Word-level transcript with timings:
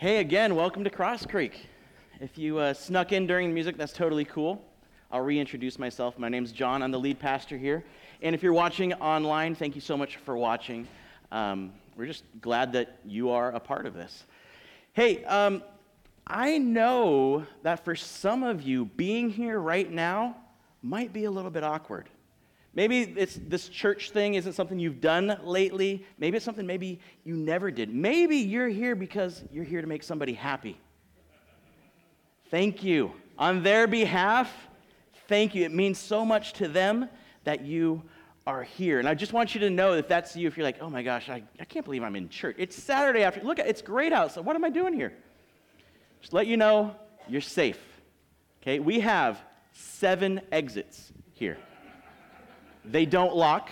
Hey, 0.00 0.18
again, 0.18 0.54
welcome 0.54 0.84
to 0.84 0.90
Cross 0.90 1.26
Creek. 1.26 1.66
If 2.20 2.38
you 2.38 2.58
uh, 2.58 2.72
snuck 2.72 3.10
in 3.10 3.26
during 3.26 3.48
the 3.48 3.54
music, 3.54 3.76
that's 3.76 3.92
totally 3.92 4.24
cool. 4.24 4.64
I'll 5.10 5.22
reintroduce 5.22 5.76
myself. 5.76 6.16
My 6.20 6.28
name's 6.28 6.52
John. 6.52 6.84
I'm 6.84 6.92
the 6.92 7.00
lead 7.00 7.18
pastor 7.18 7.58
here. 7.58 7.82
And 8.22 8.32
if 8.32 8.40
you're 8.40 8.52
watching 8.52 8.92
online, 8.94 9.56
thank 9.56 9.74
you 9.74 9.80
so 9.80 9.96
much 9.96 10.18
for 10.18 10.36
watching. 10.36 10.86
Um, 11.32 11.72
we're 11.96 12.06
just 12.06 12.22
glad 12.40 12.72
that 12.74 13.00
you 13.04 13.30
are 13.30 13.50
a 13.50 13.58
part 13.58 13.86
of 13.86 13.94
this. 13.94 14.22
Hey, 14.92 15.24
um, 15.24 15.64
I 16.28 16.58
know 16.58 17.44
that 17.64 17.84
for 17.84 17.96
some 17.96 18.44
of 18.44 18.62
you, 18.62 18.84
being 18.84 19.28
here 19.28 19.58
right 19.58 19.90
now 19.90 20.36
might 20.80 21.12
be 21.12 21.24
a 21.24 21.30
little 21.32 21.50
bit 21.50 21.64
awkward. 21.64 22.08
Maybe 22.78 23.12
it's, 23.16 23.40
this 23.48 23.68
church 23.68 24.12
thing 24.12 24.34
isn't 24.34 24.52
something 24.52 24.78
you've 24.78 25.00
done 25.00 25.36
lately. 25.42 26.06
Maybe 26.16 26.36
it's 26.36 26.44
something 26.44 26.64
maybe 26.64 27.00
you 27.24 27.34
never 27.34 27.72
did. 27.72 27.92
Maybe 27.92 28.36
you're 28.36 28.68
here 28.68 28.94
because 28.94 29.42
you're 29.50 29.64
here 29.64 29.80
to 29.80 29.88
make 29.88 30.04
somebody 30.04 30.32
happy. 30.32 30.78
Thank 32.52 32.84
you. 32.84 33.10
On 33.36 33.64
their 33.64 33.88
behalf, 33.88 34.48
thank 35.26 35.56
you. 35.56 35.64
It 35.64 35.74
means 35.74 35.98
so 35.98 36.24
much 36.24 36.52
to 36.52 36.68
them 36.68 37.08
that 37.42 37.64
you 37.64 38.00
are 38.46 38.62
here. 38.62 39.00
And 39.00 39.08
I 39.08 39.14
just 39.14 39.32
want 39.32 39.56
you 39.56 39.60
to 39.62 39.70
know 39.70 39.94
if 39.94 40.06
that's 40.06 40.36
you, 40.36 40.46
if 40.46 40.56
you're 40.56 40.62
like, 40.62 40.80
oh 40.80 40.88
my 40.88 41.02
gosh, 41.02 41.28
I, 41.28 41.42
I 41.58 41.64
can't 41.64 41.84
believe 41.84 42.04
I'm 42.04 42.14
in 42.14 42.28
church. 42.28 42.54
It's 42.60 42.80
Saturday 42.80 43.24
after. 43.24 43.40
Look, 43.40 43.58
it's 43.58 43.82
great 43.82 44.12
outside. 44.12 44.44
What 44.44 44.54
am 44.54 44.64
I 44.64 44.70
doing 44.70 44.94
here? 44.94 45.14
Just 46.20 46.32
let 46.32 46.46
you 46.46 46.56
know 46.56 46.94
you're 47.26 47.40
safe. 47.40 47.80
Okay? 48.62 48.78
We 48.78 49.00
have 49.00 49.40
seven 49.72 50.42
exits 50.52 51.12
here. 51.32 51.58
They 52.90 53.04
don't 53.04 53.36
lock. 53.36 53.70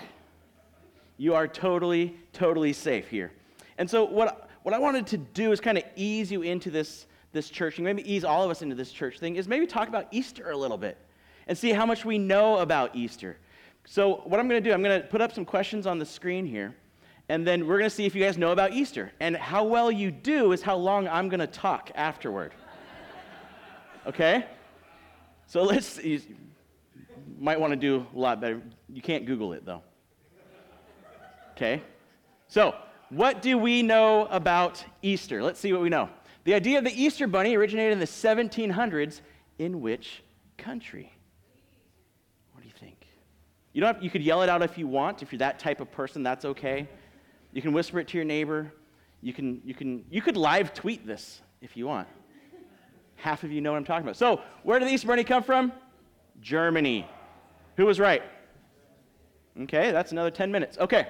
You 1.16 1.34
are 1.34 1.48
totally, 1.48 2.16
totally 2.32 2.72
safe 2.72 3.08
here. 3.08 3.32
And 3.78 3.88
so, 3.88 4.04
what, 4.04 4.50
what 4.62 4.74
I 4.74 4.78
wanted 4.78 5.06
to 5.08 5.16
do 5.16 5.52
is 5.52 5.60
kind 5.60 5.78
of 5.78 5.84
ease 5.96 6.30
you 6.30 6.42
into 6.42 6.70
this, 6.70 7.06
this 7.32 7.48
church, 7.48 7.78
and 7.78 7.84
maybe 7.84 8.10
ease 8.10 8.24
all 8.24 8.44
of 8.44 8.50
us 8.50 8.62
into 8.62 8.74
this 8.74 8.92
church 8.92 9.18
thing, 9.18 9.36
is 9.36 9.48
maybe 9.48 9.66
talk 9.66 9.88
about 9.88 10.08
Easter 10.10 10.50
a 10.50 10.56
little 10.56 10.76
bit 10.76 10.98
and 11.46 11.56
see 11.56 11.70
how 11.70 11.86
much 11.86 12.04
we 12.04 12.18
know 12.18 12.58
about 12.58 12.94
Easter. 12.94 13.38
So, 13.86 14.16
what 14.24 14.38
I'm 14.38 14.48
going 14.48 14.62
to 14.62 14.68
do, 14.68 14.74
I'm 14.74 14.82
going 14.82 15.00
to 15.00 15.06
put 15.06 15.20
up 15.20 15.32
some 15.32 15.44
questions 15.44 15.86
on 15.86 15.98
the 15.98 16.06
screen 16.06 16.44
here, 16.44 16.74
and 17.28 17.46
then 17.46 17.66
we're 17.66 17.78
going 17.78 17.88
to 17.88 17.94
see 17.94 18.04
if 18.04 18.14
you 18.14 18.22
guys 18.22 18.36
know 18.36 18.52
about 18.52 18.72
Easter. 18.72 19.12
And 19.20 19.36
how 19.36 19.64
well 19.64 19.90
you 19.90 20.10
do 20.10 20.52
is 20.52 20.60
how 20.60 20.76
long 20.76 21.08
I'm 21.08 21.28
going 21.28 21.40
to 21.40 21.46
talk 21.46 21.90
afterward. 21.94 22.52
Okay? 24.06 24.46
So, 25.48 25.64
let's, 25.64 25.98
might 27.38 27.60
want 27.60 27.72
to 27.72 27.76
do 27.76 28.06
a 28.14 28.18
lot 28.18 28.40
better. 28.40 28.62
You 28.88 29.02
can't 29.02 29.26
Google 29.26 29.52
it, 29.52 29.64
though. 29.64 29.82
Okay? 31.52 31.82
So, 32.48 32.74
what 33.10 33.42
do 33.42 33.56
we 33.58 33.82
know 33.82 34.26
about 34.26 34.84
Easter? 35.02 35.42
Let's 35.42 35.60
see 35.60 35.72
what 35.72 35.82
we 35.82 35.88
know. 35.88 36.08
The 36.44 36.54
idea 36.54 36.78
of 36.78 36.84
the 36.84 37.02
Easter 37.02 37.26
bunny 37.26 37.56
originated 37.56 37.92
in 37.92 37.98
the 37.98 38.06
1700s. 38.06 39.20
In 39.58 39.80
which 39.80 40.22
country? 40.58 41.10
What 42.52 42.60
do 42.60 42.66
you 42.66 42.74
think? 42.78 43.06
You, 43.72 43.80
don't 43.80 43.94
have, 43.94 44.04
you 44.04 44.10
could 44.10 44.22
yell 44.22 44.42
it 44.42 44.50
out 44.50 44.62
if 44.62 44.76
you 44.76 44.86
want. 44.86 45.22
If 45.22 45.32
you're 45.32 45.38
that 45.38 45.58
type 45.58 45.80
of 45.80 45.90
person, 45.90 46.22
that's 46.22 46.44
okay. 46.44 46.86
You 47.52 47.62
can 47.62 47.72
whisper 47.72 48.00
it 48.00 48.08
to 48.08 48.18
your 48.18 48.26
neighbor. 48.26 48.70
You, 49.22 49.32
can, 49.32 49.62
you, 49.64 49.72
can, 49.72 50.04
you 50.10 50.20
could 50.20 50.36
live 50.36 50.74
tweet 50.74 51.06
this 51.06 51.40
if 51.62 51.74
you 51.74 51.86
want. 51.86 52.06
Half 53.14 53.44
of 53.44 53.50
you 53.50 53.62
know 53.62 53.72
what 53.72 53.78
I'm 53.78 53.84
talking 53.84 54.04
about. 54.04 54.16
So, 54.16 54.42
where 54.62 54.78
did 54.78 54.88
the 54.88 54.92
Easter 54.92 55.08
bunny 55.08 55.24
come 55.24 55.42
from? 55.42 55.72
Germany. 56.42 57.06
Who 57.76 57.86
was 57.86 58.00
right? 58.00 58.22
Okay, 59.62 59.90
that's 59.90 60.12
another 60.12 60.30
10 60.30 60.50
minutes. 60.50 60.78
Okay. 60.78 61.08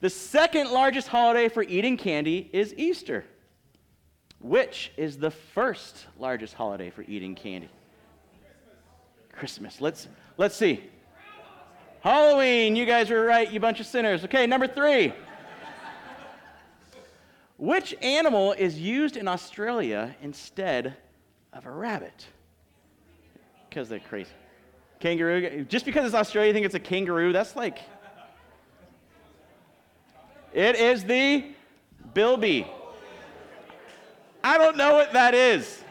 the 0.00 0.10
second 0.10 0.70
largest 0.70 1.08
holiday 1.08 1.48
for 1.48 1.62
eating 1.62 1.96
candy 1.96 2.48
is 2.52 2.74
Easter. 2.76 3.24
Which 4.40 4.92
is 4.96 5.18
the 5.18 5.30
first 5.30 6.06
largest 6.18 6.54
holiday 6.54 6.90
for 6.90 7.02
eating 7.02 7.34
candy? 7.34 7.68
Christmas. 9.32 9.80
Let's 9.80 10.08
let's 10.36 10.56
see. 10.56 10.84
Halloween. 12.00 12.76
You 12.76 12.86
guys 12.86 13.10
are 13.10 13.24
right, 13.24 13.50
you 13.50 13.58
bunch 13.58 13.80
of 13.80 13.86
sinners. 13.86 14.24
Okay, 14.24 14.46
number 14.46 14.68
3. 14.68 15.12
Which 17.56 17.92
animal 18.02 18.52
is 18.52 18.78
used 18.78 19.16
in 19.16 19.26
Australia 19.26 20.14
instead 20.22 20.96
of 21.52 21.66
a 21.66 21.70
rabbit? 21.70 22.26
Because 23.68 23.88
they're 23.88 24.00
crazy. 24.00 24.30
Kangaroo. 25.00 25.64
Just 25.64 25.84
because 25.84 26.06
it's 26.06 26.14
Australia, 26.14 26.48
you 26.48 26.54
think 26.54 26.66
it's 26.66 26.74
a 26.74 26.80
kangaroo? 26.80 27.32
That's 27.32 27.54
like. 27.54 27.78
It 30.52 30.76
is 30.76 31.04
the 31.04 31.44
bilby. 32.14 32.66
I 34.42 34.56
don't 34.58 34.76
know 34.76 34.94
what 34.94 35.12
that 35.12 35.34
is. 35.34 35.84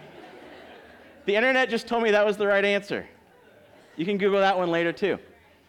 The 1.25 1.35
internet 1.35 1.69
just 1.69 1.87
told 1.87 2.03
me 2.03 2.11
that 2.11 2.25
was 2.25 2.37
the 2.37 2.47
right 2.47 2.65
answer. 2.65 3.07
You 3.95 4.05
can 4.05 4.17
Google 4.17 4.39
that 4.39 4.57
one 4.57 4.71
later 4.71 4.91
too. 4.91 5.19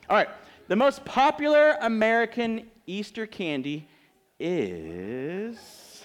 All 0.08 0.16
right. 0.16 0.28
The 0.68 0.76
most 0.76 1.04
popular 1.04 1.76
American 1.80 2.70
Easter 2.86 3.26
candy 3.26 3.88
is. 4.38 6.02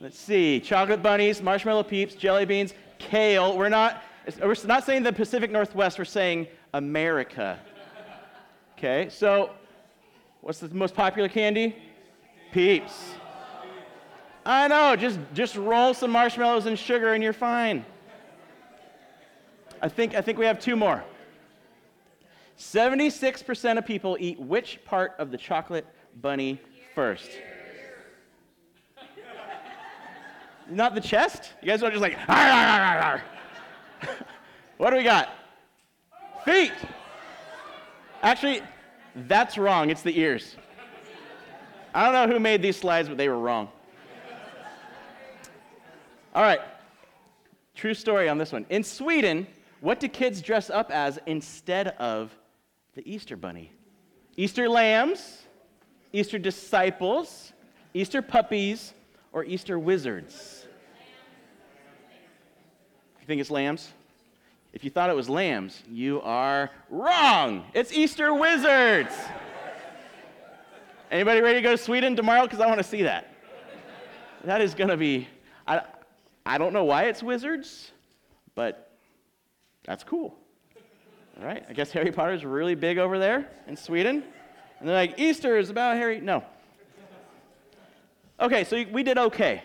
Let's 0.00 0.18
see. 0.18 0.60
Chocolate 0.60 1.02
bunnies, 1.02 1.40
marshmallow 1.40 1.84
peeps, 1.84 2.14
jelly 2.14 2.44
beans, 2.44 2.74
kale. 2.98 3.56
We're 3.56 3.68
not 3.68 4.02
we're 4.40 4.54
not 4.64 4.84
saying 4.84 5.02
the 5.02 5.12
Pacific 5.12 5.50
Northwest, 5.50 5.98
we're 5.98 6.04
saying 6.04 6.46
America. 6.74 7.58
Okay, 8.78 9.08
so 9.10 9.50
what's 10.40 10.58
the 10.58 10.68
most 10.70 10.94
popular 10.94 11.28
candy? 11.28 11.76
Peeps. 12.52 13.14
I 14.44 14.66
know, 14.68 14.96
just, 14.96 15.20
just 15.34 15.56
roll 15.56 15.94
some 15.94 16.10
marshmallows 16.10 16.66
and 16.66 16.78
sugar 16.78 17.14
and 17.14 17.22
you're 17.22 17.32
fine. 17.32 17.84
I 19.80 19.88
think, 19.88 20.14
I 20.14 20.20
think 20.20 20.38
we 20.38 20.46
have 20.46 20.58
two 20.58 20.76
more. 20.76 21.04
76% 22.58 23.78
of 23.78 23.86
people 23.86 24.16
eat 24.20 24.38
which 24.38 24.80
part 24.84 25.14
of 25.18 25.30
the 25.30 25.38
chocolate 25.38 25.86
bunny 26.20 26.60
first? 26.94 27.30
Not 30.68 30.94
the 30.94 31.00
chest? 31.00 31.52
You 31.60 31.68
guys 31.68 31.82
are 31.82 31.90
just 31.90 32.02
like, 32.02 32.16
what 34.78 34.90
do 34.90 34.96
we 34.96 35.02
got? 35.02 35.30
Feet. 36.44 36.72
Actually, 38.22 38.62
that's 39.14 39.58
wrong. 39.58 39.90
It's 39.90 40.02
the 40.02 40.18
ears. 40.18 40.56
I 41.94 42.04
don't 42.04 42.12
know 42.12 42.32
who 42.34 42.40
made 42.40 42.62
these 42.62 42.76
slides, 42.76 43.08
but 43.08 43.18
they 43.18 43.28
were 43.28 43.38
wrong. 43.38 43.68
All 46.34 46.42
right. 46.42 46.60
True 47.74 47.94
story 47.94 48.28
on 48.28 48.38
this 48.38 48.52
one. 48.52 48.64
In 48.70 48.82
Sweden, 48.82 49.46
what 49.80 50.00
do 50.00 50.08
kids 50.08 50.40
dress 50.40 50.70
up 50.70 50.90
as 50.90 51.18
instead 51.26 51.88
of 51.98 52.34
the 52.94 53.02
Easter 53.10 53.36
bunny? 53.36 53.72
Easter 54.36 54.68
lambs, 54.68 55.42
Easter 56.12 56.38
disciples, 56.38 57.52
Easter 57.92 58.22
puppies, 58.22 58.94
or 59.32 59.44
Easter 59.44 59.78
wizards? 59.78 60.66
You 63.22 63.26
think 63.26 63.40
it's 63.40 63.52
lambs? 63.52 63.92
If 64.72 64.82
you 64.82 64.90
thought 64.90 65.08
it 65.08 65.14
was 65.14 65.28
lambs, 65.28 65.80
you 65.88 66.20
are 66.22 66.70
wrong. 66.90 67.64
It's 67.72 67.92
Easter 67.92 68.34
wizards. 68.34 69.14
Anybody 71.08 71.40
ready 71.40 71.58
to 71.58 71.62
go 71.62 71.70
to 71.70 71.78
Sweden 71.78 72.16
tomorrow? 72.16 72.42
Because 72.42 72.58
I 72.58 72.66
want 72.66 72.78
to 72.78 72.84
see 72.84 73.02
that. 73.02 73.32
That 74.42 74.60
is 74.60 74.74
going 74.74 74.90
to 74.90 74.96
be, 74.96 75.28
I, 75.68 75.82
I 76.44 76.58
don't 76.58 76.72
know 76.72 76.82
why 76.82 77.04
it's 77.04 77.22
wizards, 77.22 77.92
but 78.56 78.90
that's 79.84 80.02
cool. 80.02 80.36
All 81.38 81.46
right, 81.46 81.64
I 81.68 81.74
guess 81.74 81.92
Harry 81.92 82.10
Potter 82.10 82.32
is 82.32 82.44
really 82.44 82.74
big 82.74 82.98
over 82.98 83.20
there 83.20 83.48
in 83.68 83.76
Sweden. 83.76 84.24
And 84.80 84.88
they're 84.88 84.96
like, 84.96 85.16
Easter 85.16 85.56
is 85.58 85.70
about 85.70 85.96
Harry. 85.96 86.20
No. 86.20 86.42
Okay, 88.40 88.64
so 88.64 88.84
we 88.90 89.04
did 89.04 89.16
okay. 89.16 89.62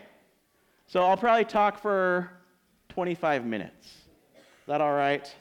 So 0.86 1.04
I'll 1.04 1.18
probably 1.18 1.46
talk 1.46 1.82
for 1.82 2.37
25 2.98 3.46
minutes. 3.46 3.86
Is 3.86 4.66
that 4.66 4.82
all 4.82 4.96
right? 4.96 5.32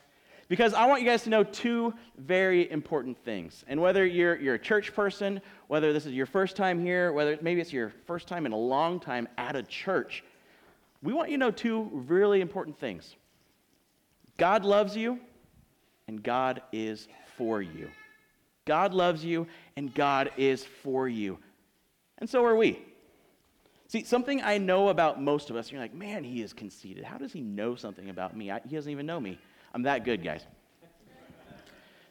Because 0.47 0.75
I 0.75 0.85
want 0.85 1.01
you 1.01 1.09
guys 1.09 1.23
to 1.23 1.31
know 1.31 1.43
two 1.43 1.95
very 2.19 2.71
important 2.71 3.17
things. 3.25 3.65
And 3.67 3.81
whether 3.81 4.05
you're, 4.05 4.37
you're 4.37 4.57
a 4.57 4.59
church 4.59 4.95
person, 4.95 5.41
whether 5.69 5.95
this 5.95 6.05
is 6.05 6.13
your 6.13 6.27
first 6.27 6.55
time 6.55 6.79
here, 6.79 7.15
whether 7.15 7.39
maybe 7.41 7.63
it's 7.63 7.73
your 7.73 7.95
first 8.05 8.29
time 8.29 8.45
in 8.45 8.53
a 8.53 8.59
long 8.59 9.01
time 9.01 9.27
at 9.39 9.57
a 9.57 9.63
church, 9.63 10.23
we 11.03 11.15
want 11.15 11.31
you 11.31 11.39
to 11.39 11.41
know 11.41 11.51
two 11.51 11.89
really 11.95 12.43
important 12.43 12.79
things. 12.79 13.17
God 14.37 14.67
loves 14.67 14.95
you, 14.95 15.19
and 16.09 16.23
God 16.23 16.61
is 16.73 17.09
for 17.39 17.63
you. 17.63 17.91
God 18.67 18.93
loves 18.93 19.25
you, 19.25 19.47
and 19.77 19.95
God 19.95 20.31
is 20.37 20.63
for 20.63 21.09
you. 21.09 21.39
And 22.19 22.29
so 22.29 22.45
are 22.45 22.55
we. 22.55 22.83
See, 23.89 24.03
something 24.03 24.43
I 24.43 24.59
know 24.59 24.89
about 24.89 25.23
most 25.23 25.49
of 25.49 25.57
us, 25.57 25.71
you're 25.71 25.81
like, 25.81 25.95
man, 25.95 26.25
he 26.25 26.43
is 26.43 26.53
conceited. 26.53 27.05
How 27.05 27.19
does 27.19 27.33
he 27.33 27.41
know 27.41 27.77
something 27.77 28.11
about 28.11 28.37
me? 28.37 28.51
I, 28.51 28.61
he 28.69 28.75
doesn't 28.75 28.91
even 28.91 29.07
know 29.07 29.21
me. 29.21 29.39
I'm 29.73 29.83
that 29.83 30.05
good, 30.05 30.25
guys. 30.25 30.45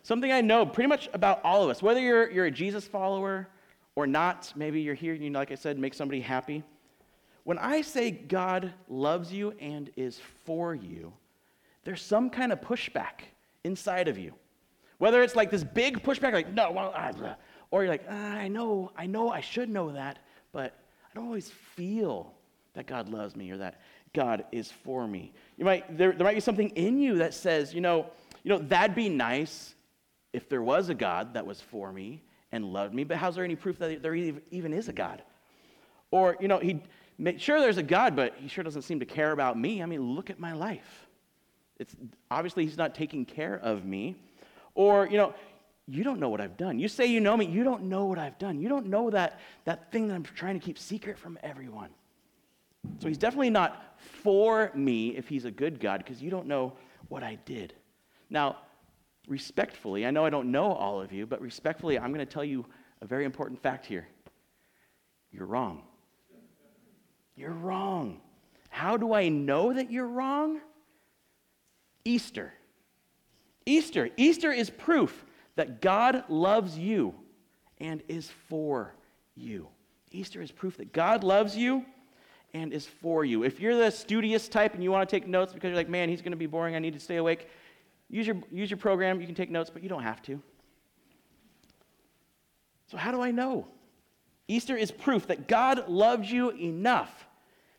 something 0.04 0.31
I 0.31 0.39
know 0.42 0.66
pretty 0.66 0.88
much 0.88 1.10
about 1.13 1.42
all 1.44 1.63
of 1.63 1.69
us, 1.69 1.81
whether 1.81 2.00
you're, 2.00 2.31
you're 2.31 2.45
a 2.45 2.51
Jesus 2.51 2.88
follower 2.88 3.50
or 3.95 4.07
not, 4.07 4.54
maybe 4.56 4.81
you're 4.81 4.95
here, 4.95 5.13
you 5.13 5.30
know, 5.30 5.39
like 5.39 5.51
I 5.51 5.56
said, 5.56 5.77
make 5.77 5.94
somebody 5.94 6.22
happy. 6.22 6.63
when 7.45 7.60
I 7.60 7.81
say 7.81 8.12
God 8.12 8.74
loves 8.89 9.31
you 9.31 9.54
and 9.60 9.89
is 9.95 10.19
for 10.44 10.75
you, 10.75 11.13
there's 11.83 12.01
some 12.01 12.30
kind 12.30 12.51
of 12.51 12.60
pushback 12.60 13.22
inside 13.63 14.07
of 14.07 14.18
you. 14.18 14.33
Whether 14.98 15.22
it's 15.22 15.36
like 15.36 15.51
this 15.51 15.63
big 15.63 16.04
pushback, 16.04 16.33
like, 16.33 16.51
no, 16.51 16.72
well, 16.72 16.94
or 17.69 17.83
you're 17.83 17.92
like, 17.92 18.06
ah, 18.10 18.33
I 18.33 18.48
know, 18.48 18.92
I 18.98 19.06
know, 19.06 19.30
I 19.30 19.42
should 19.42 19.69
know 19.69 19.92
that, 19.92 20.19
but 20.51 20.74
I 21.15 21.19
don't 21.19 21.27
always 21.27 21.50
feel 21.50 22.33
that 22.73 22.88
God 22.88 23.07
loves 23.07 23.38
me 23.38 23.50
or 23.50 23.57
that 23.57 23.79
God 24.13 24.44
is 24.51 24.69
for 24.69 25.07
me. 25.07 25.31
You 25.56 25.63
might, 25.63 25.97
there, 25.97 26.12
there 26.12 26.25
might 26.25 26.33
be 26.33 26.41
something 26.41 26.69
in 26.71 27.00
you 27.00 27.19
that 27.19 27.33
says, 27.33 27.73
you 27.73 27.79
know, 27.79 28.07
you 28.44 28.50
know, 28.50 28.57
that'd 28.57 28.97
be 28.97 29.07
nice 29.07 29.75
if 30.33 30.50
there 30.50 30.62
was 30.62 30.89
a 30.89 30.94
God 30.94 31.33
that 31.35 31.45
was 31.45 31.62
for 31.62 31.94
me 31.94 32.21
and 32.51 32.65
loved 32.65 32.94
me, 32.94 33.06
but 33.06 33.15
how's 33.15 33.35
there 33.35 33.45
any 33.45 33.56
proof 33.56 33.79
that 33.79 34.03
there 34.03 34.13
even 34.13 34.73
is 34.73 34.89
a 34.89 34.94
God? 34.94 35.23
Or, 36.12 36.35
you 36.41 36.50
know, 36.50 36.59
he, 36.59 36.81
sure 37.38 37.62
there's 37.62 37.77
a 37.77 37.83
God, 37.83 38.13
but 38.17 38.35
he 38.38 38.50
sure 38.50 38.65
doesn't 38.65 38.81
seem 38.81 39.00
to 39.00 39.06
care 39.06 39.31
about 39.31 39.57
me. 39.57 39.81
I 39.81 39.85
mean, 39.85 40.15
look 40.15 40.29
at 40.29 40.38
my 40.38 40.51
life. 40.51 41.07
It's 41.79 41.95
obviously 42.29 42.65
he's 42.65 42.77
not 42.77 42.94
taking 42.94 43.23
care 43.25 43.57
of 43.59 43.85
me. 43.85 44.15
Or, 44.75 45.07
you 45.07 45.17
know, 45.17 45.33
you 45.88 46.04
don't 46.04 46.20
know 46.20 46.30
what 46.30 46.42
I've 46.42 46.58
done. 46.58 46.80
You 46.80 46.88
say 46.88 47.06
you 47.06 47.20
know 47.20 47.38
me, 47.38 47.46
you 47.46 47.64
don't 47.64 47.84
know 47.84 48.06
what 48.06 48.18
I've 48.18 48.38
done. 48.40 48.60
You 48.60 48.70
don't 48.70 48.88
know 48.88 49.10
that, 49.12 49.40
that 49.66 49.92
thing 49.92 50.08
that 50.08 50.16
I'm 50.16 50.24
trying 50.24 50.60
to 50.60 50.66
keep 50.66 50.80
secret 50.80 51.18
from 51.18 51.38
everyone. 51.44 51.90
So 53.00 53.08
he's 53.08 53.18
definitely 53.18 53.52
not 53.52 53.98
for 54.00 54.72
me 54.74 55.10
if 55.10 55.28
he's 55.28 55.46
a 55.46 55.52
good 55.52 55.80
God, 55.80 56.04
because 56.04 56.22
you 56.22 56.30
don't 56.30 56.48
know 56.48 56.74
what 57.08 57.24
I 57.24 57.38
did. 57.46 57.74
Now, 58.30 58.58
respectfully, 59.28 60.06
I 60.06 60.12
know 60.12 60.26
I 60.26 60.30
don't 60.30 60.52
know 60.52 60.72
all 60.72 61.02
of 61.02 61.12
you, 61.12 61.26
but 61.26 61.42
respectfully, 61.42 62.00
I'm 62.00 62.14
going 62.14 62.26
to 62.26 62.32
tell 62.32 62.44
you 62.44 62.66
a 63.02 63.06
very 63.06 63.26
important 63.26 63.62
fact 63.62 63.86
here. 63.86 64.08
You're 65.32 65.46
wrong. 65.46 65.84
You're 67.36 67.52
wrong. 67.52 68.22
How 68.70 68.98
do 68.98 69.14
I 69.14 69.30
know 69.30 69.74
that 69.74 69.92
you're 69.92 70.08
wrong? 70.08 70.62
Easter. 72.06 72.54
Easter. 73.66 74.10
Easter 74.18 74.52
is 74.52 74.70
proof 74.70 75.26
that 75.56 75.81
God 75.81 76.24
loves 76.30 76.78
you 76.78 77.16
and 77.80 78.02
is 78.07 78.30
for 78.48 78.96
you. 79.36 79.68
Easter 80.12 80.42
is 80.42 80.52
proof 80.52 80.78
that 80.78 80.94
God 80.94 81.24
loves 81.24 81.57
you 81.57 81.86
and 82.54 82.72
is 82.72 82.86
for 82.86 83.25
you. 83.25 83.44
If 83.44 83.60
you're 83.60 83.75
the 83.78 83.92
studious 83.92 84.48
type 84.48 84.74
and 84.74 84.84
you 84.84 84.92
want 84.92 85.07
to 85.07 85.13
take 85.13 85.28
notes 85.28 85.54
because 85.54 85.69
you're 85.69 85.78
like, 85.78 85.90
man, 85.90 86.10
he's 86.10 86.22
going 86.22 86.31
to 86.31 86.38
be 86.38 86.46
boring, 86.46 86.75
I 86.75 86.80
need 86.80 86.94
to 86.94 87.00
stay 87.00 87.18
awake, 87.18 87.50
use 88.10 88.25
your, 88.25 88.38
use 88.52 88.69
your 88.69 88.78
program. 88.78 89.19
You 89.19 89.25
can 89.25 89.36
take 89.36 89.52
notes, 89.52 89.69
but 89.69 89.84
you 89.84 89.90
don't 89.90 90.04
have 90.04 90.22
to. 90.24 90.42
So, 92.88 92.98
how 92.98 93.12
do 93.12 93.22
I 93.22 93.31
know? 93.31 93.68
Easter 94.48 94.78
is 94.78 94.92
proof 94.92 95.28
that 95.28 95.48
God 95.48 95.90
loved 95.90 96.25
you 96.25 96.51
enough 96.51 97.25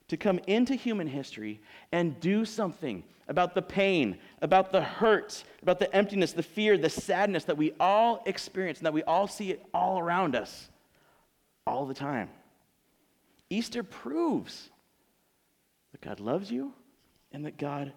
to 0.09 0.17
come 0.17 0.41
into 0.47 0.75
human 0.75 1.07
history 1.07 1.61
and 1.93 2.19
do 2.21 2.45
something 2.45 3.05
about 3.29 3.55
the 3.55 3.63
pain, 3.63 4.19
about 4.41 4.73
the 4.73 4.81
hurt, 4.81 5.45
about 5.63 5.79
the 5.79 5.95
emptiness, 5.95 6.33
the 6.33 6.43
fear, 6.43 6.79
the 6.79 6.91
sadness 6.91 7.45
that 7.45 7.57
we 7.57 7.73
all 7.81 8.23
experience 8.27 8.79
and 8.79 8.87
that 8.87 8.93
we 8.93 9.03
all 9.03 9.27
see 9.27 9.51
it 9.51 9.65
all 9.75 9.99
around 9.99 10.37
us 10.37 10.69
all 11.67 11.87
the 11.87 11.95
time. 11.95 12.31
Easter 13.51 13.83
proves 13.83 14.71
that 15.93 16.01
God 16.01 16.21
loves 16.21 16.51
you 16.51 16.73
and 17.33 17.45
that 17.45 17.59
God 17.59 17.93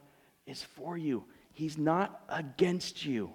is 0.46 0.64
for 0.64 0.98
you. 0.98 1.24
He's 1.54 1.78
not 1.78 2.22
against 2.30 3.06
you, 3.06 3.32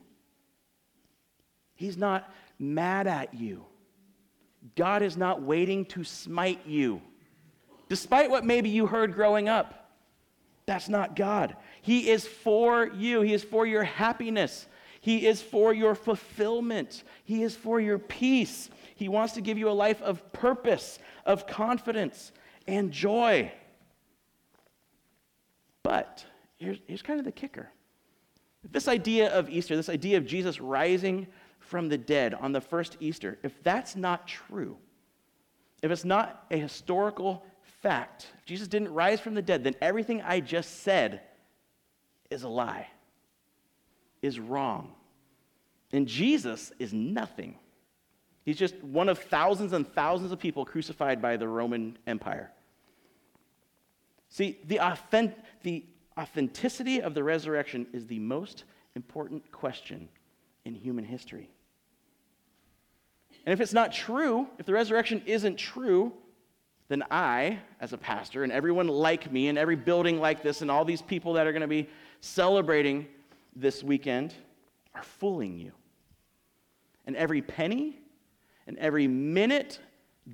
He's 1.74 1.96
not 1.96 2.32
mad 2.58 3.06
at 3.06 3.34
you. 3.34 3.64
God 4.76 5.02
is 5.02 5.16
not 5.16 5.42
waiting 5.42 5.84
to 5.86 6.04
smite 6.04 6.66
you. 6.66 7.02
Despite 7.88 8.30
what 8.30 8.46
maybe 8.46 8.70
you 8.70 8.86
heard 8.86 9.12
growing 9.12 9.46
up, 9.46 9.90
that's 10.66 10.88
not 10.88 11.16
God. 11.16 11.56
He 11.84 12.08
is 12.08 12.26
for 12.26 12.86
you, 12.86 13.20
He 13.20 13.34
is 13.34 13.44
for 13.44 13.66
your 13.66 13.84
happiness. 13.84 14.66
He 15.02 15.26
is 15.26 15.42
for 15.42 15.74
your 15.74 15.94
fulfillment. 15.94 17.04
He 17.24 17.42
is 17.42 17.54
for 17.54 17.78
your 17.78 17.98
peace. 17.98 18.70
He 18.94 19.10
wants 19.10 19.34
to 19.34 19.42
give 19.42 19.58
you 19.58 19.68
a 19.68 19.72
life 19.72 20.00
of 20.00 20.32
purpose, 20.32 20.98
of 21.26 21.46
confidence, 21.46 22.32
and 22.66 22.90
joy. 22.90 23.52
But 25.82 26.24
here's, 26.56 26.78
here's 26.86 27.02
kind 27.02 27.18
of 27.18 27.26
the 27.26 27.32
kicker. 27.32 27.68
This 28.70 28.88
idea 28.88 29.30
of 29.30 29.50
Easter, 29.50 29.76
this 29.76 29.90
idea 29.90 30.16
of 30.16 30.24
Jesus 30.24 30.62
rising 30.62 31.26
from 31.58 31.90
the 31.90 31.98
dead 31.98 32.32
on 32.32 32.52
the 32.52 32.62
first 32.62 32.96
Easter, 32.98 33.38
if 33.42 33.62
that's 33.62 33.96
not 33.96 34.26
true, 34.26 34.78
if 35.82 35.90
it's 35.90 36.06
not 36.06 36.46
a 36.50 36.56
historical 36.56 37.44
fact, 37.82 38.28
if 38.38 38.46
Jesus 38.46 38.68
didn't 38.68 38.94
rise 38.94 39.20
from 39.20 39.34
the 39.34 39.42
dead, 39.42 39.64
then 39.64 39.74
everything 39.82 40.22
I 40.22 40.40
just 40.40 40.80
said 40.82 41.20
is 42.30 42.42
a 42.42 42.48
lie, 42.48 42.88
is 44.22 44.38
wrong. 44.38 44.92
And 45.92 46.08
Jesus 46.08 46.72
is 46.78 46.92
nothing. 46.92 47.56
He's 48.44 48.58
just 48.58 48.74
one 48.82 49.08
of 49.08 49.18
thousands 49.18 49.72
and 49.72 49.86
thousands 49.86 50.32
of 50.32 50.38
people 50.38 50.64
crucified 50.64 51.22
by 51.22 51.36
the 51.36 51.48
Roman 51.48 51.96
Empire. 52.06 52.50
See, 54.28 54.58
the, 54.66 54.80
authentic, 54.80 55.36
the 55.62 55.84
authenticity 56.18 57.00
of 57.00 57.14
the 57.14 57.22
resurrection 57.22 57.86
is 57.92 58.06
the 58.06 58.18
most 58.18 58.64
important 58.96 59.50
question 59.52 60.08
in 60.64 60.74
human 60.74 61.04
history. 61.04 61.48
And 63.46 63.52
if 63.52 63.60
it's 63.60 63.72
not 63.72 63.92
true, 63.92 64.48
if 64.58 64.66
the 64.66 64.72
resurrection 64.72 65.22
isn't 65.26 65.56
true, 65.56 66.12
then 66.88 67.02
I, 67.10 67.60
as 67.80 67.92
a 67.92 67.98
pastor, 67.98 68.42
and 68.44 68.52
everyone 68.52 68.88
like 68.88 69.30
me, 69.32 69.48
and 69.48 69.56
every 69.56 69.76
building 69.76 70.20
like 70.20 70.42
this, 70.42 70.60
and 70.62 70.70
all 70.70 70.84
these 70.84 71.02
people 71.02 71.34
that 71.34 71.46
are 71.46 71.52
going 71.52 71.62
to 71.62 71.68
be 71.68 71.88
celebrating 72.24 73.06
this 73.54 73.82
weekend 73.82 74.34
are 74.94 75.02
fooling 75.02 75.58
you. 75.58 75.72
And 77.06 77.16
every 77.16 77.42
penny 77.42 77.98
and 78.66 78.78
every 78.78 79.06
minute 79.06 79.78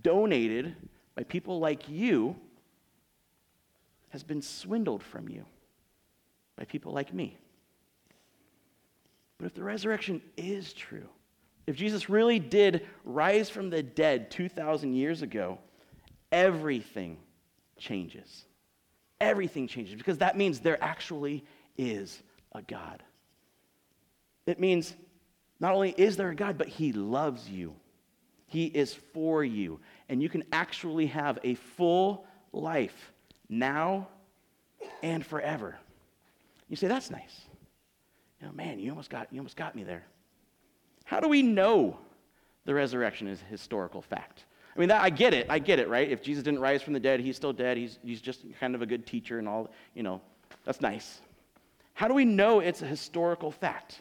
donated 0.02 0.76
by 1.16 1.24
people 1.24 1.58
like 1.58 1.88
you 1.88 2.36
has 4.10 4.22
been 4.22 4.40
swindled 4.40 5.02
from 5.02 5.28
you 5.28 5.44
by 6.56 6.64
people 6.64 6.92
like 6.92 7.12
me. 7.12 7.36
But 9.38 9.46
if 9.46 9.54
the 9.54 9.64
resurrection 9.64 10.22
is 10.36 10.72
true, 10.72 11.08
if 11.66 11.76
Jesus 11.76 12.08
really 12.08 12.38
did 12.38 12.86
rise 13.04 13.50
from 13.50 13.68
the 13.68 13.82
dead 13.82 14.30
2,000 14.30 14.94
years 14.94 15.22
ago, 15.22 15.58
everything 16.30 17.18
changes. 17.78 18.44
Everything 19.20 19.66
changes 19.66 19.96
because 19.96 20.18
that 20.18 20.36
means 20.36 20.60
there 20.60 20.82
actually 20.82 21.44
is 21.76 22.22
a 22.52 22.62
God. 22.62 23.02
It 24.46 24.58
means 24.58 24.94
not 25.60 25.74
only 25.74 25.94
is 25.96 26.16
there 26.16 26.30
a 26.30 26.34
God, 26.34 26.58
but 26.58 26.68
He 26.68 26.92
loves 26.92 27.48
you. 27.48 27.74
He 28.46 28.66
is 28.66 28.94
for 29.12 29.44
you. 29.44 29.78
And 30.08 30.22
you 30.22 30.28
can 30.28 30.42
actually 30.52 31.06
have 31.06 31.38
a 31.44 31.54
full 31.54 32.26
life 32.52 33.12
now 33.48 34.08
and 35.02 35.24
forever. 35.24 35.78
You 36.68 36.76
say, 36.76 36.88
that's 36.88 37.10
nice. 37.10 37.42
You 38.40 38.48
know, 38.48 38.52
man, 38.54 38.80
you 38.80 38.90
almost 38.90 39.10
got, 39.10 39.28
you 39.30 39.38
almost 39.38 39.56
got 39.56 39.76
me 39.76 39.84
there. 39.84 40.04
How 41.04 41.20
do 41.20 41.28
we 41.28 41.42
know 41.42 41.98
the 42.64 42.74
resurrection 42.74 43.26
is 43.26 43.40
a 43.42 43.44
historical 43.44 44.02
fact? 44.02 44.44
I 44.74 44.78
mean, 44.78 44.88
that, 44.88 45.02
I 45.02 45.10
get 45.10 45.34
it. 45.34 45.46
I 45.50 45.58
get 45.58 45.78
it, 45.78 45.88
right? 45.88 46.10
If 46.10 46.22
Jesus 46.22 46.42
didn't 46.42 46.60
rise 46.60 46.82
from 46.82 46.92
the 46.92 47.00
dead, 47.00 47.20
he's 47.20 47.36
still 47.36 47.52
dead. 47.52 47.76
He's, 47.76 47.98
he's 48.02 48.20
just 48.20 48.44
kind 48.58 48.74
of 48.74 48.82
a 48.82 48.86
good 48.86 49.06
teacher 49.06 49.38
and 49.38 49.48
all, 49.48 49.70
you 49.94 50.02
know, 50.02 50.20
that's 50.64 50.80
nice. 50.80 51.20
How 52.00 52.08
do 52.08 52.14
we 52.14 52.24
know 52.24 52.60
it's 52.60 52.80
a 52.80 52.86
historical 52.86 53.50
fact? 53.50 54.00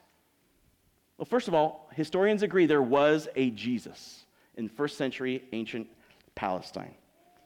Well, 1.17 1.25
first 1.25 1.49
of 1.49 1.53
all, 1.53 1.89
historians 1.93 2.43
agree 2.43 2.65
there 2.65 2.81
was 2.81 3.27
a 3.35 3.49
Jesus 3.49 4.23
in 4.55 4.69
first 4.69 4.97
century 4.97 5.43
ancient 5.51 5.85
Palestine 6.33 6.95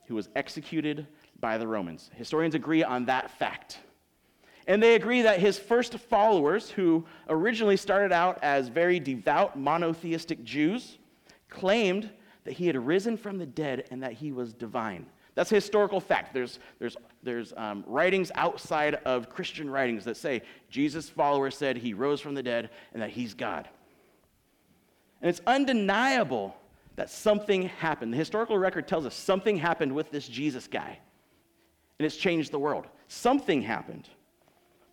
who 0.06 0.14
was 0.14 0.30
executed 0.36 1.08
by 1.40 1.58
the 1.58 1.68
Romans. 1.68 2.12
Historians 2.14 2.54
agree 2.54 2.84
on 2.84 3.06
that 3.06 3.32
fact. 3.32 3.80
And 4.68 4.82
they 4.84 4.94
agree 4.94 5.24
that 5.24 5.40
his 5.40 5.58
first 5.58 5.98
followers, 5.98 6.70
who 6.70 7.04
originally 7.30 7.76
started 7.76 8.12
out 8.12 8.38
as 8.44 8.68
very 8.68 9.00
devout 9.00 9.58
monotheistic 9.58 10.44
Jews, 10.44 11.00
claimed 11.50 12.12
that 12.44 12.54
he 12.54 12.68
had 12.68 12.78
risen 12.78 13.18
from 13.18 13.40
the 13.40 13.48
dead 13.48 13.88
and 13.90 14.04
that 14.04 14.14
he 14.14 14.32
was 14.32 14.54
divine. 14.54 15.08
That's 15.36 15.52
a 15.52 15.56
historical 15.56 16.00
fact. 16.00 16.34
There's, 16.34 16.60
there's, 16.80 16.96
there's 17.24 17.54
um, 17.58 17.84
writings 17.88 18.32
outside 18.36 18.96
of 19.06 19.30
Christian 19.30 19.70
writings 19.70 20.06
that 20.06 20.18
say 20.18 20.44
Jesus' 20.70 21.10
followers 21.10 21.58
said 21.58 21.78
he 21.78 21.94
rose 21.94 22.22
from 22.22 22.36
the 22.36 22.44
dead 22.44 22.70
and 22.94 23.02
that 23.02 23.10
he's 23.10 23.34
God. 23.34 23.68
And 25.22 25.30
it's 25.30 25.42
undeniable 25.48 26.56
that 26.96 27.10
something 27.10 27.64
happened. 27.64 28.14
The 28.14 28.18
historical 28.18 28.58
record 28.58 28.88
tells 28.88 29.06
us 29.06 29.16
something 29.16 29.58
happened 29.58 29.94
with 29.94 30.12
this 30.12 30.28
Jesus 30.28 30.68
guy, 30.68 31.00
and 31.98 32.06
it's 32.06 32.18
changed 32.18 32.52
the 32.52 32.60
world. 32.60 32.86
Something 33.08 33.62
happened. 33.62 34.08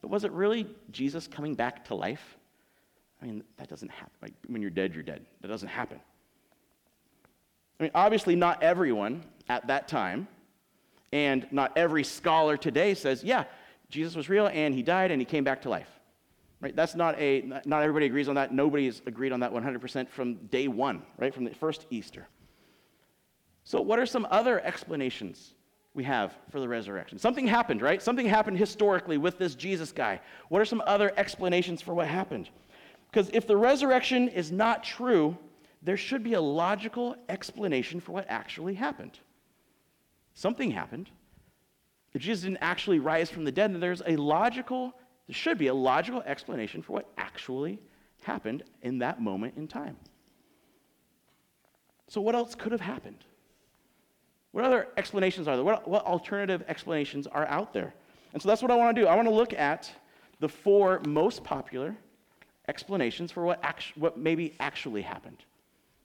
But 0.00 0.08
was 0.10 0.24
it 0.24 0.32
really 0.32 0.66
Jesus 0.90 1.26
coming 1.26 1.54
back 1.54 1.84
to 1.86 1.94
life? 1.94 2.38
I 3.20 3.26
mean, 3.26 3.44
that 3.58 3.68
doesn't 3.68 3.90
happen. 3.90 4.14
Like, 4.22 4.32
when 4.46 4.62
you're 4.62 4.70
dead, 4.70 4.94
you're 4.94 5.02
dead. 5.02 5.26
That 5.42 5.48
doesn't 5.48 5.68
happen. 5.68 6.00
I 7.78 7.82
mean, 7.82 7.92
obviously, 7.94 8.34
not 8.34 8.62
everyone 8.62 9.24
at 9.50 9.66
that 9.66 9.88
time 9.88 10.28
And 11.12 11.44
not 11.50 11.72
every 11.76 12.04
scholar 12.04 12.56
today 12.56 12.94
says, 12.94 13.24
yeah, 13.24 13.44
Jesus 13.88 14.14
was 14.14 14.28
real 14.28 14.46
and 14.46 14.72
he 14.72 14.82
died 14.82 15.10
and 15.10 15.20
he 15.20 15.24
came 15.24 15.42
back 15.42 15.62
to 15.62 15.68
life. 15.68 15.88
Right? 16.60 16.76
That's 16.76 16.94
not 16.94 17.18
a, 17.18 17.42
not 17.64 17.82
everybody 17.82 18.06
agrees 18.06 18.28
on 18.28 18.36
that. 18.36 18.54
Nobody's 18.54 19.02
agreed 19.06 19.32
on 19.32 19.40
that 19.40 19.52
100% 19.52 20.08
from 20.08 20.34
day 20.46 20.68
one, 20.68 21.02
right? 21.18 21.34
From 21.34 21.44
the 21.44 21.54
first 21.54 21.86
Easter. 21.90 22.28
So, 23.64 23.80
what 23.80 23.98
are 23.98 24.06
some 24.06 24.26
other 24.30 24.60
explanations 24.60 25.54
we 25.94 26.04
have 26.04 26.32
for 26.50 26.60
the 26.60 26.68
resurrection? 26.68 27.18
Something 27.18 27.46
happened, 27.46 27.82
right? 27.82 28.00
Something 28.00 28.26
happened 28.26 28.58
historically 28.58 29.18
with 29.18 29.38
this 29.38 29.54
Jesus 29.54 29.90
guy. 29.90 30.20
What 30.48 30.60
are 30.60 30.66
some 30.66 30.82
other 30.86 31.12
explanations 31.16 31.82
for 31.82 31.94
what 31.94 32.06
happened? 32.06 32.50
Because 33.10 33.30
if 33.32 33.46
the 33.46 33.56
resurrection 33.56 34.28
is 34.28 34.52
not 34.52 34.84
true, 34.84 35.36
there 35.82 35.96
should 35.96 36.22
be 36.22 36.34
a 36.34 36.40
logical 36.40 37.16
explanation 37.28 38.00
for 38.00 38.12
what 38.12 38.26
actually 38.28 38.74
happened. 38.74 39.18
Something 40.40 40.70
happened. 40.70 41.10
If 42.14 42.22
Jesus 42.22 42.44
didn't 42.44 42.62
actually 42.62 42.98
rise 42.98 43.28
from 43.28 43.44
the 43.44 43.52
dead, 43.52 43.74
then 43.74 43.80
there's 43.80 44.00
a 44.06 44.16
logical, 44.16 44.94
there 45.26 45.34
should 45.34 45.58
be 45.58 45.66
a 45.66 45.74
logical 45.74 46.22
explanation 46.22 46.80
for 46.80 46.94
what 46.94 47.12
actually 47.18 47.78
happened 48.22 48.62
in 48.80 49.00
that 49.00 49.20
moment 49.20 49.58
in 49.58 49.68
time. 49.68 49.98
So, 52.08 52.22
what 52.22 52.34
else 52.34 52.54
could 52.54 52.72
have 52.72 52.80
happened? 52.80 53.22
What 54.52 54.64
other 54.64 54.88
explanations 54.96 55.46
are 55.46 55.56
there? 55.56 55.64
What, 55.64 55.86
what 55.86 56.06
alternative 56.06 56.64
explanations 56.68 57.26
are 57.26 57.46
out 57.46 57.74
there? 57.74 57.92
And 58.32 58.40
so 58.40 58.48
that's 58.48 58.62
what 58.62 58.70
I 58.70 58.76
want 58.76 58.96
to 58.96 59.02
do. 59.02 59.08
I 59.08 59.14
want 59.14 59.28
to 59.28 59.34
look 59.34 59.52
at 59.52 59.92
the 60.40 60.48
four 60.48 61.02
most 61.06 61.44
popular 61.44 61.94
explanations 62.66 63.30
for 63.30 63.44
what, 63.44 63.62
actu- 63.62 64.00
what 64.00 64.16
maybe 64.16 64.56
actually 64.58 65.02
happened 65.02 65.44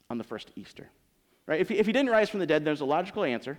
on 0.09 0.17
the 0.17 0.25
first 0.25 0.51
Easter. 0.57 0.89
Right? 1.47 1.61
If 1.61 1.69
he, 1.69 1.77
if 1.77 1.85
he 1.85 1.93
didn't 1.93 2.11
rise 2.11 2.29
from 2.29 2.41
the 2.41 2.45
dead, 2.45 2.65
there's 2.65 2.81
a 2.81 2.85
logical 2.85 3.23
answer. 3.23 3.57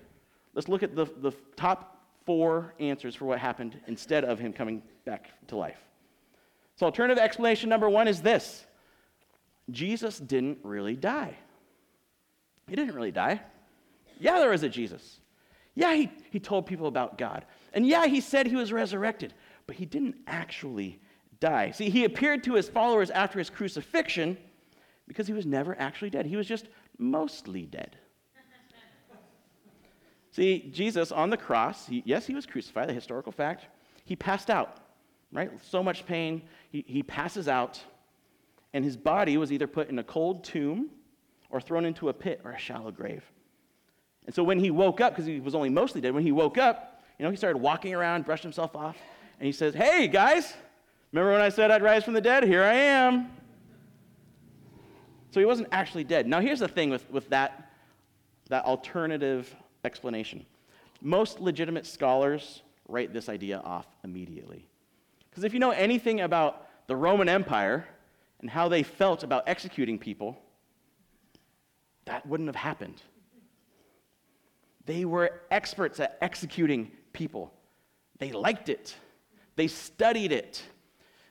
Let's 0.57 0.69
look 0.69 0.83
at 0.83 0.97
the, 0.97 1.05
the 1.05 1.33
top 1.55 2.03
four 2.25 2.75
answers 2.81 3.15
for 3.15 3.27
what 3.27 3.39
happened 3.39 3.79
instead 3.87 4.25
of 4.25 4.39
him 4.39 4.55
coming 4.55 4.83
back 5.05 5.31
to 5.49 5.57
life. 5.57 5.79
So, 6.77 6.87
alternative 6.87 7.23
explanation 7.23 7.69
number 7.69 7.91
one 7.91 8.09
is 8.09 8.23
this 8.23 8.65
Jesus 9.71 10.19
didn't 10.19 10.59
really 10.63 10.97
die. 10.97 11.37
He 12.69 12.75
didn't 12.75 12.95
really 12.95 13.13
die. 13.13 13.43
Yeah, 14.19 14.39
there 14.41 14.51
was 14.51 14.63
a 14.63 14.69
Jesus. 14.69 15.21
Yeah, 15.75 15.95
he, 15.95 16.11
he 16.31 16.41
told 16.41 16.65
people 16.65 16.87
about 16.87 17.19
God. 17.19 17.45
And 17.75 17.87
yeah, 17.87 18.07
he 18.07 18.23
said 18.23 18.47
he 18.47 18.57
was 18.57 18.73
resurrected, 18.73 19.35
but 19.67 19.77
he 19.77 19.85
didn't 19.85 20.17
actually 20.27 21.01
die. 21.39 21.71
See, 21.73 21.91
he 21.91 22.05
appeared 22.05 22.43
to 22.45 22.55
his 22.55 22.67
followers 22.67 23.11
after 23.11 23.39
his 23.39 23.51
crucifixion 23.51 24.39
because 25.07 25.27
he 25.27 25.35
was 25.35 25.45
never 25.45 25.79
actually 25.79 26.09
dead. 26.09 26.25
He 26.25 26.37
was 26.37 26.49
just 26.49 26.67
mostly 26.97 27.67
dead. 27.67 27.99
See, 30.37 30.69
Jesus 30.71 31.13
on 31.13 31.31
the 31.31 31.37
cross, 31.39 31.87
he, 31.87 32.03
yes, 32.05 32.27
he 32.27 32.35
was 32.35 32.45
crucified, 32.45 32.91
the 32.91 32.93
historical 32.93 33.33
fact. 33.33 33.65
He 34.05 34.15
passed 34.15 34.51
out, 34.51 34.77
right? 35.33 35.51
So 35.63 35.83
much 35.83 36.05
pain. 36.05 36.43
He, 36.69 36.85
he 36.87 37.03
passes 37.03 37.49
out, 37.49 37.81
and 38.75 38.85
his 38.85 38.99
body 38.99 39.39
was 39.39 39.51
either 39.51 39.67
put 39.67 39.89
in 39.89 39.99
a 39.99 40.05
cold 40.05 40.45
tomb 40.45 40.91
or 41.49 41.59
thrown 41.59 41.87
into 41.87 42.11
a 42.11 42.13
pit 42.13 42.43
or 42.45 42.51
a 42.51 42.59
shallow 42.59 42.91
grave. 42.91 43.25
And 44.27 44.35
so 44.35 44.45
when 44.45 44.59
he 44.59 44.71
woke 44.71 45.01
up, 45.01 45.15
because 45.15 45.25
he 45.25 45.41
was 45.41 45.55
only 45.55 45.71
mostly 45.71 46.03
dead, 46.03 46.13
when 46.13 46.23
he 46.23 46.33
woke 46.33 46.59
up, 46.59 47.03
you 47.19 47.25
know, 47.25 47.31
he 47.31 47.37
started 47.39 47.57
walking 47.57 47.95
around, 47.95 48.27
brushed 48.27 48.43
himself 48.43 48.77
off, 48.77 48.99
and 49.41 49.47
he 49.47 49.53
says, 49.53 49.73
Hey, 49.73 50.07
guys, 50.07 50.53
remember 51.13 51.33
when 51.33 51.41
I 51.41 51.49
said 51.49 51.71
I'd 51.71 51.83
rise 51.83 52.05
from 52.05 52.13
the 52.13 52.21
dead? 52.21 52.45
Here 52.45 52.63
I 52.63 52.75
am. 52.75 53.31
So 55.31 55.41
he 55.41 55.47
wasn't 55.47 55.69
actually 55.73 56.05
dead. 56.05 56.27
Now, 56.27 56.41
here's 56.41 56.61
the 56.61 56.69
thing 56.69 56.91
with, 56.91 57.11
with 57.11 57.27
that, 57.31 57.71
that 58.51 58.67
alternative 58.67 59.57
explanation 59.87 60.45
most 61.01 61.41
legitimate 61.41 61.87
scholars 61.87 62.63
write 62.89 63.13
this 63.13 63.29
idea 63.29 63.59
off 63.59 63.87
immediately. 64.05 64.67
Because 65.31 65.45
if 65.45 65.53
you 65.53 65.59
know 65.59 65.71
anything 65.71 66.21
about 66.21 66.67
the 66.87 66.97
Roman 66.97 67.29
Empire 67.29 67.87
and 68.41 68.49
how 68.49 68.69
they 68.69 68.83
felt 68.83 69.23
about 69.23 69.45
executing 69.47 69.99
people, 69.99 70.39
that 72.05 72.27
wouldn't 72.27 72.49
have 72.49 72.57
happened. 72.57 73.03
They 74.85 75.05
were 75.05 75.41
experts 75.51 75.99
at 75.99 76.17
executing 76.21 76.93
people. 77.13 77.53
They 78.19 78.33
liked 78.33 78.69
it, 78.69 78.95
they 79.57 79.67
studied 79.69 80.33
it. 80.33 80.63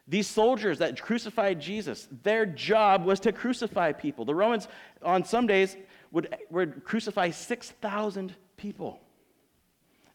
These 0.08 0.28
soldiers 0.28 0.78
that 0.78 1.02
crucified 1.02 1.60
Jesus, 1.60 2.08
their 2.22 2.46
job 2.46 3.06
was 3.06 3.20
to 3.22 3.32
crucify 3.32 3.92
people. 3.92 4.24
The 4.24 4.36
Romans, 4.36 4.68
on 5.02 5.26
some 5.26 5.48
days, 5.48 5.76
would, 6.12 6.38
would 6.52 6.84
crucify 6.84 7.32
6,000 7.32 8.36
people. 8.66 9.00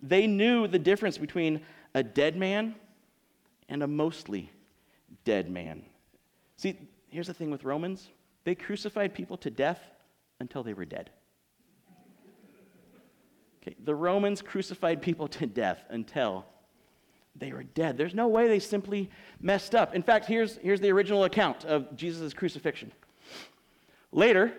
They 0.03 0.27
knew 0.27 0.67
the 0.67 0.79
difference 0.79 1.19
between 1.19 1.61
a 1.95 2.03
dead 2.03 2.35
man 2.37 2.75
and 3.69 3.81
a 3.85 3.87
mostly 3.87 4.51
dead 5.25 5.49
man. 5.49 5.85
See, 6.57 6.77
here's 7.11 7.29
the 7.29 7.35
thing 7.35 7.53
with 7.53 7.63
Romans 7.63 8.09
they 8.43 8.57
crucified 8.57 9.15
people 9.15 9.37
to 9.37 9.51
death 9.51 9.79
until 10.41 10.65
they 10.65 10.75
were 10.75 10.85
dead. 10.85 11.11
Okay, 13.63 13.77
the 13.85 13.95
Romans 13.95 14.43
crucified 14.43 15.01
people 15.01 15.29
to 15.29 15.47
death 15.47 15.85
until 15.89 16.45
they 17.37 17.53
were 17.53 17.63
dead. 17.63 17.97
There's 17.97 18.15
no 18.15 18.27
way 18.27 18.49
they 18.49 18.59
simply 18.59 19.11
messed 19.41 19.77
up. 19.77 19.95
In 19.95 20.03
fact, 20.03 20.27
here's, 20.27 20.57
here's 20.57 20.81
the 20.81 20.91
original 20.91 21.23
account 21.23 21.65
of 21.67 21.95
Jesus' 21.95 22.35
crucifixion. 22.35 22.91
Later, 24.13 24.53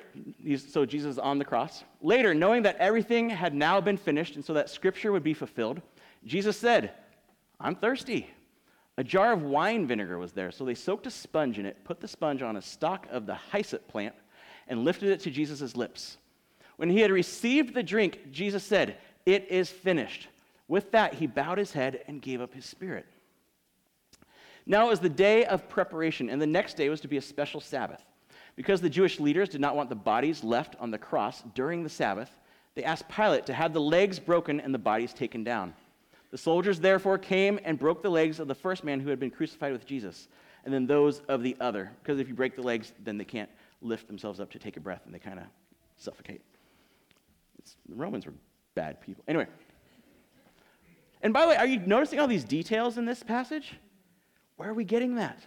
so 0.58 0.86
Jesus 0.86 1.12
is 1.12 1.20
on 1.20 1.38
the 1.38 1.46
cross. 1.46 1.84
Later, 2.02 2.34
knowing 2.34 2.64
that 2.64 2.78
everything 2.78 3.30
had 3.30 3.54
now 3.54 3.82
been 3.82 3.98
finished 3.98 4.36
and 4.36 4.46
so 4.46 4.54
that 4.54 4.70
scripture 4.70 5.12
would 5.12 5.24
be 5.24 5.34
fulfilled, 5.34 5.82
Jesus 6.26 6.58
said, 6.58 6.94
I'm 7.60 7.76
thirsty. 7.76 8.30
A 8.98 9.04
jar 9.04 9.34
of 9.34 9.44
wine 9.44 9.88
vinegar 9.88 10.18
was 10.18 10.32
there, 10.32 10.52
so 10.52 10.64
they 10.64 10.76
soaked 10.76 11.08
a 11.08 11.12
sponge 11.12 11.60
in 11.60 11.66
it, 11.66 11.84
put 11.84 12.00
the 12.00 12.08
sponge 12.08 12.42
on 12.42 12.58
a 12.58 12.62
stalk 12.62 13.08
of 13.12 13.26
the 13.26 13.38
hyssop 13.52 13.88
plant, 13.88 14.16
and 14.68 14.86
lifted 14.86 15.10
it 15.10 15.20
to 15.22 15.32
Jesus' 15.32 15.76
lips. 15.76 16.18
When 16.78 16.90
he 16.90 17.02
had 17.02 17.12
received 17.12 17.74
the 17.74 17.84
drink, 17.84 18.32
Jesus 18.32 18.64
said, 18.64 18.98
It 19.26 19.48
is 19.50 19.70
finished. 19.70 20.28
With 20.68 20.92
that, 20.92 21.16
he 21.16 21.28
bowed 21.28 21.58
his 21.58 21.74
head 21.74 22.04
and 22.08 22.22
gave 22.22 22.42
up 22.42 22.54
his 22.54 22.66
spirit. 22.66 23.06
Now 24.66 24.86
it 24.86 24.90
was 24.90 25.00
the 25.00 25.10
day 25.10 25.46
of 25.46 25.68
preparation, 25.68 26.30
and 26.30 26.42
the 26.42 26.48
next 26.48 26.78
day 26.78 26.88
was 26.90 27.02
to 27.02 27.08
be 27.08 27.18
a 27.18 27.22
special 27.22 27.60
Sabbath. 27.60 28.04
Because 28.56 28.82
the 28.82 28.90
Jewish 28.90 29.20
leaders 29.20 29.50
did 29.50 29.62
not 29.62 29.76
want 29.76 29.90
the 29.90 29.96
bodies 29.96 30.44
left 30.44 30.76
on 30.80 30.92
the 30.92 30.98
cross 30.98 31.44
during 31.56 31.84
the 31.84 31.90
Sabbath, 31.90 32.30
they 32.76 32.84
asked 32.84 33.10
Pilate 33.10 33.46
to 33.48 33.54
have 33.54 33.74
the 33.74 33.82
legs 33.82 34.20
broken 34.20 34.60
and 34.60 34.74
the 34.74 34.80
bodies 34.80 35.14
taken 35.14 35.44
down. 35.44 35.74
The 36.32 36.38
soldiers 36.38 36.80
therefore 36.80 37.18
came 37.18 37.60
and 37.64 37.78
broke 37.78 38.02
the 38.02 38.10
legs 38.10 38.40
of 38.40 38.48
the 38.48 38.56
first 38.56 38.84
man 38.84 39.00
who 39.00 39.10
had 39.10 39.20
been 39.20 39.32
crucified 39.32 39.74
with 39.74 39.86
Jesus, 39.86 40.30
and 40.64 40.74
then 40.74 40.88
those 40.88 41.20
of 41.28 41.44
the 41.44 41.58
other. 41.60 41.92
Because 42.02 42.20
if 42.20 42.30
you 42.30 42.34
break 42.34 42.56
the 42.56 42.62
legs, 42.62 42.94
then 43.04 43.18
they 43.18 43.26
can't 43.26 43.50
lift 43.82 44.08
themselves 44.08 44.40
up 44.40 44.52
to 44.52 44.60
take 44.60 44.78
a 44.78 44.80
breath 44.80 45.02
and 45.06 45.14
they 45.14 45.20
kind 45.20 45.40
of 45.40 45.46
suffocate. 45.98 46.42
It's, 47.60 47.76
the 47.90 47.96
Romans 47.96 48.26
were 48.26 48.34
bad 48.76 49.02
people. 49.02 49.24
Anyway. 49.28 49.48
And 51.22 51.34
by 51.34 51.42
the 51.42 51.50
way, 51.50 51.56
are 51.56 51.68
you 51.68 51.80
noticing 51.80 52.20
all 52.20 52.28
these 52.28 52.44
details 52.44 52.98
in 52.98 53.06
this 53.06 53.22
passage? 53.22 53.74
Where 54.56 54.70
are 54.70 54.74
we 54.74 54.84
getting 54.84 55.16
that? 55.16 55.40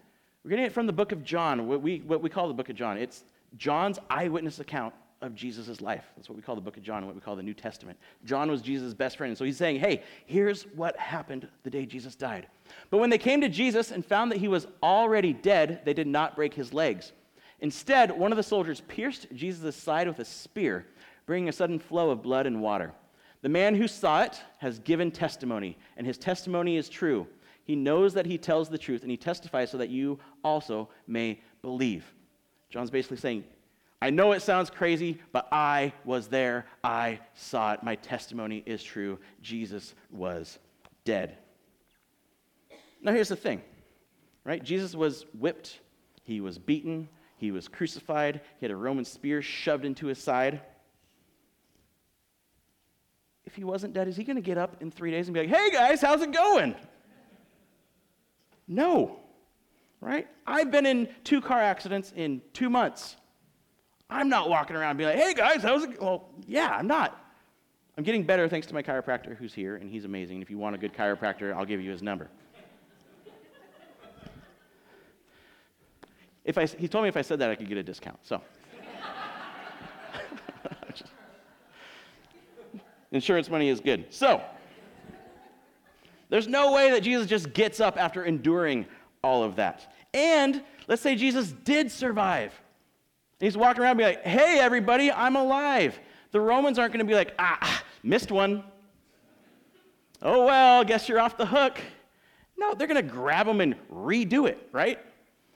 We're 0.44 0.50
getting 0.50 0.66
it 0.66 0.72
from 0.72 0.86
the 0.86 0.92
book 0.92 1.12
of 1.12 1.24
John, 1.24 1.66
what 1.66 1.80
we, 1.80 2.00
what 2.00 2.22
we 2.22 2.28
call 2.28 2.48
the 2.48 2.54
book 2.54 2.68
of 2.68 2.76
John. 2.76 2.98
It's 2.98 3.24
John's 3.56 3.98
eyewitness 4.10 4.60
account 4.60 4.92
of 5.22 5.34
Jesus' 5.34 5.80
life. 5.80 6.04
That's 6.16 6.28
what 6.28 6.36
we 6.36 6.42
call 6.42 6.54
the 6.54 6.60
book 6.60 6.76
of 6.76 6.82
John, 6.82 6.98
and 6.98 7.06
what 7.06 7.14
we 7.14 7.22
call 7.22 7.34
the 7.34 7.42
New 7.42 7.54
Testament. 7.54 7.98
John 8.26 8.50
was 8.50 8.60
Jesus' 8.60 8.92
best 8.92 9.16
friend. 9.16 9.30
And 9.30 9.38
so 9.38 9.46
he's 9.46 9.56
saying, 9.56 9.80
hey, 9.80 10.02
here's 10.26 10.64
what 10.74 10.98
happened 10.98 11.48
the 11.62 11.70
day 11.70 11.86
Jesus 11.86 12.14
died. 12.14 12.46
But 12.90 12.98
when 12.98 13.08
they 13.08 13.16
came 13.16 13.40
to 13.40 13.48
Jesus 13.48 13.90
and 13.90 14.04
found 14.04 14.30
that 14.32 14.38
he 14.38 14.48
was 14.48 14.66
already 14.82 15.32
dead, 15.32 15.80
they 15.86 15.94
did 15.94 16.06
not 16.06 16.36
break 16.36 16.52
his 16.52 16.74
legs. 16.74 17.12
Instead, 17.60 18.10
one 18.10 18.30
of 18.30 18.36
the 18.36 18.42
soldiers 18.42 18.82
pierced 18.82 19.28
Jesus' 19.34 19.76
side 19.76 20.06
with 20.06 20.18
a 20.18 20.26
spear 20.26 20.84
bringing 21.24 21.48
a 21.48 21.52
sudden 21.52 21.78
flow 21.78 22.10
of 22.10 22.22
blood 22.22 22.46
and 22.46 22.60
water. 22.60 22.92
The 23.40 23.48
man 23.48 23.74
who 23.74 23.88
saw 23.88 24.22
it 24.22 24.42
has 24.58 24.78
given 24.80 25.10
testimony, 25.10 25.78
and 25.96 26.06
his 26.06 26.18
testimony 26.18 26.76
is 26.76 26.90
true. 26.90 27.26
He 27.64 27.76
knows 27.76 28.14
that 28.14 28.26
he 28.26 28.38
tells 28.38 28.68
the 28.68 28.78
truth, 28.78 29.02
and 29.02 29.10
he 29.10 29.16
testifies 29.16 29.70
so 29.70 29.78
that 29.78 29.90
you 29.90 30.18
also 30.42 30.88
may 31.06 31.40
believe. 31.62 32.04
John's 32.70 32.90
basically 32.90 33.16
saying, 33.16 33.44
I 34.02 34.10
know 34.10 34.32
it 34.32 34.42
sounds 34.42 34.68
crazy, 34.68 35.18
but 35.32 35.48
I 35.50 35.94
was 36.04 36.28
there. 36.28 36.66
I 36.82 37.20
saw 37.34 37.72
it. 37.72 37.82
My 37.82 37.94
testimony 37.96 38.62
is 38.66 38.82
true. 38.82 39.18
Jesus 39.40 39.94
was 40.10 40.58
dead. 41.04 41.38
Now, 43.00 43.12
here's 43.12 43.28
the 43.28 43.36
thing, 43.36 43.62
right? 44.44 44.62
Jesus 44.62 44.94
was 44.94 45.26
whipped, 45.38 45.80
he 46.22 46.40
was 46.40 46.58
beaten, 46.58 47.08
he 47.36 47.50
was 47.50 47.68
crucified, 47.68 48.40
he 48.58 48.64
had 48.64 48.70
a 48.70 48.76
Roman 48.76 49.04
spear 49.04 49.42
shoved 49.42 49.84
into 49.84 50.06
his 50.06 50.18
side 50.18 50.60
if 53.54 53.54
he 53.54 53.64
wasn't 53.64 53.92
dead, 53.94 54.08
is 54.08 54.16
he 54.16 54.24
going 54.24 54.36
to 54.36 54.42
get 54.42 54.58
up 54.58 54.76
in 54.80 54.90
three 54.90 55.10
days 55.10 55.28
and 55.28 55.34
be 55.34 55.40
like, 55.40 55.48
hey 55.48 55.70
guys, 55.70 56.00
how's 56.00 56.22
it 56.22 56.32
going? 56.32 56.74
No, 58.66 59.20
right? 60.00 60.26
I've 60.46 60.70
been 60.70 60.86
in 60.86 61.08
two 61.22 61.40
car 61.40 61.60
accidents 61.60 62.12
in 62.16 62.40
two 62.52 62.70
months. 62.70 63.16
I'm 64.08 64.28
not 64.28 64.48
walking 64.48 64.76
around 64.76 64.96
being 64.96 65.10
like, 65.10 65.18
hey 65.18 65.34
guys, 65.34 65.62
how's 65.62 65.84
it? 65.84 66.00
Well, 66.00 66.28
yeah, 66.46 66.76
I'm 66.78 66.86
not. 66.86 67.20
I'm 67.96 68.04
getting 68.04 68.24
better 68.24 68.48
thanks 68.48 68.66
to 68.68 68.74
my 68.74 68.82
chiropractor 68.82 69.36
who's 69.36 69.54
here, 69.54 69.76
and 69.76 69.88
he's 69.90 70.04
amazing. 70.04 70.42
If 70.42 70.50
you 70.50 70.58
want 70.58 70.74
a 70.74 70.78
good 70.78 70.92
chiropractor, 70.92 71.54
I'll 71.54 71.64
give 71.64 71.80
you 71.80 71.90
his 71.90 72.02
number. 72.02 72.28
If 76.44 76.58
I, 76.58 76.66
he 76.66 76.88
told 76.88 77.04
me 77.04 77.08
if 77.08 77.16
I 77.16 77.22
said 77.22 77.38
that, 77.38 77.50
I 77.50 77.54
could 77.54 77.68
get 77.68 77.78
a 77.78 77.82
discount. 77.82 78.18
So. 78.22 78.42
Insurance 83.12 83.48
money 83.48 83.70
is 83.70 83.80
good. 83.80 84.04
So, 84.10 84.42
there's 86.34 86.48
no 86.48 86.72
way 86.72 86.90
that 86.90 87.04
Jesus 87.04 87.28
just 87.28 87.52
gets 87.52 87.78
up 87.78 87.96
after 87.96 88.24
enduring 88.24 88.86
all 89.22 89.44
of 89.44 89.54
that. 89.54 89.92
And 90.12 90.64
let's 90.88 91.00
say 91.00 91.14
Jesus 91.14 91.52
did 91.52 91.92
survive. 91.92 92.52
He's 93.38 93.56
walking 93.56 93.84
around 93.84 93.92
and 93.92 93.98
be 93.98 94.04
like, 94.04 94.24
hey, 94.24 94.58
everybody, 94.58 95.12
I'm 95.12 95.36
alive. 95.36 95.96
The 96.32 96.40
Romans 96.40 96.76
aren't 96.76 96.92
going 96.92 97.06
to 97.06 97.08
be 97.08 97.14
like, 97.14 97.34
ah, 97.38 97.84
missed 98.02 98.32
one. 98.32 98.64
Oh, 100.22 100.44
well, 100.44 100.82
guess 100.82 101.08
you're 101.08 101.20
off 101.20 101.36
the 101.36 101.46
hook. 101.46 101.78
No, 102.58 102.74
they're 102.74 102.88
going 102.88 103.00
to 103.00 103.14
grab 103.14 103.46
him 103.46 103.60
and 103.60 103.76
redo 103.88 104.48
it, 104.48 104.68
right? 104.72 104.98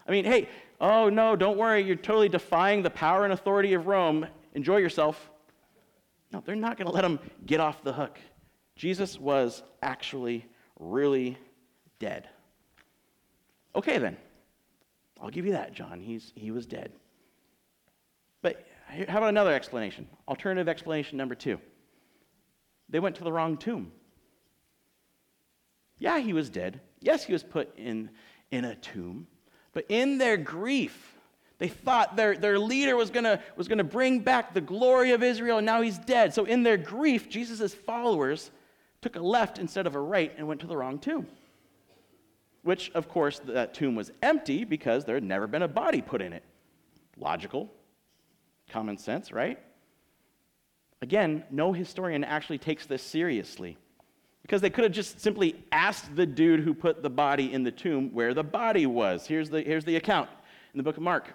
I 0.07 0.13
mean, 0.13 0.25
hey, 0.25 0.49
oh, 0.81 1.09
no, 1.09 1.35
don't 1.35 1.59
worry, 1.59 1.83
you're 1.83 1.97
totally 1.97 2.29
defying 2.29 2.85
the 2.85 2.91
power 2.91 3.25
and 3.25 3.33
authority 3.33 3.75
of 3.75 3.89
Rome. 3.89 4.29
Enjoy 4.55 4.77
yourself. 4.77 5.29
No, 6.33 6.41
they're 6.47 6.55
not 6.55 6.77
going 6.77 6.87
to 6.87 6.95
let 6.95 7.05
him 7.05 7.19
get 7.47 7.59
off 7.59 7.83
the 7.83 7.93
hook. 7.93 8.17
Jesus 8.77 9.19
was 9.19 9.65
actually 9.83 10.47
really 10.79 11.37
dead. 11.99 12.29
Okay, 13.75 13.99
then. 13.99 14.17
I'll 15.21 15.31
give 15.31 15.47
you 15.47 15.53
that, 15.53 15.73
John. 15.73 16.01
He's, 16.01 16.33
he 16.35 16.51
was 16.51 16.67
dead. 16.67 16.93
But 18.41 18.67
how 18.87 19.19
about 19.19 19.29
another 19.29 19.53
explanation? 19.53 20.07
Alternative 20.27 20.69
explanation 20.69 21.19
number 21.19 21.35
two. 21.35 21.59
They 22.89 23.01
went 23.01 23.17
to 23.17 23.25
the 23.25 23.33
wrong 23.33 23.57
tomb. 23.57 23.93
Yeah, 25.99 26.19
he 26.21 26.33
was 26.33 26.49
dead. 26.49 26.81
Yes, 27.01 27.25
he 27.25 27.33
was 27.33 27.43
put 27.43 27.77
in, 27.77 28.11
in 28.51 28.65
a 28.65 28.75
tomb. 28.77 29.27
But 29.73 29.87
in 29.89 30.19
their 30.19 30.37
grief, 30.37 31.15
they 31.59 31.69
thought 31.69 32.17
their, 32.17 32.37
their 32.37 32.59
leader 32.59 32.97
was 32.97 33.11
going 33.11 33.25
to 33.25 33.41
was 33.57 33.69
gonna 33.69 33.85
bring 33.85 34.21
back 34.21 34.55
the 34.55 34.61
glory 34.61 35.11
of 35.11 35.23
Israel, 35.23 35.59
and 35.59 35.67
now 35.67 35.83
he's 35.83 35.99
dead. 35.99 36.33
So, 36.33 36.45
in 36.45 36.63
their 36.63 36.77
grief, 36.77 37.29
Jesus' 37.29 37.75
followers 37.75 38.51
took 39.01 39.17
a 39.17 39.21
left 39.21 39.59
instead 39.59 39.87
of 39.87 39.95
a 39.95 40.01
right 40.01 40.33
and 40.37 40.47
went 40.47 40.61
to 40.61 40.67
the 40.67 40.77
wrong 40.77 40.99
tomb. 40.99 41.27
Which, 42.63 42.91
of 42.93 43.09
course, 43.09 43.41
that 43.47 43.75
tomb 43.75 43.95
was 43.95 44.11
empty 44.23 44.65
because 44.65 45.05
there 45.05 45.15
had 45.15 45.25
never 45.25 45.47
been 45.47 45.63
a 45.63 45.69
body 45.69 46.03
put 46.03 46.21
in 46.21 46.33
it. 46.33 46.43
Logical, 47.17 47.71
common 48.69 48.99
sense, 48.99 49.33
right? 49.33 49.59
Again, 51.01 51.45
no 51.51 51.73
historian 51.73 52.25
actually 52.25 52.59
takes 52.59 52.87
this 52.87 53.03
seriously 53.03 53.79
because 54.43 54.61
they 54.61 54.71
could 54.71 54.85
have 54.85 54.93
just 54.93 55.21
simply 55.21 55.63
asked 55.71 56.17
the 56.17 56.27
dude 56.27 56.61
who 56.61 56.75
put 56.75 57.03
the 57.03 57.11
body 57.11 57.53
in 57.53 57.63
the 57.63 57.71
tomb 57.71 58.11
where 58.13 58.35
the 58.35 58.43
body 58.43 58.87
was. 58.87 59.27
Here's 59.27 59.51
the, 59.51 59.61
here's 59.61 59.85
the 59.85 59.97
account 59.97 60.29
in 60.75 60.79
the 60.79 60.83
book 60.83 60.97
of 60.97 61.03
Mark. 61.03 61.35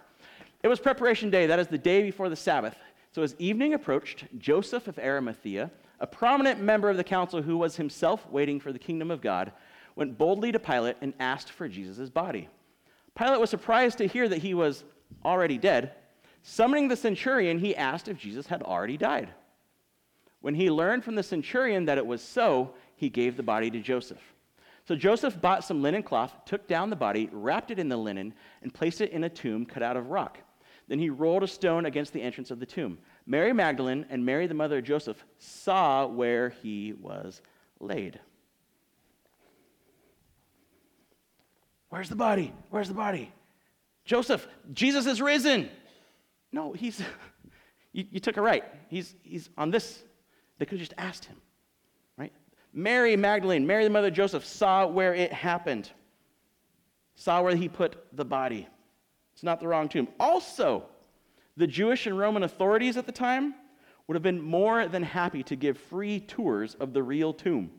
It 0.63 0.67
was 0.67 0.79
preparation 0.79 1.29
day, 1.29 1.46
that 1.46 1.60
is 1.60 1.67
the 1.67 1.77
day 1.77 2.01
before 2.01 2.29
the 2.29 2.36
Sabbath. 2.36 2.75
So 3.12 3.22
as 3.22 3.36
evening 3.38 3.74
approached, 3.74 4.25
Joseph 4.38 4.88
of 4.88 4.98
Arimathea, 4.98 5.70
a 6.00 6.08
prominent 6.08 6.62
member 6.62 6.90
of 6.90 6.98
the 6.98 7.04
council 7.04 7.42
who 7.42 7.58
was 7.58 7.76
himself 7.76 8.28
waiting 8.30 8.60
for 8.60 8.74
the 8.74 8.80
kingdom 8.80 9.12
of 9.12 9.22
God, 9.22 9.52
went 9.96 10.18
boldly 10.18 10.52
to 10.52 10.60
Pilate 10.60 10.98
and 11.02 11.14
asked 11.20 11.52
for 11.52 11.68
Jesus' 11.68 12.10
body. 12.10 12.50
Pilate 13.16 13.40
was 13.40 13.50
surprised 13.50 14.00
to 14.00 14.08
hear 14.08 14.28
that 14.28 14.42
he 14.42 14.54
was 14.54 14.84
already 15.24 15.58
dead. 15.58 15.94
Summoning 16.42 16.88
the 16.88 16.96
centurion, 16.96 17.60
he 17.60 17.76
asked 17.76 18.08
if 18.08 18.18
Jesus 18.18 18.48
had 18.48 18.64
already 18.64 18.98
died. 18.98 19.30
When 20.42 20.56
he 20.56 20.70
learned 20.70 21.04
from 21.04 21.16
the 21.16 21.24
centurion 21.24 21.86
that 21.86 21.98
it 21.98 22.06
was 22.06 22.22
so, 22.22 22.74
he 22.96 23.10
gave 23.10 23.38
the 23.38 23.44
body 23.44 23.72
to 23.72 23.80
Joseph. 23.80 24.22
So 24.86 24.96
Joseph 24.96 25.40
bought 25.40 25.64
some 25.64 25.82
linen 25.82 26.04
cloth, 26.04 26.34
took 26.46 26.67
down 26.67 26.89
the 26.89 26.96
body, 26.96 27.30
wrapped 27.32 27.72
it 27.72 27.80
in 27.80 27.88
the 27.88 27.96
linen, 27.96 28.34
and 28.62 28.74
placed 28.74 29.00
it 29.00 29.12
in 29.12 29.24
a 29.24 29.30
tomb 29.30 29.65
cut 29.65 29.84
out 29.84 29.96
of 29.96 30.10
rock. 30.10 30.39
Then 30.89 31.00
he 31.00 31.10
rolled 31.10 31.44
a 31.44 31.48
stone 31.48 31.86
against 31.86 32.12
the 32.12 32.22
entrance 32.22 32.52
of 32.52 32.60
the 32.60 32.65
tomb. 32.65 32.98
Mary 33.26 33.54
Magdalene 33.54 34.06
and 34.10 34.26
Mary, 34.26 34.48
the 34.48 34.54
mother 34.54 34.80
of 34.80 34.84
Joseph, 34.84 35.24
saw 35.40 36.06
where 36.06 36.50
he 36.50 36.94
was 36.94 37.42
laid. 37.80 38.20
Where's 41.90 42.10
the 42.10 42.16
body? 42.16 42.54
Where's 42.70 42.88
the 42.88 42.94
body? 42.94 43.32
Joseph, 44.04 44.48
Jesus 44.74 45.06
is 45.06 45.22
risen. 45.22 45.70
No, 46.52 46.74
he's, 46.74 47.02
you, 47.94 48.06
you 48.12 48.20
took 48.20 48.36
it 48.36 48.42
right. 48.42 48.64
He's, 48.90 49.16
he's 49.24 49.50
on 49.58 49.72
this. 49.72 50.04
They 50.58 50.66
could 50.66 50.80
have 50.80 50.88
just 50.88 51.00
asked 51.00 51.26
him, 51.26 51.38
right? 52.18 52.34
Mary 52.74 53.16
Magdalene, 53.16 53.66
Mary, 53.66 53.84
the 53.84 53.90
mother 53.90 54.08
of 54.08 54.14
Joseph, 54.14 54.46
saw 54.46 54.86
where 54.86 55.14
it 55.14 55.32
happened, 55.32 55.90
saw 57.16 57.42
where 57.42 57.56
he 57.56 57.70
put 57.70 57.96
the 58.12 58.26
body. 58.26 58.68
It's 59.34 59.44
not 59.44 59.60
the 59.60 59.68
wrong 59.68 59.88
tomb. 59.88 60.08
Also, 60.20 60.86
the 61.58 61.68
Jewish 61.68 62.08
and 62.08 62.18
Roman 62.18 62.44
authorities 62.44 62.98
at 62.98 63.06
the 63.06 63.12
time 63.12 63.56
would 64.08 64.16
have 64.16 64.24
been 64.24 64.42
more 64.42 64.88
than 64.88 65.04
happy 65.04 65.44
to 65.44 65.56
give 65.56 65.78
free 65.78 66.20
tours 66.20 66.76
of 66.76 66.94
the 66.94 67.04
real 67.04 67.34
tomb. 67.34 67.72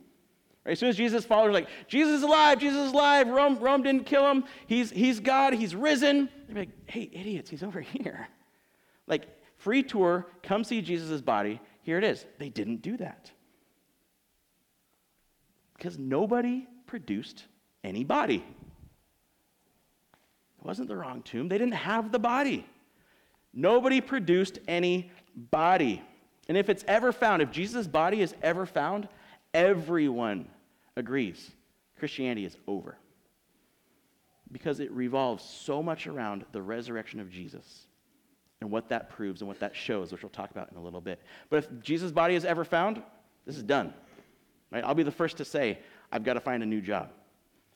Right? 0.65 0.73
As 0.73 0.79
soon 0.79 0.89
as 0.89 0.97
Jesus' 0.97 1.25
followers 1.25 1.53
like, 1.53 1.69
Jesus 1.89 2.15
is 2.15 2.23
alive, 2.23 2.59
Jesus 2.59 2.87
is 2.87 2.93
alive, 2.93 3.29
Rome, 3.29 3.59
Rome 3.59 3.83
didn't 3.83 4.05
kill 4.05 4.31
him, 4.31 4.45
he's, 4.67 4.91
he's 4.91 5.21
God, 5.21 5.53
he's 5.53 5.75
risen. 5.75 6.29
They'd 6.47 6.55
be 6.55 6.61
like, 6.61 6.71
hey, 6.87 7.11
idiots, 7.13 7.51
he's 7.51 7.63
over 7.63 7.81
here. 7.81 8.29
Like, 9.07 9.27
free 9.59 9.83
tour, 9.83 10.27
come 10.43 10.65
see 10.65 10.81
Jesus' 10.81 11.21
body, 11.21 11.61
here 11.83 11.99
it 11.99 12.05
is. 12.05 12.25
They 12.39 12.49
didn't 12.49 12.81
do 12.81 12.97
that. 12.97 13.31
Because 15.77 15.99
nobody 15.99 16.67
produced 16.87 17.45
any 17.83 18.05
body. 18.05 18.37
It 18.37 20.65
wasn't 20.65 20.89
the 20.89 20.97
wrong 20.97 21.21
tomb. 21.23 21.49
They 21.49 21.59
didn't 21.59 21.75
have 21.75 22.11
the 22.11 22.19
body. 22.19 22.67
Nobody 23.55 24.01
produced 24.01 24.59
any 24.67 25.11
body. 25.35 26.03
And 26.49 26.57
if 26.59 26.69
it's 26.69 26.85
ever 26.88 27.12
found, 27.12 27.40
if 27.40 27.51
Jesus' 27.51 27.87
body 27.87 28.21
is 28.21 28.35
ever 28.43 28.67
found, 28.67 29.09
everyone 29.53 30.49
agrees 30.97 31.51
Christianity 31.99 32.45
is 32.45 32.57
over. 32.67 32.99
Because 34.53 34.81
it 34.81 34.90
revolves 34.90 35.43
so 35.43 35.83
much 35.83 36.07
around 36.07 36.45
the 36.53 36.61
resurrection 36.61 37.21
of 37.21 37.31
Jesus 37.31 37.87
and 38.61 38.71
what 38.71 38.88
that 38.88 39.11
proves 39.11 39.40
and 39.40 39.49
what 39.49 39.61
that 39.61 39.75
shows, 39.75 40.12
which 40.12 40.23
we'll 40.23 40.31
talk 40.31 40.51
about 40.51 40.71
in 40.71 40.77
a 40.77 40.83
little 40.83 41.01
bit. 41.01 41.21
But 41.51 41.59
if 41.59 41.83
Jesus' 41.83 42.12
body 42.12 42.35
is 42.35 42.45
ever 42.45 42.64
found, 42.64 43.03
this 43.47 43.57
is 43.57 43.62
done. 43.62 43.95
Right? 44.71 44.85
I'll 44.85 44.95
be 44.95 45.03
the 45.03 45.11
first 45.11 45.37
to 45.38 45.45
say, 45.45 45.79
I've 46.12 46.25
got 46.25 46.35
to 46.35 46.40
find 46.40 46.62
a 46.62 46.67
new 46.67 46.81
job. 46.81 47.11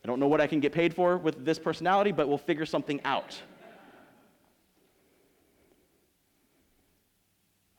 I 0.04 0.06
don't 0.06 0.20
know 0.20 0.28
what 0.28 0.40
I 0.40 0.46
can 0.46 0.60
get 0.60 0.72
paid 0.72 0.94
for 0.94 1.16
with 1.16 1.44
this 1.44 1.58
personality, 1.58 2.12
but 2.12 2.28
we'll 2.28 2.38
figure 2.38 2.66
something 2.66 3.00
out. 3.04 3.40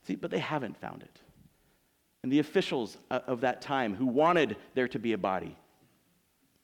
See, 0.10 0.16
but 0.16 0.32
they 0.32 0.40
haven't 0.40 0.76
found 0.76 1.04
it. 1.04 1.20
And 2.24 2.32
the 2.32 2.40
officials 2.40 2.98
of 3.12 3.42
that 3.42 3.62
time 3.62 3.94
who 3.94 4.08
wanted 4.08 4.58
there 4.74 4.88
to 4.88 4.98
be 4.98 5.14
a 5.14 5.20
body 5.20 5.56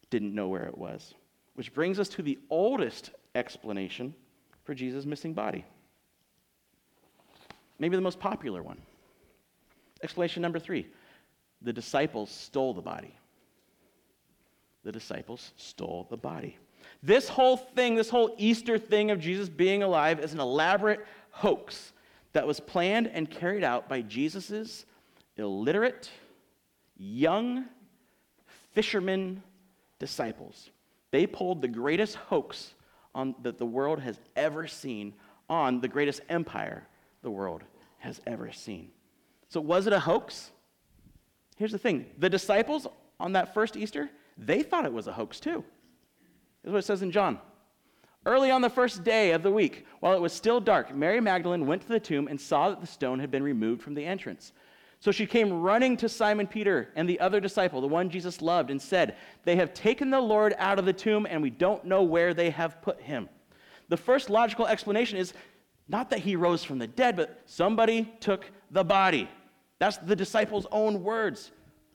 didn't 0.10 0.34
know 0.34 0.48
where 0.48 0.64
it 0.64 0.76
was. 0.76 1.14
Which 1.54 1.72
brings 1.72 2.00
us 2.00 2.10
to 2.10 2.24
the 2.24 2.40
oldest 2.50 3.12
explanation 3.36 4.16
for 4.64 4.74
Jesus' 4.74 5.06
missing 5.06 5.36
body. 5.36 5.64
Maybe 7.78 7.96
the 7.96 8.02
most 8.02 8.20
popular 8.20 8.64
one. 8.64 8.82
Explanation 10.02 10.42
number 10.42 10.58
three 10.58 10.88
the 11.62 11.72
disciples 11.72 12.32
stole 12.32 12.74
the 12.74 12.82
body 12.82 13.14
the 14.84 14.92
disciples 14.92 15.52
stole 15.56 16.08
the 16.10 16.18
body. 16.18 16.58
This 17.04 17.30
whole 17.30 17.58
thing, 17.58 17.94
this 17.94 18.10
whole 18.10 18.34
Easter 18.40 18.80
thing 18.80 19.12
of 19.12 19.20
Jesus 19.20 19.50
being 19.50 19.84
alive, 19.84 20.20
is 20.20 20.34
an 20.34 20.40
elaborate 20.40 21.06
hoax 21.30 21.92
that 22.36 22.46
was 22.46 22.60
planned 22.60 23.08
and 23.08 23.32
carried 23.32 23.64
out 23.64 23.88
by 23.88 24.02
Jesus' 24.02 24.86
illiterate, 25.38 26.10
young 26.98 27.64
fishermen 28.74 29.42
disciples. 30.00 30.70
They 31.12 31.28
pulled 31.28 31.62
the 31.62 31.70
greatest 31.70 32.16
hoax 32.16 32.74
on, 33.16 33.36
that 33.44 33.58
the 33.58 33.66
world 33.66 34.02
has 34.02 34.20
ever 34.36 34.68
seen 34.68 35.14
on 35.50 35.80
the 35.80 35.88
greatest 35.88 36.20
empire 36.28 36.86
the 37.22 37.32
world 37.32 37.64
has 38.00 38.20
ever 38.28 38.52
seen. 38.52 38.90
So, 39.48 39.62
was 39.62 39.88
it 39.88 39.94
a 39.94 40.00
hoax? 40.02 40.52
Here's 41.56 41.72
the 41.72 41.78
thing 41.78 42.06
the 42.18 42.30
disciples 42.30 42.86
on 43.18 43.32
that 43.32 43.54
first 43.54 43.78
Easter, 43.78 44.10
they 44.38 44.62
thought 44.62 44.84
it 44.84 44.92
was 44.92 45.08
a 45.08 45.14
hoax 45.14 45.40
too. 45.40 45.64
This 46.64 46.70
is 46.70 46.74
what 46.74 46.80
it 46.80 46.86
says 46.86 47.02
in 47.02 47.12
John. 47.12 47.40
Early 48.26 48.50
on 48.50 48.62
the 48.62 48.70
first 48.70 49.04
day 49.04 49.32
of 49.32 49.44
the 49.44 49.52
week, 49.52 49.86
while 50.00 50.14
it 50.14 50.22
was 50.22 50.34
still 50.34 50.60
dark, 50.60 50.96
Mary 50.96 51.22
Magdalene 51.22 51.68
went 51.68 51.84
to 51.84 51.88
the 51.88 52.00
tomb 52.00 52.28
and 52.28 52.42
saw 52.42 52.70
that 52.70 52.82
the 52.82 52.88
stone 52.88 53.20
had 53.20 53.30
been 53.30 53.44
removed 53.44 53.84
from 53.84 53.94
the 53.94 54.06
entrance. 54.06 54.52
So 55.00 55.12
she 55.12 55.28
came 55.28 55.62
running 55.62 55.96
to 55.98 56.10
Simon 56.10 56.48
Peter 56.48 56.90
and 56.96 57.08
the 57.08 57.20
other 57.20 57.40
disciple, 57.40 57.82
the 57.82 57.88
one 57.88 58.10
Jesus 58.10 58.42
loved, 58.42 58.72
and 58.72 58.82
said, 58.82 59.16
They 59.44 59.56
have 59.58 59.76
taken 59.76 60.10
the 60.10 60.20
Lord 60.20 60.56
out 60.58 60.80
of 60.80 60.86
the 60.86 60.94
tomb, 60.94 61.28
and 61.30 61.42
we 61.44 61.52
don't 61.52 61.86
know 61.86 62.02
where 62.02 62.34
they 62.34 62.50
have 62.50 62.82
put 62.82 63.00
him. 63.00 63.30
The 63.90 63.98
first 63.98 64.32
logical 64.32 64.66
explanation 64.66 65.20
is 65.20 65.34
not 65.88 66.10
that 66.10 66.20
he 66.20 66.36
rose 66.36 66.64
from 66.64 66.80
the 66.80 66.88
dead, 66.88 67.16
but 67.16 67.40
somebody 67.46 68.12
took 68.20 68.50
the 68.72 68.84
body. 68.84 69.30
That's 69.78 69.98
the 69.98 70.16
disciples' 70.16 70.66
own 70.72 71.04
words. 71.04 71.52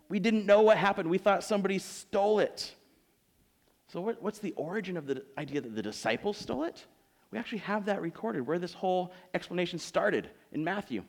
We 0.09 0.21
didn't 0.21 0.47
know 0.47 0.62
what 0.62 0.77
happened. 0.77 1.11
We 1.11 1.19
thought 1.19 1.43
somebody 1.43 1.81
stole 1.81 2.38
it. 2.38 2.73
So, 3.92 4.00
what, 4.00 4.22
what's 4.22 4.38
the 4.38 4.53
origin 4.53 4.96
of 4.96 5.07
the 5.07 5.24
idea 5.37 5.61
that 5.61 5.74
the 5.74 5.83
disciples 5.83 6.37
stole 6.37 6.62
it? 6.64 6.85
We 7.33 7.38
actually 7.38 7.59
have 7.59 7.87
that 7.87 8.00
recorded 8.00 8.46
where 8.46 8.59
this 8.59 8.72
whole 8.72 9.12
explanation 9.35 9.79
started 9.79 10.31
in 10.53 10.62
Matthew. 10.62 11.03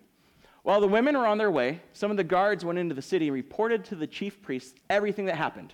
While 0.64 0.82
the 0.82 0.88
women 0.88 1.18
were 1.18 1.28
on 1.28 1.38
their 1.38 1.52
way, 1.52 1.82
some 1.94 2.12
of 2.12 2.18
the 2.18 2.24
guards 2.24 2.66
went 2.66 2.80
into 2.80 2.96
the 2.96 3.02
city 3.02 3.28
and 3.28 3.34
reported 3.34 3.86
to 3.86 3.96
the 3.96 4.08
chief 4.08 4.42
priests 4.42 4.74
everything 4.90 5.26
that 5.26 5.36
happened. 5.36 5.74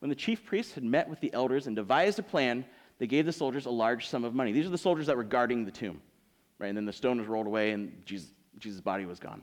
When 0.00 0.08
the 0.10 0.14
chief 0.14 0.44
priests 0.44 0.74
had 0.74 0.84
met 0.84 1.08
with 1.08 1.20
the 1.20 1.32
elders 1.32 1.66
and 1.66 1.76
devised 1.76 2.18
a 2.18 2.22
plan, 2.22 2.64
they 2.98 3.06
gave 3.06 3.26
the 3.26 3.32
soldiers 3.32 3.66
a 3.66 3.70
large 3.70 4.08
sum 4.08 4.24
of 4.24 4.34
money. 4.34 4.52
These 4.52 4.66
are 4.66 4.70
the 4.70 4.78
soldiers 4.78 5.06
that 5.06 5.16
were 5.16 5.24
guarding 5.24 5.64
the 5.64 5.70
tomb, 5.70 6.00
right? 6.58 6.68
And 6.68 6.76
then 6.76 6.86
the 6.86 6.92
stone 6.92 7.18
was 7.18 7.26
rolled 7.26 7.46
away 7.46 7.70
and 7.70 8.02
Jesus, 8.04 8.28
Jesus' 8.58 8.80
body 8.80 9.06
was 9.06 9.18
gone. 9.18 9.42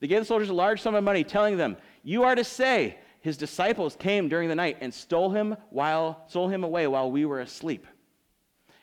They 0.00 0.06
gave 0.06 0.20
the 0.20 0.26
soldiers 0.26 0.48
a 0.48 0.54
large 0.54 0.80
sum 0.80 0.94
of 0.94 1.04
money, 1.04 1.22
telling 1.22 1.58
them, 1.58 1.76
You 2.02 2.24
are 2.24 2.34
to 2.34 2.44
say, 2.44 2.98
his 3.20 3.36
disciples 3.36 3.96
came 3.96 4.28
during 4.28 4.48
the 4.48 4.54
night 4.54 4.78
and 4.80 4.92
stole 4.92 5.30
him 5.30 5.56
while 5.70 6.24
stole 6.28 6.48
him 6.48 6.64
away 6.64 6.86
while 6.86 7.10
we 7.10 7.24
were 7.24 7.40
asleep. 7.40 7.86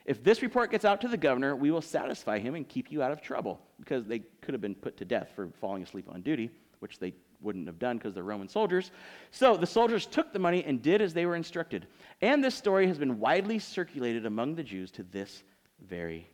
If 0.04 0.24
this 0.24 0.40
report 0.40 0.70
gets 0.70 0.84
out 0.84 1.02
to 1.02 1.08
the 1.08 1.16
governor, 1.16 1.54
we 1.54 1.70
will 1.70 1.82
satisfy 1.82 2.38
him 2.38 2.54
and 2.54 2.66
keep 2.66 2.90
you 2.90 3.02
out 3.02 3.12
of 3.12 3.20
trouble 3.20 3.60
because 3.78 4.06
they 4.06 4.20
could 4.40 4.54
have 4.54 4.60
been 4.60 4.74
put 4.74 4.96
to 4.98 5.04
death 5.04 5.30
for 5.34 5.50
falling 5.60 5.82
asleep 5.82 6.06
on 6.08 6.22
duty, 6.22 6.50
which 6.78 6.98
they 6.98 7.12
wouldn't 7.40 7.66
have 7.66 7.78
done 7.78 7.98
because 7.98 8.14
they're 8.14 8.24
Roman 8.24 8.48
soldiers. 8.48 8.90
So 9.32 9.56
the 9.56 9.66
soldiers 9.66 10.06
took 10.06 10.32
the 10.32 10.38
money 10.38 10.64
and 10.64 10.80
did 10.80 11.02
as 11.02 11.12
they 11.12 11.26
were 11.26 11.36
instructed. 11.36 11.86
And 12.22 12.42
this 12.42 12.54
story 12.54 12.86
has 12.86 12.98
been 12.98 13.18
widely 13.18 13.58
circulated 13.58 14.24
among 14.24 14.54
the 14.54 14.62
Jews 14.62 14.90
to 14.92 15.02
this 15.02 15.42
very 15.86 16.30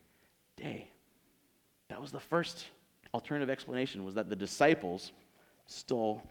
day. 0.56 0.90
That 1.88 2.00
was 2.00 2.12
the 2.12 2.20
first 2.20 2.66
alternative 3.12 3.50
explanation 3.50 4.04
was 4.04 4.14
that 4.14 4.28
the 4.28 4.36
disciples 4.36 5.12
stole 5.66 6.22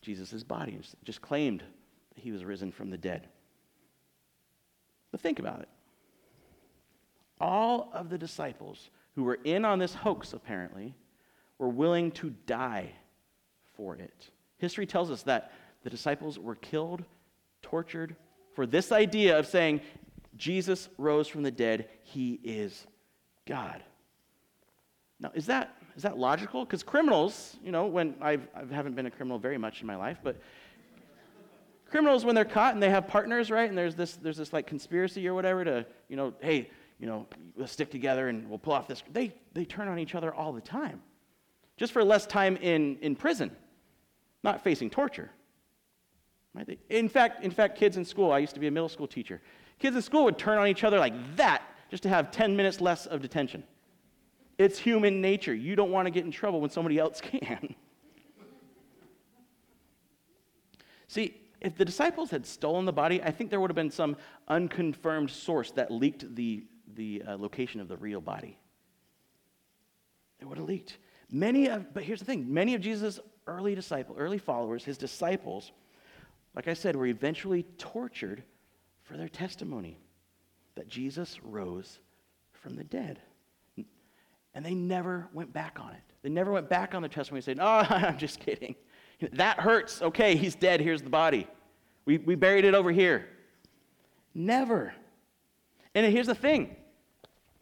Jesus' 0.00 0.42
body 0.42 0.72
and 0.72 0.86
just 1.04 1.20
claimed 1.20 1.62
that 2.14 2.20
he 2.20 2.32
was 2.32 2.44
risen 2.44 2.72
from 2.72 2.90
the 2.90 2.98
dead. 2.98 3.28
But 5.10 5.20
think 5.20 5.38
about 5.38 5.60
it. 5.60 5.68
All 7.40 7.90
of 7.92 8.10
the 8.10 8.18
disciples 8.18 8.90
who 9.14 9.24
were 9.24 9.38
in 9.44 9.64
on 9.64 9.78
this 9.78 9.94
hoax, 9.94 10.32
apparently, 10.32 10.94
were 11.58 11.68
willing 11.68 12.10
to 12.12 12.30
die 12.46 12.92
for 13.76 13.96
it. 13.96 14.30
History 14.58 14.86
tells 14.86 15.10
us 15.10 15.22
that 15.22 15.52
the 15.82 15.90
disciples 15.90 16.38
were 16.38 16.56
killed, 16.56 17.04
tortured 17.62 18.16
for 18.54 18.66
this 18.66 18.90
idea 18.90 19.38
of 19.38 19.46
saying, 19.46 19.80
Jesus 20.36 20.88
rose 20.98 21.28
from 21.28 21.42
the 21.42 21.50
dead, 21.50 21.88
he 22.02 22.40
is 22.42 22.86
God. 23.46 23.82
Now, 25.20 25.30
is 25.34 25.46
that, 25.46 25.76
is 25.98 26.04
that 26.04 26.16
logical? 26.16 26.64
Because 26.64 26.84
criminals, 26.84 27.56
you 27.60 27.72
know, 27.72 27.86
when 27.86 28.14
I've, 28.20 28.46
I 28.54 28.72
haven't 28.72 28.94
been 28.94 29.06
a 29.06 29.10
criminal 29.10 29.36
very 29.36 29.58
much 29.58 29.80
in 29.80 29.86
my 29.88 29.96
life, 29.96 30.18
but 30.22 30.36
criminals, 31.90 32.24
when 32.24 32.36
they're 32.36 32.44
caught 32.44 32.72
and 32.72 32.80
they 32.80 32.88
have 32.88 33.08
partners, 33.08 33.50
right, 33.50 33.68
and 33.68 33.76
there's 33.76 33.96
this, 33.96 34.14
there's 34.14 34.36
this 34.36 34.52
like 34.52 34.68
conspiracy 34.68 35.26
or 35.26 35.34
whatever 35.34 35.64
to, 35.64 35.84
you 36.08 36.14
know, 36.14 36.32
hey, 36.38 36.70
you 37.00 37.08
know, 37.08 37.26
let's 37.56 37.72
stick 37.72 37.90
together 37.90 38.28
and 38.28 38.48
we'll 38.48 38.60
pull 38.60 38.74
off 38.74 38.86
this. 38.86 39.02
They, 39.12 39.34
they 39.54 39.64
turn 39.64 39.88
on 39.88 39.98
each 39.98 40.14
other 40.14 40.32
all 40.32 40.52
the 40.52 40.60
time, 40.60 41.02
just 41.76 41.92
for 41.92 42.04
less 42.04 42.28
time 42.28 42.56
in, 42.58 42.96
in 43.00 43.16
prison, 43.16 43.50
not 44.44 44.62
facing 44.62 44.90
torture. 44.90 45.32
In 46.90 47.08
fact, 47.08 47.42
in 47.42 47.50
fact, 47.50 47.76
kids 47.76 47.96
in 47.96 48.04
school, 48.04 48.30
I 48.30 48.38
used 48.38 48.54
to 48.54 48.60
be 48.60 48.68
a 48.68 48.70
middle 48.70 48.88
school 48.88 49.08
teacher. 49.08 49.40
Kids 49.80 49.96
in 49.96 50.02
school 50.02 50.22
would 50.26 50.38
turn 50.38 50.58
on 50.58 50.68
each 50.68 50.84
other 50.84 51.00
like 51.00 51.14
that 51.34 51.62
just 51.90 52.04
to 52.04 52.08
have 52.08 52.30
10 52.30 52.54
minutes 52.54 52.80
less 52.80 53.06
of 53.06 53.20
detention. 53.20 53.64
It's 54.58 54.78
human 54.78 55.20
nature. 55.20 55.54
You 55.54 55.76
don't 55.76 55.92
want 55.92 56.06
to 56.06 56.10
get 56.10 56.24
in 56.24 56.32
trouble 56.32 56.60
when 56.60 56.70
somebody 56.70 56.98
else 56.98 57.20
can. 57.22 57.74
See, 61.06 61.40
if 61.60 61.76
the 61.76 61.84
disciples 61.84 62.30
had 62.30 62.44
stolen 62.44 62.84
the 62.84 62.92
body, 62.92 63.22
I 63.22 63.30
think 63.30 63.50
there 63.50 63.60
would 63.60 63.70
have 63.70 63.76
been 63.76 63.90
some 63.90 64.16
unconfirmed 64.46 65.30
source 65.30 65.70
that 65.72 65.90
leaked 65.90 66.34
the, 66.34 66.66
the 66.94 67.22
uh, 67.26 67.36
location 67.38 67.80
of 67.80 67.88
the 67.88 67.96
real 67.96 68.20
body. 68.20 68.58
It 70.40 70.44
would 70.44 70.58
have 70.58 70.66
leaked. 70.66 70.98
Many 71.30 71.68
of, 71.68 71.92
but 71.94 72.02
here's 72.02 72.20
the 72.20 72.24
thing 72.24 72.52
many 72.52 72.74
of 72.74 72.80
Jesus' 72.80 73.18
early 73.46 73.74
disciples, 73.74 74.18
early 74.18 74.38
followers, 74.38 74.84
his 74.84 74.98
disciples, 74.98 75.72
like 76.54 76.68
I 76.68 76.74
said, 76.74 76.94
were 76.94 77.06
eventually 77.06 77.64
tortured 77.78 78.42
for 79.02 79.16
their 79.16 79.28
testimony 79.28 79.98
that 80.74 80.88
Jesus 80.88 81.42
rose 81.42 81.98
from 82.52 82.76
the 82.76 82.84
dead. 82.84 83.20
And 84.58 84.66
they 84.66 84.74
never 84.74 85.28
went 85.32 85.52
back 85.52 85.78
on 85.80 85.92
it. 85.92 86.02
They 86.22 86.28
never 86.30 86.50
went 86.50 86.68
back 86.68 86.92
on 86.92 87.00
the 87.00 87.08
testimony 87.08 87.38
and 87.38 87.44
said, 87.44 87.58
Oh, 87.60 87.86
I'm 87.94 88.18
just 88.18 88.40
kidding. 88.40 88.74
That 89.34 89.60
hurts. 89.60 90.02
Okay, 90.02 90.34
he's 90.34 90.56
dead. 90.56 90.80
Here's 90.80 91.00
the 91.00 91.08
body. 91.08 91.46
We, 92.06 92.18
we 92.18 92.34
buried 92.34 92.64
it 92.64 92.74
over 92.74 92.90
here. 92.90 93.28
Never. 94.34 94.92
And 95.94 96.12
here's 96.12 96.26
the 96.26 96.34
thing 96.34 96.74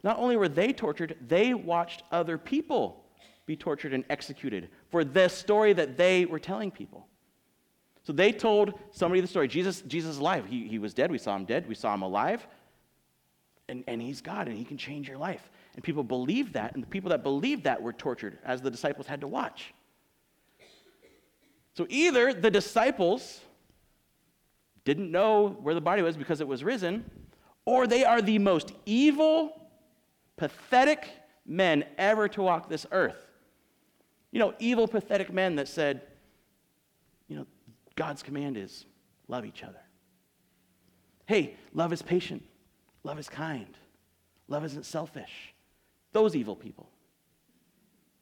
not 0.01 0.17
only 0.17 0.37
were 0.37 0.49
they 0.49 0.73
tortured, 0.73 1.17
they 1.27 1.53
watched 1.53 2.01
other 2.11 2.35
people 2.35 3.05
be 3.45 3.55
tortured 3.55 3.93
and 3.93 4.03
executed 4.09 4.69
for 4.89 5.03
the 5.03 5.27
story 5.27 5.73
that 5.73 5.97
they 5.97 6.25
were 6.25 6.39
telling 6.39 6.71
people. 6.71 7.05
So 8.01 8.11
they 8.11 8.31
told 8.31 8.73
somebody 8.89 9.21
the 9.21 9.27
story. 9.27 9.47
Jesus, 9.47 9.81
Jesus 9.81 10.15
is 10.15 10.17
alive. 10.17 10.47
He, 10.47 10.67
he 10.67 10.79
was 10.79 10.95
dead. 10.95 11.11
We 11.11 11.19
saw 11.19 11.35
him 11.35 11.45
dead. 11.45 11.69
We 11.69 11.75
saw 11.75 11.93
him 11.93 12.01
alive. 12.01 12.47
And, 13.69 13.83
and 13.87 14.01
he's 14.01 14.19
God, 14.19 14.47
and 14.47 14.57
he 14.57 14.63
can 14.63 14.79
change 14.79 15.07
your 15.07 15.19
life. 15.19 15.47
And 15.77 15.83
people 15.83 16.03
believed 16.03 16.53
that, 16.53 16.73
and 16.73 16.81
the 16.81 16.87
people 16.87 17.11
that 17.11 17.21
believed 17.21 17.65
that 17.65 17.79
were 17.79 17.93
tortured, 17.93 18.39
as 18.43 18.61
the 18.63 18.71
disciples 18.71 19.05
had 19.05 19.21
to 19.21 19.27
watch. 19.27 19.75
So 21.75 21.85
either 21.87 22.33
the 22.33 22.49
disciples 22.49 23.41
didn't 24.85 25.11
know 25.11 25.49
where 25.61 25.75
the 25.75 25.81
body 25.81 26.01
was 26.01 26.17
because 26.17 26.41
it 26.41 26.47
was 26.47 26.63
risen, 26.63 27.05
or 27.63 27.85
they 27.85 28.03
are 28.03 28.23
the 28.23 28.39
most 28.39 28.73
evil, 28.87 29.69
pathetic 30.35 31.09
men 31.45 31.85
ever 31.99 32.27
to 32.29 32.41
walk 32.41 32.69
this 32.69 32.87
earth. 32.91 33.27
You 34.31 34.39
know, 34.39 34.55
evil, 34.57 34.87
pathetic 34.87 35.31
men 35.31 35.57
that 35.57 35.67
said, 35.67 36.01
you 37.27 37.35
know, 37.35 37.45
God's 37.95 38.23
command 38.23 38.57
is 38.57 38.87
love 39.27 39.45
each 39.45 39.61
other. 39.61 39.81
Hey, 41.27 41.55
love 41.71 41.93
is 41.93 42.01
patient, 42.01 42.43
love 43.03 43.19
is 43.19 43.29
kind, 43.29 43.77
love 44.47 44.65
isn't 44.65 44.87
selfish. 44.87 45.53
Those 46.17 46.35
evil 46.35 46.55
people, 46.55 46.89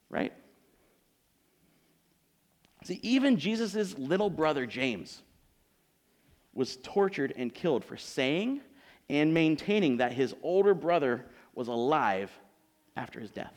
right? 0.10 0.34
See, 2.84 3.00
even 3.02 3.38
Jesus' 3.38 3.98
little 3.98 4.30
brother, 4.30 4.66
James, 4.66 5.22
was 6.54 6.76
tortured 6.84 7.34
and 7.38 7.54
killed 7.54 7.86
for 7.86 7.96
saying 7.96 8.60
and 9.10 9.34
maintaining 9.34 9.96
that 9.96 10.12
his 10.12 10.36
older 10.44 10.74
brother 10.74 11.24
was 11.54 11.70
alive 11.70 12.30
after 12.98 13.22
his 13.22 13.32
death. 13.32 13.54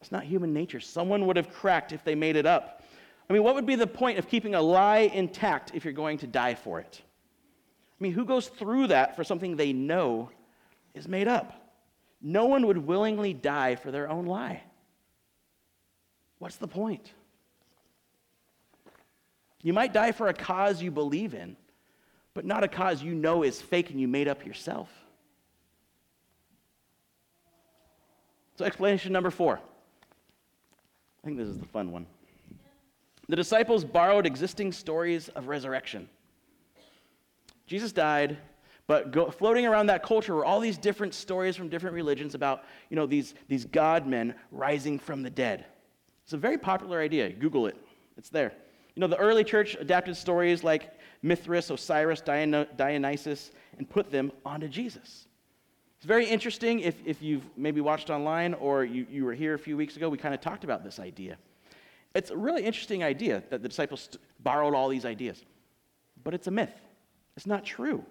It's 0.00 0.12
not 0.12 0.22
human 0.22 0.52
nature. 0.52 0.78
Someone 0.78 1.26
would 1.26 1.36
have 1.36 1.52
cracked 1.52 1.90
if 1.90 2.04
they 2.04 2.14
made 2.14 2.36
it 2.36 2.46
up. 2.46 2.84
I 3.28 3.32
mean, 3.32 3.42
what 3.42 3.56
would 3.56 3.66
be 3.66 3.74
the 3.74 3.88
point 3.88 4.20
of 4.20 4.28
keeping 4.28 4.54
a 4.54 4.62
lie 4.62 5.10
intact 5.12 5.72
if 5.74 5.84
you're 5.84 5.92
going 5.92 6.18
to 6.18 6.28
die 6.28 6.54
for 6.54 6.78
it? 6.78 7.02
I 7.02 8.04
mean, 8.04 8.12
who 8.12 8.24
goes 8.24 8.46
through 8.46 8.86
that 8.86 9.16
for 9.16 9.24
something 9.24 9.56
they 9.56 9.72
know 9.72 10.30
is 10.94 11.08
made 11.08 11.26
up? 11.26 11.65
No 12.20 12.46
one 12.46 12.66
would 12.66 12.78
willingly 12.78 13.34
die 13.34 13.76
for 13.76 13.90
their 13.90 14.08
own 14.08 14.26
lie. 14.26 14.62
What's 16.38 16.56
the 16.56 16.68
point? 16.68 17.12
You 19.62 19.72
might 19.72 19.92
die 19.92 20.12
for 20.12 20.28
a 20.28 20.34
cause 20.34 20.82
you 20.82 20.90
believe 20.90 21.34
in, 21.34 21.56
but 22.34 22.44
not 22.44 22.62
a 22.62 22.68
cause 22.68 23.02
you 23.02 23.14
know 23.14 23.42
is 23.42 23.60
fake 23.60 23.90
and 23.90 24.00
you 24.00 24.06
made 24.06 24.28
up 24.28 24.46
yourself. 24.46 24.88
So, 28.56 28.64
explanation 28.64 29.12
number 29.12 29.30
four. 29.30 29.58
I 29.58 31.26
think 31.26 31.36
this 31.36 31.48
is 31.48 31.58
the 31.58 31.66
fun 31.66 31.90
one. 31.90 32.06
The 33.28 33.36
disciples 33.36 33.84
borrowed 33.84 34.24
existing 34.24 34.72
stories 34.72 35.28
of 35.30 35.48
resurrection. 35.48 36.08
Jesus 37.66 37.90
died, 37.90 38.38
but 38.86 39.10
go, 39.10 39.30
floating 39.30 39.66
around 39.66 39.86
that 39.86 40.02
culture 40.02 40.34
were 40.34 40.44
all 40.44 40.60
these 40.60 40.78
different 40.78 41.14
stories 41.14 41.56
from 41.56 41.68
different 41.68 41.94
religions 41.94 42.34
about, 42.34 42.64
you 42.88 42.96
know, 42.96 43.06
these, 43.06 43.34
these 43.48 43.64
God 43.64 44.06
men 44.06 44.34
rising 44.52 44.98
from 44.98 45.22
the 45.22 45.30
dead. 45.30 45.64
It's 46.24 46.32
a 46.32 46.36
very 46.38 46.58
popular 46.58 47.00
idea. 47.00 47.30
Google 47.30 47.66
it. 47.66 47.76
It's 48.16 48.28
there. 48.28 48.52
You 48.94 49.00
know, 49.00 49.06
the 49.08 49.16
early 49.16 49.44
church 49.44 49.76
adapted 49.78 50.16
stories 50.16 50.64
like 50.64 50.92
Mithras, 51.22 51.70
Osiris, 51.70 52.20
Dionysus, 52.20 53.50
and 53.78 53.88
put 53.88 54.10
them 54.10 54.32
onto 54.44 54.68
Jesus. 54.68 55.26
It's 55.96 56.06
very 56.06 56.26
interesting 56.26 56.80
if, 56.80 56.94
if 57.04 57.22
you've 57.22 57.44
maybe 57.56 57.80
watched 57.80 58.10
online 58.10 58.54
or 58.54 58.84
you, 58.84 59.06
you 59.10 59.24
were 59.24 59.34
here 59.34 59.54
a 59.54 59.58
few 59.58 59.76
weeks 59.76 59.96
ago, 59.96 60.08
we 60.08 60.18
kind 60.18 60.34
of 60.34 60.40
talked 60.40 60.64
about 60.64 60.84
this 60.84 60.98
idea. 60.98 61.36
It's 62.14 62.30
a 62.30 62.36
really 62.36 62.64
interesting 62.64 63.02
idea 63.02 63.42
that 63.50 63.62
the 63.62 63.68
disciples 63.68 64.08
borrowed 64.40 64.74
all 64.74 64.88
these 64.88 65.04
ideas, 65.04 65.42
but 66.22 66.34
it's 66.34 66.46
a 66.46 66.50
myth. 66.50 66.72
It's 67.36 67.46
not 67.46 67.64
true. 67.64 68.04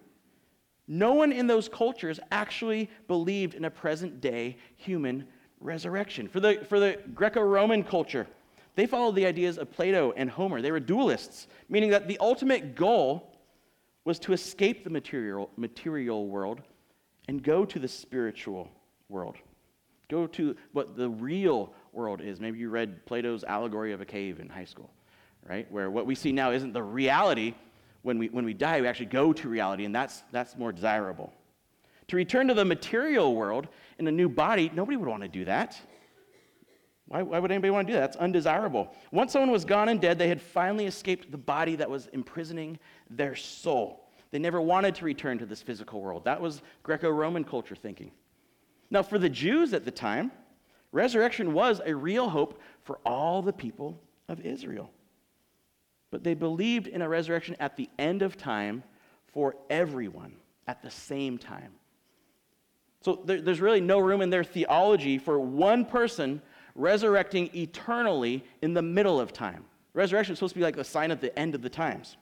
No 0.87 1.13
one 1.13 1.31
in 1.31 1.47
those 1.47 1.67
cultures 1.67 2.19
actually 2.31 2.89
believed 3.07 3.55
in 3.55 3.65
a 3.65 3.71
present 3.71 4.21
day 4.21 4.57
human 4.75 5.25
resurrection. 5.59 6.27
For 6.27 6.39
the, 6.39 6.65
for 6.69 6.79
the 6.79 6.99
Greco 7.13 7.41
Roman 7.41 7.83
culture, 7.83 8.27
They 8.75 8.85
followed 8.85 9.15
the 9.15 9.25
ideas 9.25 9.57
of 9.57 9.71
Plato 9.71 10.13
and 10.17 10.29
Homer. 10.29 10.61
They 10.61 10.71
were 10.71 10.81
dualists, 10.81 11.47
meaning 11.69 11.89
that 11.91 12.07
the 12.07 12.17
ultimate 12.19 12.75
goal 12.75 13.31
was 14.03 14.19
to 14.19 14.33
escape 14.33 14.83
the 14.83 14.89
material, 14.89 15.49
material 15.55 16.27
world 16.27 16.61
and 17.27 17.41
go 17.41 17.65
to 17.65 17.79
the 17.79 17.87
spiritual 17.87 18.69
world. 19.09 19.37
Go 20.09 20.27
to 20.27 20.55
what 20.73 20.95
the 20.95 21.09
real 21.09 21.73
world 21.91 22.21
is. 22.21 22.39
Maybe 22.39 22.59
you 22.59 22.69
read 22.69 23.03
Plato's 23.05 23.43
Allegory 23.43 23.93
of 23.93 24.01
a 24.01 24.05
Cave 24.05 24.39
in 24.39 24.49
high 24.49 24.65
school, 24.65 24.91
right? 25.47 25.71
Where 25.71 25.89
what 25.89 26.05
we 26.05 26.13
see 26.13 26.31
now 26.31 26.51
isn't 26.51 26.73
the 26.73 26.83
reality. 26.83 27.55
When 28.05 28.19
we, 28.19 28.27
when 28.27 28.45
we 28.45 28.53
die, 28.53 28.81
we 28.81 28.87
actually 28.87 29.07
go 29.07 29.33
to 29.33 29.49
reality, 29.49 29.83
and 29.83 29.95
that's, 29.95 30.21
that's 30.31 30.55
more 30.55 30.71
desirable. 30.71 31.33
To 32.09 32.15
return 32.15 32.47
to 32.49 32.53
the 32.53 32.63
material 32.63 33.33
world 33.33 33.67
in 33.97 34.05
a 34.05 34.11
new 34.11 34.29
body, 34.29 34.71
nobody 34.75 34.95
would 34.95 35.09
want 35.09 35.23
to 35.23 35.27
do 35.27 35.43
that. 35.45 35.75
Why, 37.07 37.23
why 37.23 37.39
would 37.39 37.49
anybody 37.49 37.71
want 37.71 37.87
to 37.87 37.93
do 37.93 37.99
that? 37.99 38.11
That's 38.11 38.17
undesirable. 38.17 38.93
Once 39.11 39.31
someone 39.31 39.49
was 39.49 39.65
gone 39.65 39.89
and 39.89 39.99
dead, 39.99 40.19
they 40.19 40.27
had 40.27 40.39
finally 40.39 40.85
escaped 40.85 41.31
the 41.31 41.37
body 41.39 41.75
that 41.77 41.89
was 41.89 42.05
imprisoning 42.13 42.77
their 43.09 43.35
soul. 43.35 44.07
They 44.29 44.37
never 44.37 44.61
wanted 44.61 44.93
to 44.95 45.05
return 45.05 45.39
to 45.39 45.47
this 45.47 45.63
physical 45.63 45.99
world. 45.99 46.25
That 46.25 46.39
was 46.39 46.61
Greco 46.83 47.09
Roman 47.09 47.43
culture 47.43 47.75
thinking. 47.75 48.11
Now, 48.91 49.01
for 49.01 49.17
the 49.17 49.29
Jews 49.29 49.73
at 49.73 49.83
the 49.83 49.89
time, 49.89 50.31
resurrection 50.91 51.53
was 51.53 51.81
a 51.83 51.95
real 51.95 52.29
hope 52.29 52.61
for 52.83 52.99
all 53.03 53.41
the 53.41 53.53
people 53.53 53.99
of 54.29 54.41
Israel. 54.41 54.91
But 56.11 56.23
they 56.23 56.33
believed 56.33 56.87
in 56.87 57.01
a 57.01 57.09
resurrection 57.09 57.55
at 57.59 57.77
the 57.77 57.89
end 57.99 58.21
of 58.21 58.37
time 58.37 58.83
for 59.27 59.55
everyone 59.69 60.33
at 60.67 60.81
the 60.81 60.91
same 60.91 61.37
time. 61.37 61.73
So 63.01 63.21
there, 63.23 63.41
there's 63.41 63.61
really 63.61 63.81
no 63.81 63.99
room 63.99 64.21
in 64.21 64.29
their 64.29 64.43
theology 64.43 65.17
for 65.17 65.39
one 65.39 65.85
person 65.85 66.41
resurrecting 66.73 67.49
eternally 67.55 68.43
in 68.61 68.73
the 68.73 68.81
middle 68.81 69.19
of 69.19 69.31
time. 69.31 69.65
Resurrection 69.93 70.33
is 70.33 70.39
supposed 70.39 70.53
to 70.53 70.59
be 70.59 70.63
like 70.63 70.77
a 70.77 70.83
sign 70.83 71.11
at 71.11 71.21
the 71.21 71.37
end 71.37 71.55
of 71.55 71.61
the 71.61 71.69
times. 71.69 72.17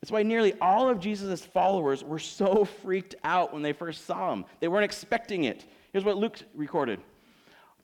That's 0.00 0.10
why 0.10 0.22
nearly 0.22 0.54
all 0.60 0.88
of 0.88 0.98
Jesus' 0.98 1.44
followers 1.44 2.02
were 2.02 2.18
so 2.18 2.64
freaked 2.64 3.14
out 3.22 3.52
when 3.52 3.62
they 3.62 3.72
first 3.72 4.04
saw 4.04 4.32
him. 4.32 4.44
They 4.60 4.68
weren't 4.68 4.84
expecting 4.84 5.44
it. 5.44 5.64
Here's 5.92 6.04
what 6.04 6.16
Luke 6.16 6.38
recorded. 6.54 7.00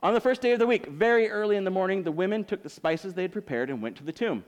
On 0.02 0.14
the 0.14 0.20
first 0.20 0.40
day 0.40 0.52
of 0.52 0.60
the 0.60 0.66
week, 0.66 0.86
very 0.86 1.28
early 1.28 1.56
in 1.56 1.64
the 1.64 1.70
morning, 1.70 2.02
the 2.02 2.12
women 2.12 2.44
took 2.44 2.62
the 2.62 2.68
spices 2.68 3.14
they 3.14 3.22
had 3.22 3.32
prepared 3.32 3.68
and 3.68 3.82
went 3.82 3.96
to 3.96 4.04
the 4.04 4.12
tomb. 4.12 4.44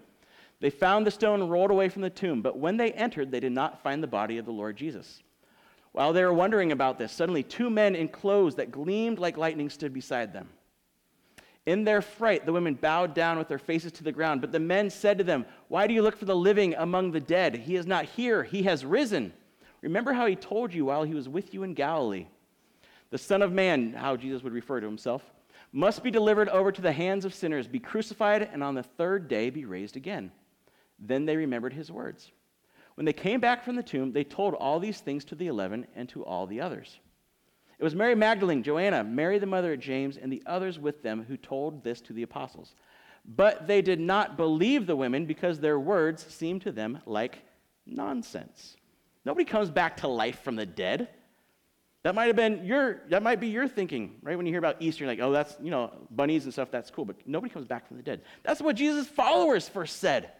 They 0.60 0.70
found 0.70 1.06
the 1.06 1.10
stone 1.10 1.48
rolled 1.48 1.70
away 1.70 1.88
from 1.88 2.02
the 2.02 2.10
tomb, 2.10 2.42
but 2.42 2.58
when 2.58 2.76
they 2.76 2.92
entered, 2.92 3.30
they 3.30 3.40
did 3.40 3.52
not 3.52 3.82
find 3.82 4.02
the 4.02 4.06
body 4.06 4.38
of 4.38 4.46
the 4.46 4.52
Lord 4.52 4.76
Jesus. 4.76 5.22
While 5.92 6.12
they 6.12 6.22
were 6.22 6.32
wondering 6.32 6.70
about 6.70 6.98
this, 6.98 7.10
suddenly 7.10 7.42
two 7.42 7.68
men 7.68 7.96
in 7.96 8.08
clothes 8.08 8.54
that 8.56 8.70
gleamed 8.70 9.18
like 9.18 9.36
lightning 9.36 9.70
stood 9.70 9.92
beside 9.92 10.32
them. 10.32 10.48
In 11.66 11.84
their 11.84 12.00
fright, 12.00 12.46
the 12.46 12.52
women 12.52 12.74
bowed 12.74 13.14
down 13.14 13.36
with 13.36 13.48
their 13.48 13.58
faces 13.58 13.92
to 13.92 14.04
the 14.04 14.12
ground. 14.12 14.40
But 14.40 14.52
the 14.52 14.60
men 14.60 14.88
said 14.88 15.18
to 15.18 15.24
them, 15.24 15.44
Why 15.68 15.86
do 15.86 15.94
you 15.94 16.02
look 16.02 16.16
for 16.16 16.24
the 16.24 16.36
living 16.36 16.74
among 16.74 17.10
the 17.10 17.20
dead? 17.20 17.56
He 17.56 17.76
is 17.76 17.86
not 17.86 18.04
here, 18.04 18.44
he 18.44 18.62
has 18.62 18.84
risen. 18.84 19.32
Remember 19.82 20.12
how 20.12 20.26
he 20.26 20.36
told 20.36 20.72
you 20.72 20.86
while 20.86 21.04
he 21.04 21.14
was 21.14 21.28
with 21.28 21.52
you 21.52 21.62
in 21.62 21.74
Galilee. 21.74 22.26
The 23.10 23.18
Son 23.18 23.42
of 23.42 23.52
Man, 23.52 23.92
how 23.92 24.16
Jesus 24.16 24.42
would 24.42 24.52
refer 24.52 24.80
to 24.80 24.86
himself, 24.86 25.22
must 25.72 26.02
be 26.02 26.10
delivered 26.10 26.48
over 26.48 26.72
to 26.72 26.82
the 26.82 26.92
hands 26.92 27.24
of 27.24 27.34
sinners, 27.34 27.68
be 27.68 27.78
crucified, 27.78 28.48
and 28.52 28.62
on 28.62 28.74
the 28.74 28.82
third 28.82 29.28
day 29.28 29.50
be 29.50 29.64
raised 29.64 29.96
again. 29.96 30.32
Then 30.98 31.26
they 31.26 31.36
remembered 31.36 31.72
his 31.72 31.90
words. 31.90 32.30
When 32.96 33.04
they 33.06 33.12
came 33.12 33.40
back 33.40 33.64
from 33.64 33.76
the 33.76 33.82
tomb, 33.82 34.12
they 34.12 34.24
told 34.24 34.54
all 34.54 34.80
these 34.80 35.00
things 35.00 35.24
to 35.26 35.34
the 35.34 35.46
eleven 35.46 35.86
and 35.94 36.08
to 36.10 36.24
all 36.24 36.46
the 36.46 36.60
others. 36.60 36.98
It 37.78 37.84
was 37.84 37.94
Mary 37.94 38.14
Magdalene, 38.14 38.62
Joanna, 38.62 39.02
Mary 39.02 39.38
the 39.38 39.46
mother 39.46 39.72
of 39.72 39.80
James, 39.80 40.18
and 40.18 40.30
the 40.30 40.42
others 40.44 40.78
with 40.78 41.02
them 41.02 41.24
who 41.26 41.38
told 41.38 41.82
this 41.82 42.02
to 42.02 42.12
the 42.12 42.24
apostles. 42.24 42.74
But 43.24 43.66
they 43.66 43.80
did 43.80 44.00
not 44.00 44.36
believe 44.36 44.86
the 44.86 44.96
women 44.96 45.24
because 45.24 45.60
their 45.60 45.78
words 45.78 46.26
seemed 46.28 46.62
to 46.62 46.72
them 46.72 46.98
like 47.06 47.38
nonsense. 47.86 48.76
Nobody 49.24 49.44
comes 49.44 49.70
back 49.70 49.98
to 49.98 50.08
life 50.08 50.40
from 50.42 50.56
the 50.56 50.66
dead. 50.66 51.08
That 52.02 52.14
might 52.14 52.26
have 52.26 52.36
been 52.36 52.64
your 52.64 53.02
that 53.10 53.22
might 53.22 53.40
be 53.40 53.48
your 53.48 53.68
thinking, 53.68 54.16
right? 54.22 54.36
When 54.36 54.46
you 54.46 54.52
hear 54.52 54.58
about 54.58 54.76
Easter, 54.80 55.04
you're 55.04 55.12
like, 55.12 55.20
oh, 55.20 55.32
that's 55.32 55.56
you 55.62 55.70
know, 55.70 55.92
bunnies 56.10 56.44
and 56.44 56.52
stuff, 56.52 56.70
that's 56.70 56.90
cool, 56.90 57.04
but 57.04 57.16
nobody 57.26 57.52
comes 57.52 57.66
back 57.66 57.86
from 57.86 57.98
the 57.98 58.02
dead. 58.02 58.22
That's 58.42 58.60
what 58.60 58.76
Jesus' 58.76 59.06
followers 59.06 59.68
first 59.68 59.98
said. 59.98 60.30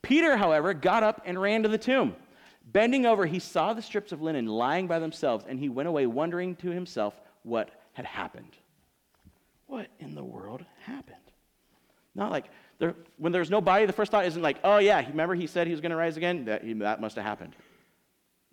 Peter, 0.00 0.36
however, 0.36 0.72
got 0.72 1.02
up 1.02 1.22
and 1.24 1.40
ran 1.40 1.62
to 1.64 1.68
the 1.68 1.78
tomb. 1.78 2.14
Bending 2.72 3.06
over, 3.06 3.26
he 3.26 3.38
saw 3.38 3.74
the 3.74 3.82
strips 3.82 4.10
of 4.12 4.22
linen 4.22 4.46
lying 4.46 4.86
by 4.86 4.98
themselves, 4.98 5.44
and 5.48 5.58
he 5.58 5.68
went 5.68 5.88
away 5.88 6.06
wondering 6.06 6.56
to 6.56 6.70
himself 6.70 7.14
what 7.42 7.70
had 7.92 8.06
happened. 8.06 8.56
What 9.66 9.88
in 10.00 10.14
the 10.14 10.24
world 10.24 10.64
happened? 10.84 11.16
Not 12.14 12.30
like 12.30 12.46
there, 12.78 12.94
when 13.18 13.32
there's 13.32 13.50
no 13.50 13.60
body, 13.60 13.86
the 13.86 13.92
first 13.92 14.10
thought 14.10 14.26
isn't 14.26 14.42
like, 14.42 14.58
oh 14.64 14.78
yeah, 14.78 15.06
remember 15.08 15.34
he 15.34 15.46
said 15.46 15.66
he 15.66 15.72
was 15.72 15.80
going 15.80 15.90
to 15.90 15.96
rise 15.96 16.16
again? 16.16 16.46
That, 16.46 16.62
that 16.80 17.00
must 17.00 17.16
have 17.16 17.24
happened. 17.24 17.54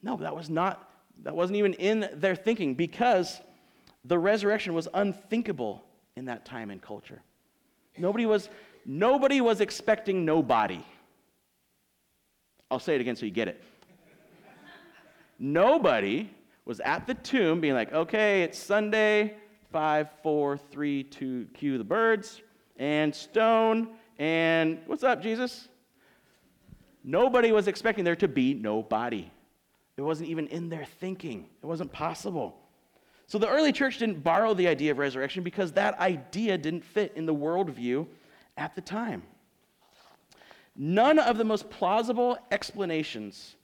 No, 0.01 0.17
that 0.17 0.35
was 0.35 0.49
not, 0.49 0.89
that 1.21 1.35
wasn't 1.35 1.57
even 1.57 1.73
in 1.73 2.09
their 2.13 2.35
thinking 2.35 2.73
because 2.75 3.39
the 4.05 4.17
resurrection 4.17 4.73
was 4.73 4.87
unthinkable 4.93 5.83
in 6.15 6.25
that 6.25 6.45
time 6.45 6.69
and 6.69 6.81
culture. 6.81 7.21
Nobody 7.97 8.25
was, 8.25 8.49
nobody 8.85 9.39
was 9.39 9.61
expecting 9.61 10.25
nobody. 10.25 10.83
I'll 12.69 12.79
say 12.79 12.95
it 12.95 13.01
again 13.01 13.15
so 13.15 13.25
you 13.25 13.31
get 13.31 13.47
it. 13.47 13.63
Nobody 15.39 16.29
was 16.65 16.79
at 16.79 17.05
the 17.07 17.13
tomb 17.13 17.61
being 17.61 17.73
like, 17.73 17.93
okay, 17.93 18.43
it's 18.43 18.57
Sunday, 18.57 19.35
five, 19.71 20.09
four, 20.21 20.57
three, 20.57 21.03
two, 21.03 21.47
cue 21.53 21.77
the 21.77 21.83
birds, 21.83 22.41
and 22.77 23.13
stone, 23.13 23.89
and 24.17 24.79
what's 24.85 25.03
up, 25.03 25.21
Jesus? 25.21 25.67
Nobody 27.03 27.51
was 27.51 27.67
expecting 27.67 28.05
there 28.05 28.15
to 28.15 28.27
be 28.27 28.53
no 28.53 28.81
body. 28.81 29.31
It 29.97 30.01
wasn't 30.01 30.29
even 30.29 30.47
in 30.47 30.69
their 30.69 30.85
thinking, 30.99 31.49
it 31.61 31.65
wasn't 31.65 31.91
possible. 31.91 32.59
So 33.27 33.37
the 33.37 33.47
early 33.47 33.71
church 33.71 33.99
didn't 33.99 34.23
borrow 34.23 34.53
the 34.53 34.67
idea 34.67 34.91
of 34.91 34.97
resurrection 34.97 35.43
because 35.43 35.71
that 35.73 35.97
idea 35.99 36.57
didn't 36.57 36.83
fit 36.83 37.13
in 37.15 37.25
the 37.25 37.33
worldview 37.33 38.05
at 38.57 38.75
the 38.75 38.81
time. 38.81 39.23
None 40.75 41.19
of 41.19 41.37
the 41.37 41.45
most 41.45 41.69
plausible 41.69 42.37
explanations 42.51 43.55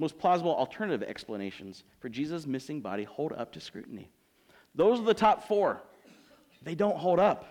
most 0.00 0.18
plausible 0.18 0.56
alternative 0.56 1.06
explanations 1.06 1.84
for 2.00 2.08
Jesus' 2.08 2.46
missing 2.46 2.80
body 2.80 3.04
hold 3.04 3.34
up 3.34 3.52
to 3.52 3.60
scrutiny. 3.60 4.08
Those 4.74 4.98
are 4.98 5.04
the 5.04 5.14
top 5.14 5.46
four. 5.46 5.82
They 6.62 6.74
don't 6.74 6.96
hold 6.96 7.20
up. 7.20 7.44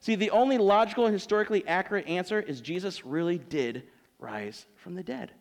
See, 0.00 0.14
the 0.14 0.30
only 0.30 0.56
logical, 0.56 1.04
and 1.04 1.12
historically 1.12 1.66
accurate 1.68 2.08
answer 2.08 2.40
is 2.40 2.60
Jesus 2.60 3.04
really 3.04 3.38
did 3.38 3.84
rise 4.18 4.64
from 4.76 4.94
the 4.94 5.02
dead. 5.02 5.32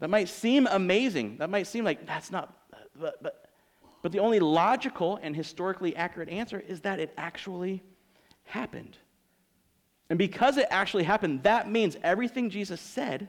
That 0.00 0.10
might 0.10 0.28
seem 0.28 0.66
amazing. 0.70 1.38
That 1.38 1.50
might 1.50 1.66
seem 1.66 1.84
like 1.84 2.06
that's 2.06 2.30
not, 2.30 2.54
but, 2.98 3.22
but, 3.22 3.50
but 4.02 4.12
the 4.12 4.18
only 4.18 4.40
logical 4.40 5.18
and 5.22 5.36
historically 5.36 5.94
accurate 5.94 6.28
answer 6.30 6.58
is 6.58 6.80
that 6.80 6.98
it 6.98 7.12
actually 7.16 7.82
happened. 8.44 8.96
And 10.08 10.18
because 10.18 10.56
it 10.56 10.66
actually 10.70 11.04
happened, 11.04 11.44
that 11.44 11.70
means 11.70 11.96
everything 12.02 12.50
Jesus 12.50 12.80
said 12.80 13.28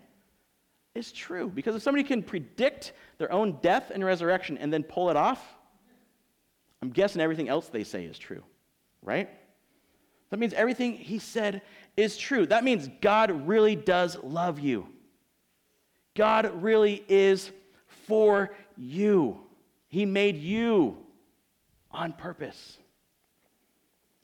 is 0.96 1.12
true. 1.12 1.52
Because 1.54 1.76
if 1.76 1.84
somebody 1.84 2.04
can 2.04 2.24
predict 2.24 2.94
their 3.18 3.32
own 3.32 3.60
death 3.62 3.92
and 3.94 4.04
resurrection 4.04 4.58
and 4.58 4.74
then 4.74 4.84
pull 4.84 5.10
it 5.10 5.16
off, 5.16 5.46
I'm 6.82 6.90
guessing 6.90 7.22
everything 7.22 7.50
else 7.50 7.68
they 7.68 7.84
say 7.84 8.06
is 8.06 8.18
true, 8.18 8.44
right? 9.04 9.30
That 10.32 10.40
means 10.40 10.54
everything 10.54 10.94
he 10.94 11.20
said 11.20 11.62
is 11.98 12.18
true. 12.18 12.46
That 12.46 12.64
means 12.64 12.90
God 13.02 13.48
really 13.48 13.76
does 13.76 14.18
love 14.24 14.60
you. 14.60 14.88
God 16.16 16.62
really 16.62 17.04
is 17.08 17.52
for 18.08 18.52
you. 18.78 19.40
He 19.88 20.06
made 20.06 20.38
you 20.38 20.98
on 21.92 22.14
purpose. 22.14 22.78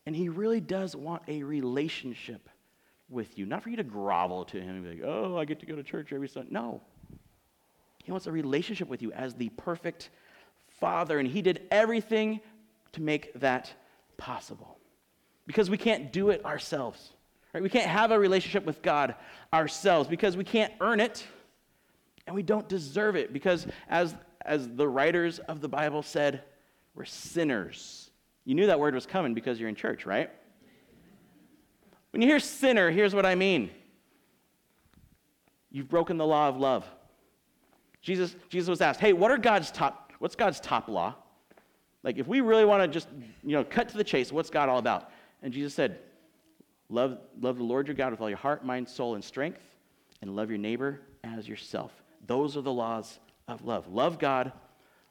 And 0.05 0.15
he 0.15 0.29
really 0.29 0.61
does 0.61 0.95
want 0.95 1.23
a 1.27 1.43
relationship 1.43 2.49
with 3.09 3.37
you. 3.37 3.45
Not 3.45 3.63
for 3.63 3.69
you 3.69 3.77
to 3.77 3.83
grovel 3.83 4.45
to 4.45 4.59
him 4.59 4.69
and 4.69 4.83
be 4.83 4.89
like, 4.89 5.01
oh, 5.05 5.37
I 5.37 5.45
get 5.45 5.59
to 5.59 5.65
go 5.65 5.75
to 5.75 5.83
church 5.83 6.13
every 6.13 6.29
Sunday. 6.29 6.49
No. 6.51 6.81
He 8.03 8.11
wants 8.11 8.27
a 8.27 8.31
relationship 8.31 8.87
with 8.87 9.01
you 9.01 9.11
as 9.11 9.33
the 9.33 9.49
perfect 9.49 10.09
father, 10.79 11.19
and 11.19 11.27
he 11.27 11.41
did 11.41 11.67
everything 11.71 12.39
to 12.93 13.01
make 13.01 13.33
that 13.39 13.73
possible. 14.15 14.77
Because 15.45 15.69
we 15.69 15.77
can't 15.77 16.13
do 16.13 16.29
it 16.29 16.43
ourselves. 16.45 17.11
Right? 17.53 17.63
We 17.63 17.69
can't 17.69 17.89
have 17.89 18.11
a 18.11 18.19
relationship 18.19 18.65
with 18.65 18.81
God 18.81 19.15
ourselves 19.53 20.07
because 20.07 20.37
we 20.37 20.43
can't 20.43 20.71
earn 20.79 20.99
it 20.99 21.25
and 22.27 22.35
we 22.35 22.43
don't 22.43 22.69
deserve 22.69 23.15
it 23.15 23.33
because 23.33 23.65
as 23.89 24.15
as 24.47 24.67
the 24.69 24.87
writers 24.87 25.39
of 25.39 25.59
the 25.61 25.67
Bible 25.67 26.01
said, 26.01 26.41
we're 26.95 27.05
sinners. 27.05 28.09
You 28.45 28.55
knew 28.55 28.67
that 28.67 28.79
word 28.79 28.95
was 28.95 29.05
coming 29.05 29.33
because 29.33 29.59
you're 29.59 29.69
in 29.69 29.75
church, 29.75 30.05
right? 30.05 30.31
When 32.11 32.21
you 32.21 32.27
hear 32.27 32.39
sinner, 32.39 32.89
here's 32.89 33.13
what 33.13 33.25
I 33.25 33.35
mean 33.35 33.69
you've 35.69 35.89
broken 35.89 36.17
the 36.17 36.25
law 36.25 36.47
of 36.47 36.57
love. 36.57 36.85
Jesus, 38.01 38.35
Jesus 38.49 38.69
was 38.69 38.79
asked, 38.79 39.01
hey, 39.01 39.11
what 39.11 39.31
are 39.31 39.37
God's 39.37 39.69
top, 39.69 40.13
what's 40.19 40.35
God's 40.35 40.61
top 40.61 40.87
law? 40.87 41.13
Like, 42.03 42.17
if 42.17 42.25
we 42.25 42.39
really 42.39 42.63
want 42.63 42.81
to 42.81 42.87
just, 42.87 43.09
you 43.43 43.51
know, 43.51 43.65
cut 43.65 43.89
to 43.89 43.97
the 43.97 44.03
chase, 44.03 44.31
what's 44.31 44.49
God 44.49 44.69
all 44.69 44.77
about? 44.77 45.11
And 45.43 45.51
Jesus 45.51 45.73
said, 45.73 45.99
love, 46.89 47.17
love 47.41 47.57
the 47.57 47.63
Lord 47.63 47.87
your 47.87 47.95
God 47.95 48.11
with 48.11 48.21
all 48.21 48.29
your 48.29 48.37
heart, 48.37 48.65
mind, 48.65 48.87
soul, 48.87 49.15
and 49.15 49.23
strength, 49.23 49.59
and 50.21 50.35
love 50.35 50.49
your 50.49 50.57
neighbor 50.57 51.01
as 51.25 51.49
yourself. 51.49 51.91
Those 52.27 52.57
are 52.57 52.61
the 52.61 52.73
laws 52.73 53.19
of 53.47 53.63
love. 53.65 53.87
Love 53.87 54.19
God, 54.19 54.51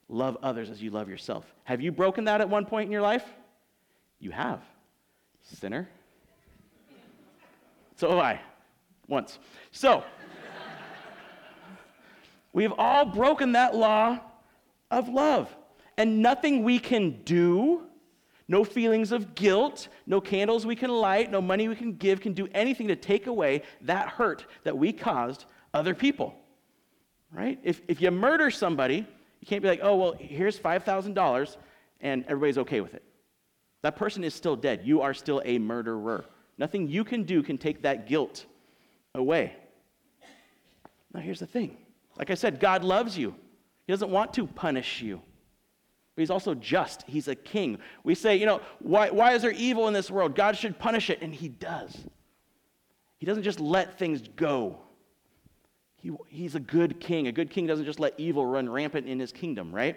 love 0.09 0.37
others 0.43 0.71
as 0.71 0.83
you 0.83 0.91
love 0.91 1.09
yourself. 1.09 1.45
Have 1.65 1.81
you 1.81 1.91
broken 1.91 2.25
that 2.25 2.41
at 2.41 2.49
one 2.49 2.67
point 2.67 2.87
in 2.87 2.93
your 2.93 3.03
life? 3.03 3.25
You 4.21 4.31
have. 4.31 4.61
Sinner. 5.43 5.89
So 7.97 8.11
have 8.11 8.19
I, 8.19 8.41
once. 9.09 9.39
So, 9.73 10.05
we've 12.53 12.73
all 12.77 13.07
broken 13.07 13.53
that 13.53 13.75
law 13.75 14.21
of 14.91 15.09
love. 15.09 15.55
And 15.97 16.21
nothing 16.21 16.63
we 16.63 16.79
can 16.79 17.23
do, 17.23 17.85
no 18.49 18.65
feelings 18.65 19.13
of 19.13 19.35
guilt, 19.35 19.89
no 20.07 20.21
candles 20.21 20.67
we 20.67 20.77
can 20.77 20.91
light, 20.91 21.31
no 21.31 21.41
money 21.41 21.69
we 21.69 21.77
can 21.77 21.95
give 21.95 22.21
can 22.21 22.35
do 22.35 22.49
anything 22.53 22.89
to 22.89 22.97
take 22.97 23.27
away 23.27 23.63
that 23.83 24.09
hurt 24.09 24.45
that 24.65 24.77
we 24.77 24.93
caused 24.93 25.47
other 25.73 25.95
people. 25.95 26.35
Right? 27.33 27.59
If, 27.63 27.83
if 27.89 28.01
you 28.01 28.11
murder 28.11 28.51
somebody, 28.51 29.07
you 29.41 29.47
can't 29.47 29.63
be 29.63 29.69
like, 29.69 29.81
oh, 29.83 29.97
well, 29.97 30.15
here's 30.19 30.59
$5,000 30.59 31.57
and 32.01 32.25
everybody's 32.25 32.59
okay 32.59 32.81
with 32.81 32.95
it. 32.95 33.03
That 33.83 33.97
person 33.97 34.25
is 34.25 34.35
still 34.35 34.57
dead. 34.57 34.83
You 34.85 35.03
are 35.03 35.15
still 35.15 35.43
a 35.45 35.59
murderer. 35.59 36.25
Nothing 36.59 36.89
you 36.89 37.05
can 37.05 37.25
do 37.25 37.43
can 37.43 37.59
take 37.59 37.83
that 37.83 38.07
guilt 38.07 38.47
away. 39.15 39.55
Now, 41.13 41.21
here's 41.21 41.41
the 41.41 41.47
thing 41.47 41.77
like 42.19 42.31
I 42.31 42.35
said, 42.35 42.61
God 42.61 42.83
loves 42.83 43.17
you, 43.17 43.35
He 43.87 43.93
doesn't 43.93 44.11
want 44.11 44.33
to 44.35 44.47
punish 44.47 45.03
you. 45.03 45.21
But 46.17 46.23
he's 46.23 46.31
also 46.31 46.55
just. 46.55 47.05
He's 47.07 47.29
a 47.29 47.35
king. 47.35 47.79
We 48.03 48.15
say, 48.15 48.37
you 48.37 48.47
know, 48.47 48.63
why, 48.79 49.11
why 49.11 49.35
is 49.35 49.43
there 49.43 49.53
evil 49.53 49.87
in 49.87 49.93
this 49.93 50.11
world? 50.11 50.35
God 50.35 50.57
should 50.57 50.79
punish 50.79 51.11
it. 51.11 51.21
And 51.21 51.33
he 51.33 51.49
does. 51.49 51.95
He 53.19 53.27
doesn't 53.27 53.43
just 53.43 53.61
let 53.61 53.99
things 53.99 54.23
go. 54.35 54.79
He, 56.07 56.13
he's 56.29 56.55
a 56.55 56.61
good 56.61 57.01
king. 57.01 57.27
A 57.27 57.33
good 57.33 57.51
king 57.51 57.67
doesn't 57.67 57.85
just 57.85 57.99
let 57.99 58.15
evil 58.17 58.47
run 58.47 58.69
rampant 58.69 59.09
in 59.09 59.19
his 59.19 59.33
kingdom, 59.33 59.75
right? 59.75 59.97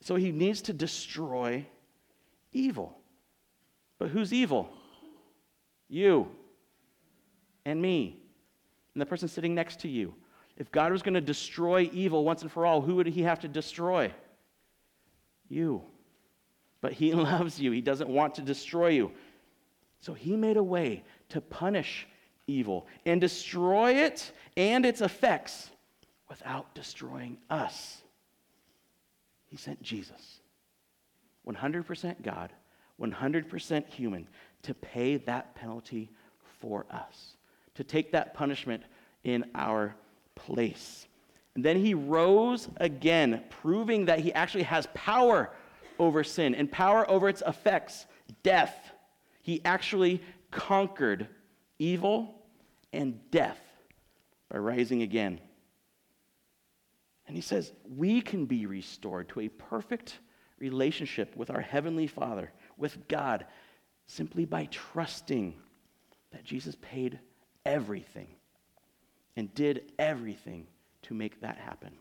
So 0.00 0.14
he 0.14 0.32
needs 0.32 0.62
to 0.62 0.72
destroy 0.72 1.66
evil. 2.54 2.96
But 3.98 4.08
who's 4.08 4.32
evil? 4.32 4.70
You 5.90 6.28
and 7.66 7.82
me 7.82 8.18
and 8.94 9.00
the 9.02 9.04
person 9.04 9.28
sitting 9.28 9.54
next 9.54 9.80
to 9.80 9.88
you. 9.88 10.14
If 10.56 10.72
God 10.72 10.90
was 10.90 11.02
going 11.02 11.14
to 11.14 11.20
destroy 11.20 11.90
evil 11.92 12.24
once 12.24 12.40
and 12.40 12.50
for 12.50 12.64
all, 12.64 12.80
who 12.80 12.94
would 12.94 13.08
he 13.08 13.22
have 13.24 13.40
to 13.40 13.48
destroy? 13.48 14.10
You. 15.50 15.82
But 16.80 16.94
he 16.94 17.12
loves 17.12 17.60
you. 17.60 17.72
He 17.72 17.82
doesn't 17.82 18.08
want 18.08 18.36
to 18.36 18.40
destroy 18.40 18.88
you. 18.88 19.12
So 20.00 20.14
he 20.14 20.34
made 20.34 20.56
a 20.56 20.62
way 20.62 21.04
to 21.28 21.42
punish 21.42 22.08
evil 22.46 22.86
and 23.04 23.20
destroy 23.20 23.92
it 23.92 24.32
and 24.56 24.86
its 24.86 25.00
effects 25.00 25.70
without 26.28 26.74
destroying 26.74 27.38
us. 27.50 28.02
He 29.48 29.56
sent 29.56 29.82
Jesus, 29.82 30.40
100% 31.46 32.22
God, 32.22 32.52
100% 33.00 33.88
human, 33.88 34.28
to 34.62 34.74
pay 34.74 35.18
that 35.18 35.54
penalty 35.54 36.10
for 36.60 36.86
us, 36.90 37.36
to 37.74 37.84
take 37.84 38.12
that 38.12 38.34
punishment 38.34 38.82
in 39.24 39.44
our 39.54 39.94
place. 40.34 41.06
And 41.54 41.64
then 41.64 41.78
he 41.78 41.94
rose 41.94 42.68
again, 42.78 43.44
proving 43.48 44.06
that 44.06 44.20
he 44.20 44.32
actually 44.32 44.64
has 44.64 44.88
power 44.94 45.50
over 45.98 46.24
sin 46.24 46.54
and 46.54 46.70
power 46.70 47.08
over 47.10 47.28
its 47.28 47.42
effects, 47.46 48.06
death. 48.42 48.74
He 49.42 49.62
actually 49.64 50.22
conquered 50.50 51.28
evil 51.78 52.34
and 52.92 53.18
death 53.30 53.60
by 54.50 54.58
rising 54.58 55.02
again. 55.02 55.40
And 57.26 57.34
he 57.34 57.42
says, 57.42 57.72
we 57.88 58.20
can 58.20 58.46
be 58.46 58.66
restored 58.66 59.28
to 59.30 59.40
a 59.40 59.48
perfect 59.48 60.18
relationship 60.58 61.36
with 61.36 61.50
our 61.50 61.60
Heavenly 61.60 62.06
Father, 62.06 62.52
with 62.76 63.08
God, 63.08 63.46
simply 64.06 64.44
by 64.44 64.66
trusting 64.66 65.54
that 66.32 66.44
Jesus 66.44 66.76
paid 66.80 67.18
everything 67.64 68.28
and 69.36 69.52
did 69.54 69.92
everything 69.98 70.66
to 71.02 71.14
make 71.14 71.40
that 71.40 71.58
happen. 71.58 71.92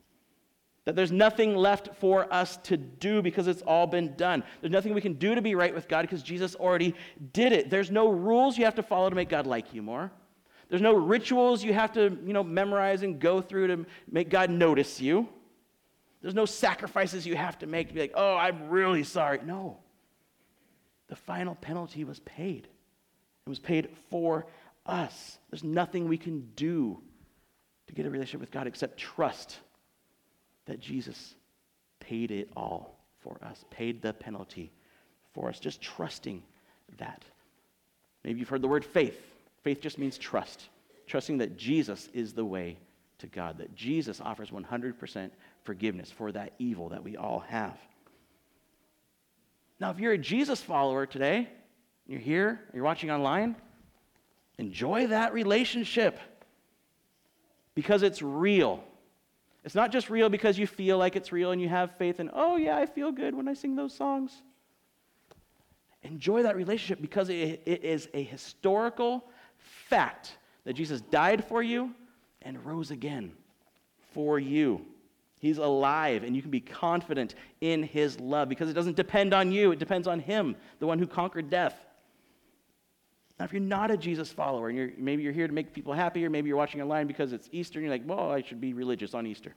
That 0.85 0.95
there's 0.95 1.11
nothing 1.11 1.55
left 1.55 1.95
for 1.95 2.31
us 2.31 2.57
to 2.57 2.77
do 2.77 3.23
because 3.23 3.47
it's 3.47 3.63
all 3.63 3.87
been 3.87 4.15
done. 4.15 4.43
There's 4.61 4.71
nothing 4.71 4.93
we 4.93 5.01
can 5.01 5.13
do 5.13 5.33
to 5.33 5.41
be 5.41 5.55
right 5.55 5.73
with 5.73 5.87
God 5.87 6.03
because 6.03 6.21
Jesus 6.21 6.53
already 6.55 6.93
did 7.33 7.51
it. 7.51 7.71
There's 7.71 7.89
no 7.89 8.09
rules 8.09 8.57
you 8.57 8.65
have 8.65 8.75
to 8.75 8.83
follow 8.83 9.09
to 9.09 9.15
make 9.15 9.29
God 9.29 9.47
like 9.47 9.73
you 9.73 9.81
more. 9.81 10.11
There's 10.69 10.81
no 10.81 10.93
rituals 10.93 11.63
you 11.63 11.73
have 11.73 11.93
to, 11.93 12.17
you 12.25 12.33
know, 12.33 12.43
memorize 12.43 13.03
and 13.03 13.19
go 13.19 13.41
through 13.41 13.67
to 13.67 13.85
make 14.11 14.29
God 14.29 14.49
notice 14.49 14.99
you. 14.99 15.29
There's 16.21 16.33
no 16.33 16.45
sacrifices 16.45 17.27
you 17.27 17.35
have 17.35 17.59
to 17.59 17.67
make 17.67 17.89
to 17.89 17.93
be 17.93 17.99
like, 17.99 18.13
"Oh, 18.15 18.35
I'm 18.35 18.69
really 18.69 19.03
sorry." 19.03 19.39
No. 19.45 19.79
The 21.07 21.15
final 21.15 21.53
penalty 21.55 22.03
was 22.03 22.19
paid. 22.21 22.67
It 23.45 23.49
was 23.49 23.59
paid 23.59 23.89
for 24.09 24.47
us. 24.87 25.37
There's 25.51 25.63
nothing 25.63 26.07
we 26.07 26.17
can 26.17 26.51
do 26.55 27.01
to 27.85 27.93
get 27.93 28.07
a 28.07 28.09
relationship 28.09 28.41
with 28.41 28.51
God 28.51 28.65
except 28.65 28.97
trust 28.97 29.59
that 30.65 30.79
Jesus 30.79 31.35
paid 31.99 32.31
it 32.31 32.49
all 32.55 32.97
for 33.19 33.37
us, 33.43 33.63
paid 33.69 34.01
the 34.01 34.13
penalty 34.13 34.71
for 35.33 35.49
us. 35.49 35.59
Just 35.59 35.79
trusting 35.79 36.41
that. 36.97 37.23
Maybe 38.23 38.39
you've 38.39 38.49
heard 38.49 38.63
the 38.63 38.67
word 38.67 38.83
faith. 38.83 39.34
Faith 39.65 39.81
just 39.81 39.97
means 39.97 40.19
trust, 40.19 40.69
trusting 41.07 41.39
that 41.39 41.57
Jesus 41.57 42.07
is 42.13 42.33
the 42.33 42.45
way 42.45 42.77
to 43.17 43.25
God, 43.25 43.57
that 43.57 43.73
Jesus 43.73 44.21
offers 44.21 44.51
100% 44.51 45.31
forgiveness 45.63 46.11
for 46.11 46.31
that 46.33 46.53
evil 46.59 46.89
that 46.89 47.03
we 47.03 47.17
all 47.17 47.39
have. 47.39 47.75
Now, 49.79 49.89
if 49.89 49.99
you're 49.99 50.11
a 50.11 50.19
Jesus 50.19 50.61
follower 50.61 51.07
today, 51.07 51.49
you're 52.05 52.19
here, 52.19 52.59
you're 52.75 52.83
watching 52.83 53.09
online, 53.09 53.55
enjoy 54.59 55.07
that 55.07 55.33
relationship 55.33 56.19
because 57.73 58.03
it's 58.03 58.21
real. 58.21 58.83
It's 59.63 59.73
not 59.73 59.91
just 59.91 60.11
real 60.11 60.29
because 60.29 60.59
you 60.59 60.67
feel 60.67 60.99
like 60.99 61.15
it's 61.15 61.31
real 61.31 61.49
and 61.49 61.59
you 61.59 61.69
have 61.69 61.97
faith 61.97 62.19
and, 62.19 62.29
oh, 62.33 62.57
yeah, 62.57 62.77
I 62.77 62.85
feel 62.85 63.11
good 63.11 63.33
when 63.33 63.47
I 63.47 63.55
sing 63.55 63.75
those 63.75 63.95
songs. 63.95 64.31
Enjoy 66.03 66.43
that 66.43 66.55
relationship 66.55 67.01
because 67.01 67.29
it, 67.29 67.63
it 67.65 67.83
is 67.83 68.07
a 68.13 68.21
historical 68.21 69.23
fact 69.89 70.37
that 70.63 70.73
Jesus 70.73 71.01
died 71.01 71.43
for 71.45 71.61
you 71.61 71.93
and 72.41 72.63
rose 72.65 72.91
again 72.91 73.33
for 74.13 74.39
you. 74.39 74.85
He's 75.39 75.57
alive, 75.57 76.23
and 76.23 76.35
you 76.35 76.41
can 76.41 76.51
be 76.51 76.61
confident 76.61 77.35
in 77.61 77.83
his 77.83 78.19
love 78.19 78.49
because 78.49 78.69
it 78.69 78.73
doesn't 78.73 78.95
depend 78.95 79.33
on 79.33 79.51
you, 79.51 79.71
it 79.71 79.79
depends 79.79 80.07
on 80.07 80.19
him, 80.19 80.55
the 80.79 80.87
one 80.87 80.97
who 80.97 81.05
conquered 81.05 81.49
death. 81.49 81.75
Now, 83.37 83.45
if 83.45 83.51
you're 83.51 83.61
not 83.61 83.91
a 83.91 83.97
Jesus 83.97 84.31
follower 84.31 84.69
and 84.69 84.77
you're, 84.77 84.91
maybe 84.97 85.21
you're 85.21 85.33
here 85.33 85.47
to 85.47 85.53
make 85.53 85.73
people 85.73 85.93
happy, 85.93 86.25
or 86.25 86.29
maybe 86.29 86.47
you're 86.47 86.57
watching 86.57 86.81
online 86.81 87.05
because 87.05 87.33
it's 87.33 87.49
Easter 87.51 87.79
and 87.79 87.85
you're 87.85 87.93
like, 87.93 88.07
well, 88.07 88.31
I 88.31 88.41
should 88.41 88.61
be 88.61 88.73
religious 88.73 89.13
on 89.13 89.27
Easter. 89.27 89.53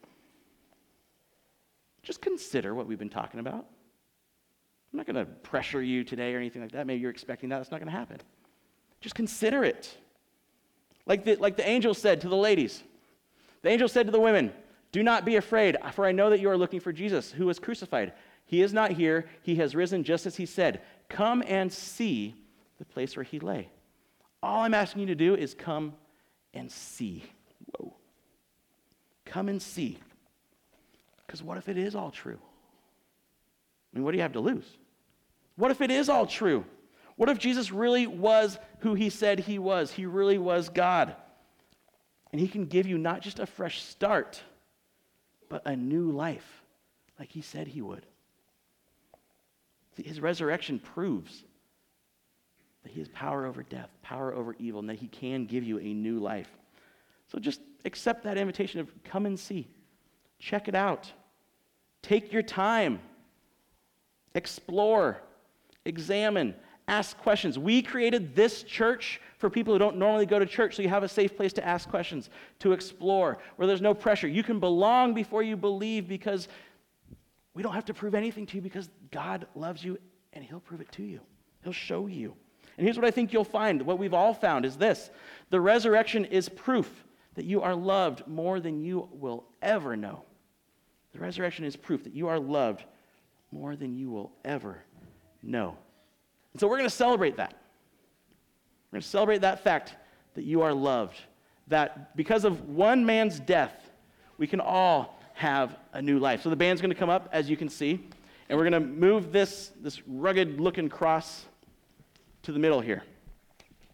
Just 2.02 2.20
consider 2.20 2.74
what 2.74 2.86
we've 2.86 2.98
been 2.98 3.08
talking 3.08 3.38
about. 3.38 3.66
I'm 4.92 4.96
not 4.96 5.06
going 5.06 5.16
to 5.16 5.26
pressure 5.26 5.82
you 5.82 6.02
today 6.02 6.34
or 6.34 6.38
anything 6.38 6.62
like 6.62 6.72
that. 6.72 6.86
Maybe 6.86 7.00
you're 7.00 7.10
expecting 7.10 7.50
that. 7.50 7.58
That's 7.58 7.70
not 7.70 7.78
going 7.78 7.90
to 7.90 7.96
happen. 7.96 8.18
Just 9.00 9.14
consider 9.14 9.64
it. 9.64 9.96
Like 11.06 11.24
the, 11.24 11.36
like 11.36 11.56
the 11.56 11.66
angel 11.66 11.94
said 11.94 12.20
to 12.22 12.28
the 12.28 12.36
ladies, 12.36 12.82
the 13.62 13.70
angel 13.70 13.88
said 13.88 14.06
to 14.06 14.12
the 14.12 14.20
women, 14.20 14.52
Do 14.92 15.02
not 15.02 15.24
be 15.24 15.36
afraid, 15.36 15.76
for 15.92 16.06
I 16.06 16.12
know 16.12 16.30
that 16.30 16.40
you 16.40 16.50
are 16.50 16.56
looking 16.56 16.80
for 16.80 16.92
Jesus, 16.92 17.32
who 17.32 17.46
was 17.46 17.58
crucified. 17.58 18.12
He 18.44 18.62
is 18.62 18.72
not 18.72 18.92
here, 18.92 19.28
he 19.42 19.56
has 19.56 19.74
risen 19.74 20.04
just 20.04 20.26
as 20.26 20.36
he 20.36 20.46
said. 20.46 20.82
Come 21.08 21.42
and 21.46 21.72
see 21.72 22.34
the 22.78 22.84
place 22.84 23.16
where 23.16 23.24
he 23.24 23.40
lay. 23.40 23.68
All 24.42 24.60
I'm 24.60 24.74
asking 24.74 25.00
you 25.00 25.06
to 25.08 25.14
do 25.14 25.34
is 25.34 25.54
come 25.54 25.94
and 26.54 26.70
see. 26.70 27.24
Whoa. 27.66 27.94
Come 29.24 29.48
and 29.48 29.60
see. 29.60 29.98
Because 31.26 31.42
what 31.42 31.58
if 31.58 31.68
it 31.68 31.76
is 31.76 31.94
all 31.94 32.10
true? 32.10 32.38
I 33.92 33.96
mean, 33.96 34.04
what 34.04 34.12
do 34.12 34.16
you 34.16 34.22
have 34.22 34.32
to 34.32 34.40
lose? 34.40 34.66
What 35.56 35.70
if 35.70 35.80
it 35.80 35.90
is 35.90 36.08
all 36.08 36.26
true? 36.26 36.64
What 37.18 37.28
if 37.28 37.38
Jesus 37.38 37.72
really 37.72 38.06
was 38.06 38.60
who 38.78 38.94
he 38.94 39.10
said 39.10 39.40
he 39.40 39.58
was? 39.58 39.90
He 39.90 40.06
really 40.06 40.38
was 40.38 40.68
God. 40.68 41.16
And 42.30 42.40
he 42.40 42.46
can 42.46 42.66
give 42.66 42.86
you 42.86 42.96
not 42.96 43.22
just 43.22 43.40
a 43.40 43.46
fresh 43.46 43.82
start, 43.82 44.40
but 45.48 45.62
a 45.66 45.74
new 45.74 46.12
life, 46.12 46.62
like 47.18 47.32
he 47.32 47.42
said 47.42 47.66
he 47.66 47.82
would. 47.82 48.06
See, 49.96 50.04
his 50.04 50.20
resurrection 50.20 50.78
proves 50.78 51.42
that 52.84 52.92
he 52.92 53.00
has 53.00 53.08
power 53.08 53.46
over 53.46 53.64
death, 53.64 53.90
power 54.00 54.32
over 54.32 54.54
evil, 54.60 54.78
and 54.78 54.88
that 54.88 54.98
he 55.00 55.08
can 55.08 55.44
give 55.44 55.64
you 55.64 55.80
a 55.80 55.92
new 55.92 56.20
life. 56.20 56.48
So 57.32 57.40
just 57.40 57.60
accept 57.84 58.22
that 58.22 58.38
invitation 58.38 58.78
of 58.78 58.92
come 59.02 59.26
and 59.26 59.36
see. 59.36 59.66
Check 60.38 60.68
it 60.68 60.76
out. 60.76 61.12
Take 62.00 62.32
your 62.32 62.42
time. 62.42 63.00
Explore. 64.36 65.20
Examine. 65.84 66.54
Ask 66.88 67.16
questions. 67.18 67.58
We 67.58 67.82
created 67.82 68.34
this 68.34 68.62
church 68.62 69.20
for 69.36 69.48
people 69.48 69.72
who 69.72 69.78
don't 69.78 69.96
normally 69.96 70.26
go 70.26 70.38
to 70.38 70.46
church, 70.46 70.74
so 70.74 70.82
you 70.82 70.88
have 70.88 71.02
a 71.02 71.08
safe 71.08 71.36
place 71.36 71.52
to 71.54 71.66
ask 71.66 71.88
questions, 71.88 72.30
to 72.60 72.72
explore, 72.72 73.38
where 73.56 73.68
there's 73.68 73.80
no 73.80 73.94
pressure. 73.94 74.26
You 74.26 74.42
can 74.42 74.58
belong 74.58 75.14
before 75.14 75.42
you 75.42 75.56
believe 75.56 76.08
because 76.08 76.48
we 77.54 77.62
don't 77.62 77.74
have 77.74 77.84
to 77.86 77.94
prove 77.94 78.14
anything 78.14 78.46
to 78.46 78.56
you 78.56 78.62
because 78.62 78.88
God 79.10 79.46
loves 79.54 79.84
you 79.84 79.98
and 80.32 80.44
He'll 80.44 80.60
prove 80.60 80.80
it 80.80 80.90
to 80.92 81.02
you. 81.02 81.20
He'll 81.62 81.72
show 81.72 82.06
you. 82.06 82.34
And 82.76 82.84
here's 82.84 82.96
what 82.96 83.04
I 83.04 83.10
think 83.10 83.32
you'll 83.32 83.44
find 83.44 83.82
what 83.82 83.98
we've 83.98 84.14
all 84.14 84.32
found 84.32 84.64
is 84.64 84.76
this 84.76 85.10
the 85.50 85.60
resurrection 85.60 86.24
is 86.24 86.48
proof 86.48 87.04
that 87.34 87.44
you 87.44 87.62
are 87.62 87.74
loved 87.74 88.26
more 88.26 88.60
than 88.60 88.80
you 88.80 89.08
will 89.12 89.44
ever 89.62 89.96
know. 89.96 90.24
The 91.12 91.18
resurrection 91.18 91.64
is 91.64 91.76
proof 91.76 92.04
that 92.04 92.14
you 92.14 92.28
are 92.28 92.38
loved 92.38 92.84
more 93.50 93.76
than 93.76 93.96
you 93.96 94.10
will 94.10 94.32
ever 94.44 94.84
know. 95.42 95.76
And 96.58 96.60
so 96.60 96.66
we're 96.66 96.78
going 96.78 96.90
to 96.90 96.96
celebrate 96.96 97.36
that. 97.36 97.54
We're 98.90 98.96
going 98.96 99.02
to 99.02 99.08
celebrate 99.08 99.42
that 99.42 99.62
fact 99.62 99.94
that 100.34 100.42
you 100.42 100.62
are 100.62 100.74
loved, 100.74 101.16
that 101.68 102.16
because 102.16 102.44
of 102.44 102.68
one 102.68 103.06
man's 103.06 103.38
death, 103.38 103.92
we 104.38 104.48
can 104.48 104.58
all 104.58 105.20
have 105.34 105.76
a 105.92 106.02
new 106.02 106.18
life. 106.18 106.42
So 106.42 106.50
the 106.50 106.56
band's 106.56 106.82
going 106.82 106.90
to 106.90 106.98
come 106.98 107.10
up, 107.10 107.28
as 107.30 107.48
you 107.48 107.56
can 107.56 107.68
see, 107.68 108.04
and 108.48 108.58
we're 108.58 108.68
going 108.68 108.82
to 108.82 108.88
move 108.88 109.30
this, 109.30 109.70
this 109.80 110.02
rugged 110.08 110.58
looking 110.58 110.88
cross 110.88 111.44
to 112.42 112.50
the 112.50 112.58
middle 112.58 112.80
here. 112.80 113.04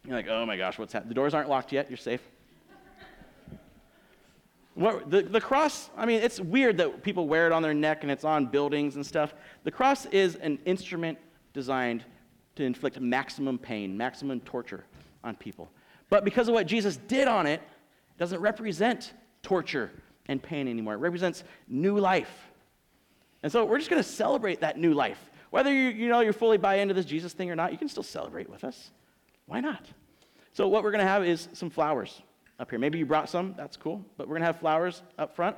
You're 0.06 0.16
like, 0.16 0.28
oh 0.28 0.46
my 0.46 0.56
gosh, 0.56 0.78
what's 0.78 0.94
happening? 0.94 1.10
The 1.10 1.16
doors 1.16 1.34
aren't 1.34 1.50
locked 1.50 1.70
yet. 1.70 1.90
You're 1.90 1.98
safe. 1.98 2.22
What, 4.72 5.10
the, 5.10 5.20
the 5.20 5.40
cross, 5.42 5.90
I 5.98 6.06
mean, 6.06 6.22
it's 6.22 6.40
weird 6.40 6.78
that 6.78 7.02
people 7.02 7.28
wear 7.28 7.44
it 7.44 7.52
on 7.52 7.62
their 7.62 7.74
neck 7.74 8.04
and 8.04 8.10
it's 8.10 8.24
on 8.24 8.46
buildings 8.46 8.96
and 8.96 9.04
stuff. 9.04 9.34
The 9.64 9.70
cross 9.70 10.06
is 10.06 10.36
an 10.36 10.60
instrument 10.64 11.18
designed 11.52 12.06
to 12.56 12.64
inflict 12.64 13.00
maximum 13.00 13.58
pain, 13.58 13.96
maximum 13.96 14.40
torture 14.40 14.84
on 15.22 15.34
people. 15.36 15.70
But 16.10 16.24
because 16.24 16.48
of 16.48 16.54
what 16.54 16.66
Jesus 16.66 16.96
did 16.96 17.28
on 17.28 17.46
it, 17.46 17.60
it 17.60 18.18
doesn't 18.18 18.40
represent 18.40 19.12
torture 19.42 19.90
and 20.26 20.42
pain 20.42 20.68
anymore. 20.68 20.94
It 20.94 20.98
represents 20.98 21.44
new 21.68 21.98
life. 21.98 22.50
And 23.42 23.50
so 23.50 23.64
we're 23.64 23.78
just 23.78 23.90
going 23.90 24.02
to 24.02 24.08
celebrate 24.08 24.60
that 24.60 24.78
new 24.78 24.94
life. 24.94 25.18
Whether 25.50 25.72
you, 25.72 25.90
you 25.90 26.08
know 26.08 26.20
you're 26.20 26.32
fully 26.32 26.56
buy 26.56 26.76
into 26.76 26.94
this 26.94 27.04
Jesus 27.04 27.32
thing 27.32 27.50
or 27.50 27.56
not, 27.56 27.72
you 27.72 27.78
can 27.78 27.88
still 27.88 28.02
celebrate 28.02 28.48
with 28.48 28.64
us. 28.64 28.90
Why 29.46 29.60
not? 29.60 29.86
So 30.52 30.68
what 30.68 30.82
we're 30.82 30.90
going 30.90 31.04
to 31.04 31.10
have 31.10 31.24
is 31.24 31.48
some 31.52 31.68
flowers 31.68 32.22
up 32.58 32.70
here. 32.70 32.78
Maybe 32.78 32.98
you 32.98 33.06
brought 33.06 33.28
some, 33.28 33.54
that's 33.56 33.76
cool. 33.76 34.04
But 34.16 34.28
we're 34.28 34.34
going 34.34 34.42
to 34.42 34.46
have 34.46 34.60
flowers 34.60 35.02
up 35.18 35.36
front. 35.36 35.56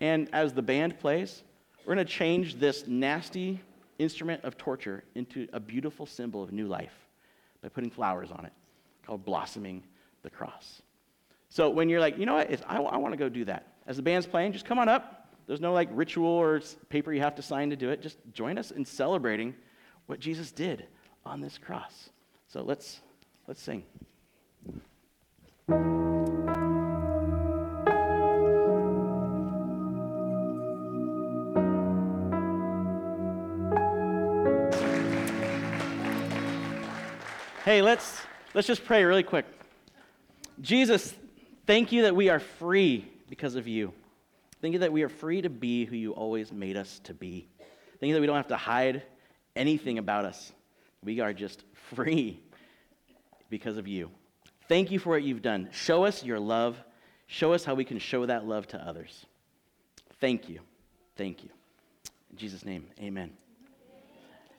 And 0.00 0.28
as 0.32 0.52
the 0.52 0.62
band 0.62 1.00
plays, 1.00 1.42
we're 1.84 1.94
going 1.94 2.06
to 2.06 2.12
change 2.12 2.56
this 2.56 2.86
nasty 2.86 3.60
instrument 3.98 4.44
of 4.44 4.56
torture 4.56 5.04
into 5.14 5.48
a 5.52 5.60
beautiful 5.60 6.06
symbol 6.06 6.42
of 6.42 6.52
new 6.52 6.66
life 6.66 6.94
by 7.62 7.68
putting 7.68 7.90
flowers 7.90 8.30
on 8.30 8.44
it 8.44 8.52
called 9.04 9.24
blossoming 9.24 9.82
the 10.22 10.30
cross. 10.30 10.82
So 11.48 11.70
when 11.70 11.88
you're 11.88 12.00
like, 12.00 12.18
you 12.18 12.26
know 12.26 12.34
what, 12.34 12.50
I, 12.68 12.76
I 12.76 12.96
want 12.98 13.12
to 13.12 13.18
go 13.18 13.28
do 13.28 13.44
that. 13.46 13.72
As 13.86 13.96
the 13.96 14.02
band's 14.02 14.26
playing, 14.26 14.52
just 14.52 14.66
come 14.66 14.78
on 14.78 14.88
up. 14.88 15.28
There's 15.46 15.60
no 15.60 15.72
like 15.72 15.88
ritual 15.92 16.28
or 16.28 16.60
paper 16.90 17.12
you 17.12 17.22
have 17.22 17.34
to 17.36 17.42
sign 17.42 17.70
to 17.70 17.76
do 17.76 17.88
it. 17.88 18.02
Just 18.02 18.18
join 18.34 18.58
us 18.58 18.70
in 18.70 18.84
celebrating 18.84 19.54
what 20.06 20.20
Jesus 20.20 20.52
did 20.52 20.86
on 21.24 21.40
this 21.40 21.56
cross. 21.56 22.10
So 22.48 22.62
let's 22.62 23.00
let's 23.46 23.62
sing. 23.62 23.82
Hey, 37.68 37.82
let's, 37.82 38.22
let's 38.54 38.66
just 38.66 38.82
pray 38.86 39.04
really 39.04 39.22
quick. 39.22 39.44
Jesus, 40.62 41.14
thank 41.66 41.92
you 41.92 42.04
that 42.04 42.16
we 42.16 42.30
are 42.30 42.40
free 42.40 43.06
because 43.28 43.56
of 43.56 43.68
you. 43.68 43.92
Thank 44.62 44.72
you 44.72 44.78
that 44.78 44.90
we 44.90 45.02
are 45.02 45.10
free 45.10 45.42
to 45.42 45.50
be 45.50 45.84
who 45.84 45.94
you 45.94 46.12
always 46.12 46.50
made 46.50 46.78
us 46.78 46.98
to 47.04 47.12
be. 47.12 47.46
Thank 48.00 48.08
you 48.08 48.14
that 48.14 48.22
we 48.22 48.26
don't 48.26 48.38
have 48.38 48.48
to 48.48 48.56
hide 48.56 49.02
anything 49.54 49.98
about 49.98 50.24
us. 50.24 50.50
We 51.04 51.20
are 51.20 51.34
just 51.34 51.62
free 51.94 52.40
because 53.50 53.76
of 53.76 53.86
you. 53.86 54.08
Thank 54.66 54.90
you 54.90 54.98
for 54.98 55.10
what 55.10 55.22
you've 55.22 55.42
done. 55.42 55.68
Show 55.70 56.04
us 56.04 56.24
your 56.24 56.40
love. 56.40 56.82
Show 57.26 57.52
us 57.52 57.66
how 57.66 57.74
we 57.74 57.84
can 57.84 57.98
show 57.98 58.24
that 58.24 58.46
love 58.46 58.66
to 58.68 58.78
others. 58.78 59.26
Thank 60.22 60.48
you. 60.48 60.60
Thank 61.16 61.44
you. 61.44 61.50
In 62.30 62.38
Jesus' 62.38 62.64
name, 62.64 62.86
amen. 62.98 63.30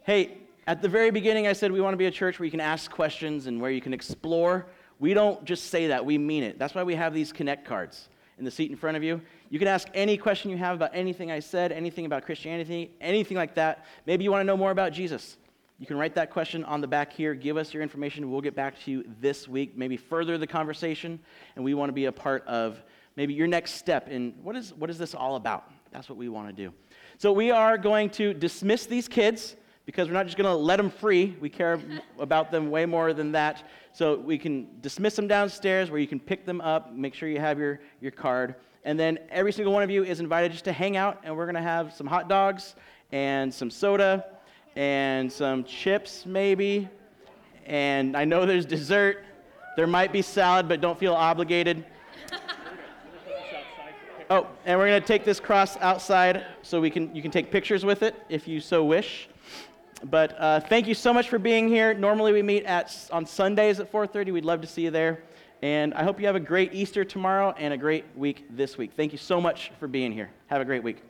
Hey, 0.03 0.37
at 0.69 0.83
the 0.83 0.87
very 0.87 1.09
beginning, 1.09 1.47
I 1.47 1.53
said 1.53 1.71
we 1.71 1.81
want 1.81 1.93
to 1.93 1.97
be 1.97 2.05
a 2.05 2.11
church 2.11 2.37
where 2.37 2.45
you 2.45 2.51
can 2.51 2.59
ask 2.59 2.91
questions 2.91 3.47
and 3.47 3.59
where 3.59 3.71
you 3.71 3.81
can 3.81 3.91
explore. 3.91 4.67
We 4.99 5.15
don't 5.15 5.43
just 5.43 5.71
say 5.71 5.87
that, 5.87 6.05
we 6.05 6.19
mean 6.19 6.43
it. 6.43 6.59
That's 6.59 6.75
why 6.75 6.83
we 6.83 6.93
have 6.93 7.11
these 7.11 7.33
connect 7.33 7.65
cards 7.65 8.07
in 8.37 8.45
the 8.45 8.51
seat 8.51 8.69
in 8.69 8.77
front 8.77 8.95
of 8.95 9.01
you. 9.01 9.19
You 9.49 9.57
can 9.57 9.67
ask 9.67 9.87
any 9.95 10.15
question 10.15 10.51
you 10.51 10.57
have 10.57 10.75
about 10.75 10.91
anything 10.93 11.31
I 11.31 11.39
said, 11.39 11.71
anything 11.71 12.05
about 12.05 12.23
Christianity, 12.23 12.91
anything 13.01 13.35
like 13.35 13.55
that. 13.55 13.87
Maybe 14.05 14.23
you 14.23 14.29
want 14.29 14.41
to 14.41 14.45
know 14.45 14.55
more 14.55 14.69
about 14.69 14.93
Jesus. 14.93 15.37
You 15.79 15.87
can 15.87 15.97
write 15.97 16.13
that 16.13 16.29
question 16.29 16.63
on 16.65 16.81
the 16.81 16.87
back 16.87 17.13
here. 17.13 17.33
Give 17.33 17.57
us 17.57 17.73
your 17.73 17.81
information. 17.81 18.29
We'll 18.29 18.39
get 18.39 18.55
back 18.55 18.79
to 18.83 18.91
you 18.91 19.05
this 19.19 19.47
week, 19.47 19.75
maybe 19.75 19.97
further 19.97 20.37
the 20.37 20.45
conversation. 20.45 21.19
And 21.55 21.65
we 21.65 21.73
want 21.73 21.89
to 21.89 21.93
be 21.93 22.05
a 22.05 22.11
part 22.11 22.45
of 22.45 22.79
maybe 23.15 23.33
your 23.33 23.47
next 23.47 23.71
step 23.71 24.07
in 24.07 24.35
what 24.43 24.55
is, 24.55 24.71
what 24.75 24.91
is 24.91 24.99
this 24.99 25.15
all 25.15 25.35
about? 25.35 25.71
That's 25.91 26.09
what 26.09 26.19
we 26.19 26.29
want 26.29 26.47
to 26.47 26.53
do. 26.53 26.71
So 27.17 27.31
we 27.31 27.49
are 27.49 27.75
going 27.75 28.11
to 28.11 28.35
dismiss 28.35 28.85
these 28.85 29.07
kids 29.07 29.55
because 29.89 30.07
we're 30.07 30.13
not 30.13 30.27
just 30.27 30.37
going 30.37 30.45
to 30.45 30.53
let 30.53 30.77
them 30.77 30.91
free. 30.91 31.35
We 31.41 31.49
care 31.49 31.81
about 32.19 32.51
them 32.51 32.69
way 32.69 32.85
more 32.85 33.11
than 33.11 33.31
that. 33.31 33.67
So 33.91 34.17
we 34.17 34.37
can 34.37 34.67
dismiss 34.81 35.15
them 35.15 35.27
downstairs 35.27 35.89
where 35.89 35.99
you 35.99 36.05
can 36.05 36.19
pick 36.19 36.45
them 36.45 36.61
up, 36.61 36.93
make 36.93 37.15
sure 37.15 37.27
you 37.27 37.39
have 37.39 37.57
your, 37.57 37.79
your 37.99 38.11
card. 38.11 38.53
And 38.83 38.99
then 38.99 39.17
every 39.31 39.51
single 39.51 39.73
one 39.73 39.81
of 39.81 39.89
you 39.89 40.03
is 40.03 40.19
invited 40.19 40.51
just 40.51 40.65
to 40.65 40.71
hang 40.71 40.95
out, 40.95 41.21
and 41.23 41.35
we're 41.35 41.47
going 41.47 41.55
to 41.55 41.61
have 41.63 41.91
some 41.91 42.05
hot 42.05 42.29
dogs 42.29 42.75
and 43.11 43.51
some 43.51 43.71
soda 43.71 44.25
and 44.75 45.33
some 45.33 45.63
chips, 45.63 46.23
maybe. 46.23 46.87
And 47.65 48.15
I 48.15 48.25
know 48.25 48.45
there's 48.45 48.67
dessert. 48.67 49.23
There 49.75 49.87
might 49.87 50.13
be 50.13 50.21
salad, 50.21 50.67
but 50.67 50.81
don't 50.81 50.99
feel 50.99 51.15
obligated. 51.15 51.83
Oh, 54.29 54.45
and 54.65 54.77
we're 54.77 54.87
going 54.87 55.01
to 55.01 55.07
take 55.07 55.25
this 55.25 55.39
cross 55.39 55.77
outside 55.77 56.45
so 56.61 56.79
we 56.79 56.91
can, 56.91 57.15
you 57.15 57.23
can 57.23 57.31
take 57.31 57.49
pictures 57.49 57.83
with 57.83 58.03
it 58.03 58.13
if 58.29 58.47
you 58.47 58.59
so 58.61 58.83
wish. 58.83 59.27
But 60.03 60.35
uh, 60.39 60.59
thank 60.61 60.87
you 60.87 60.93
so 60.93 61.13
much 61.13 61.29
for 61.29 61.39
being 61.39 61.67
here. 61.67 61.93
Normally 61.93 62.31
we 62.31 62.41
meet 62.41 62.65
at, 62.65 62.95
on 63.11 63.25
Sundays 63.25 63.79
at 63.79 63.91
4.30. 63.91 64.31
We'd 64.33 64.45
love 64.45 64.61
to 64.61 64.67
see 64.67 64.83
you 64.83 64.91
there. 64.91 65.19
And 65.61 65.93
I 65.93 66.03
hope 66.03 66.19
you 66.19 66.25
have 66.27 66.37
a 66.37 66.39
great 66.39 66.73
Easter 66.73 67.03
tomorrow 67.03 67.53
and 67.57 67.73
a 67.73 67.77
great 67.77 68.05
week 68.15 68.45
this 68.49 68.77
week. 68.77 68.91
Thank 68.95 69.11
you 69.11 69.17
so 69.17 69.41
much 69.41 69.71
for 69.79 69.87
being 69.87 70.11
here. 70.11 70.29
Have 70.47 70.61
a 70.61 70.65
great 70.65 70.83
week. 70.83 71.03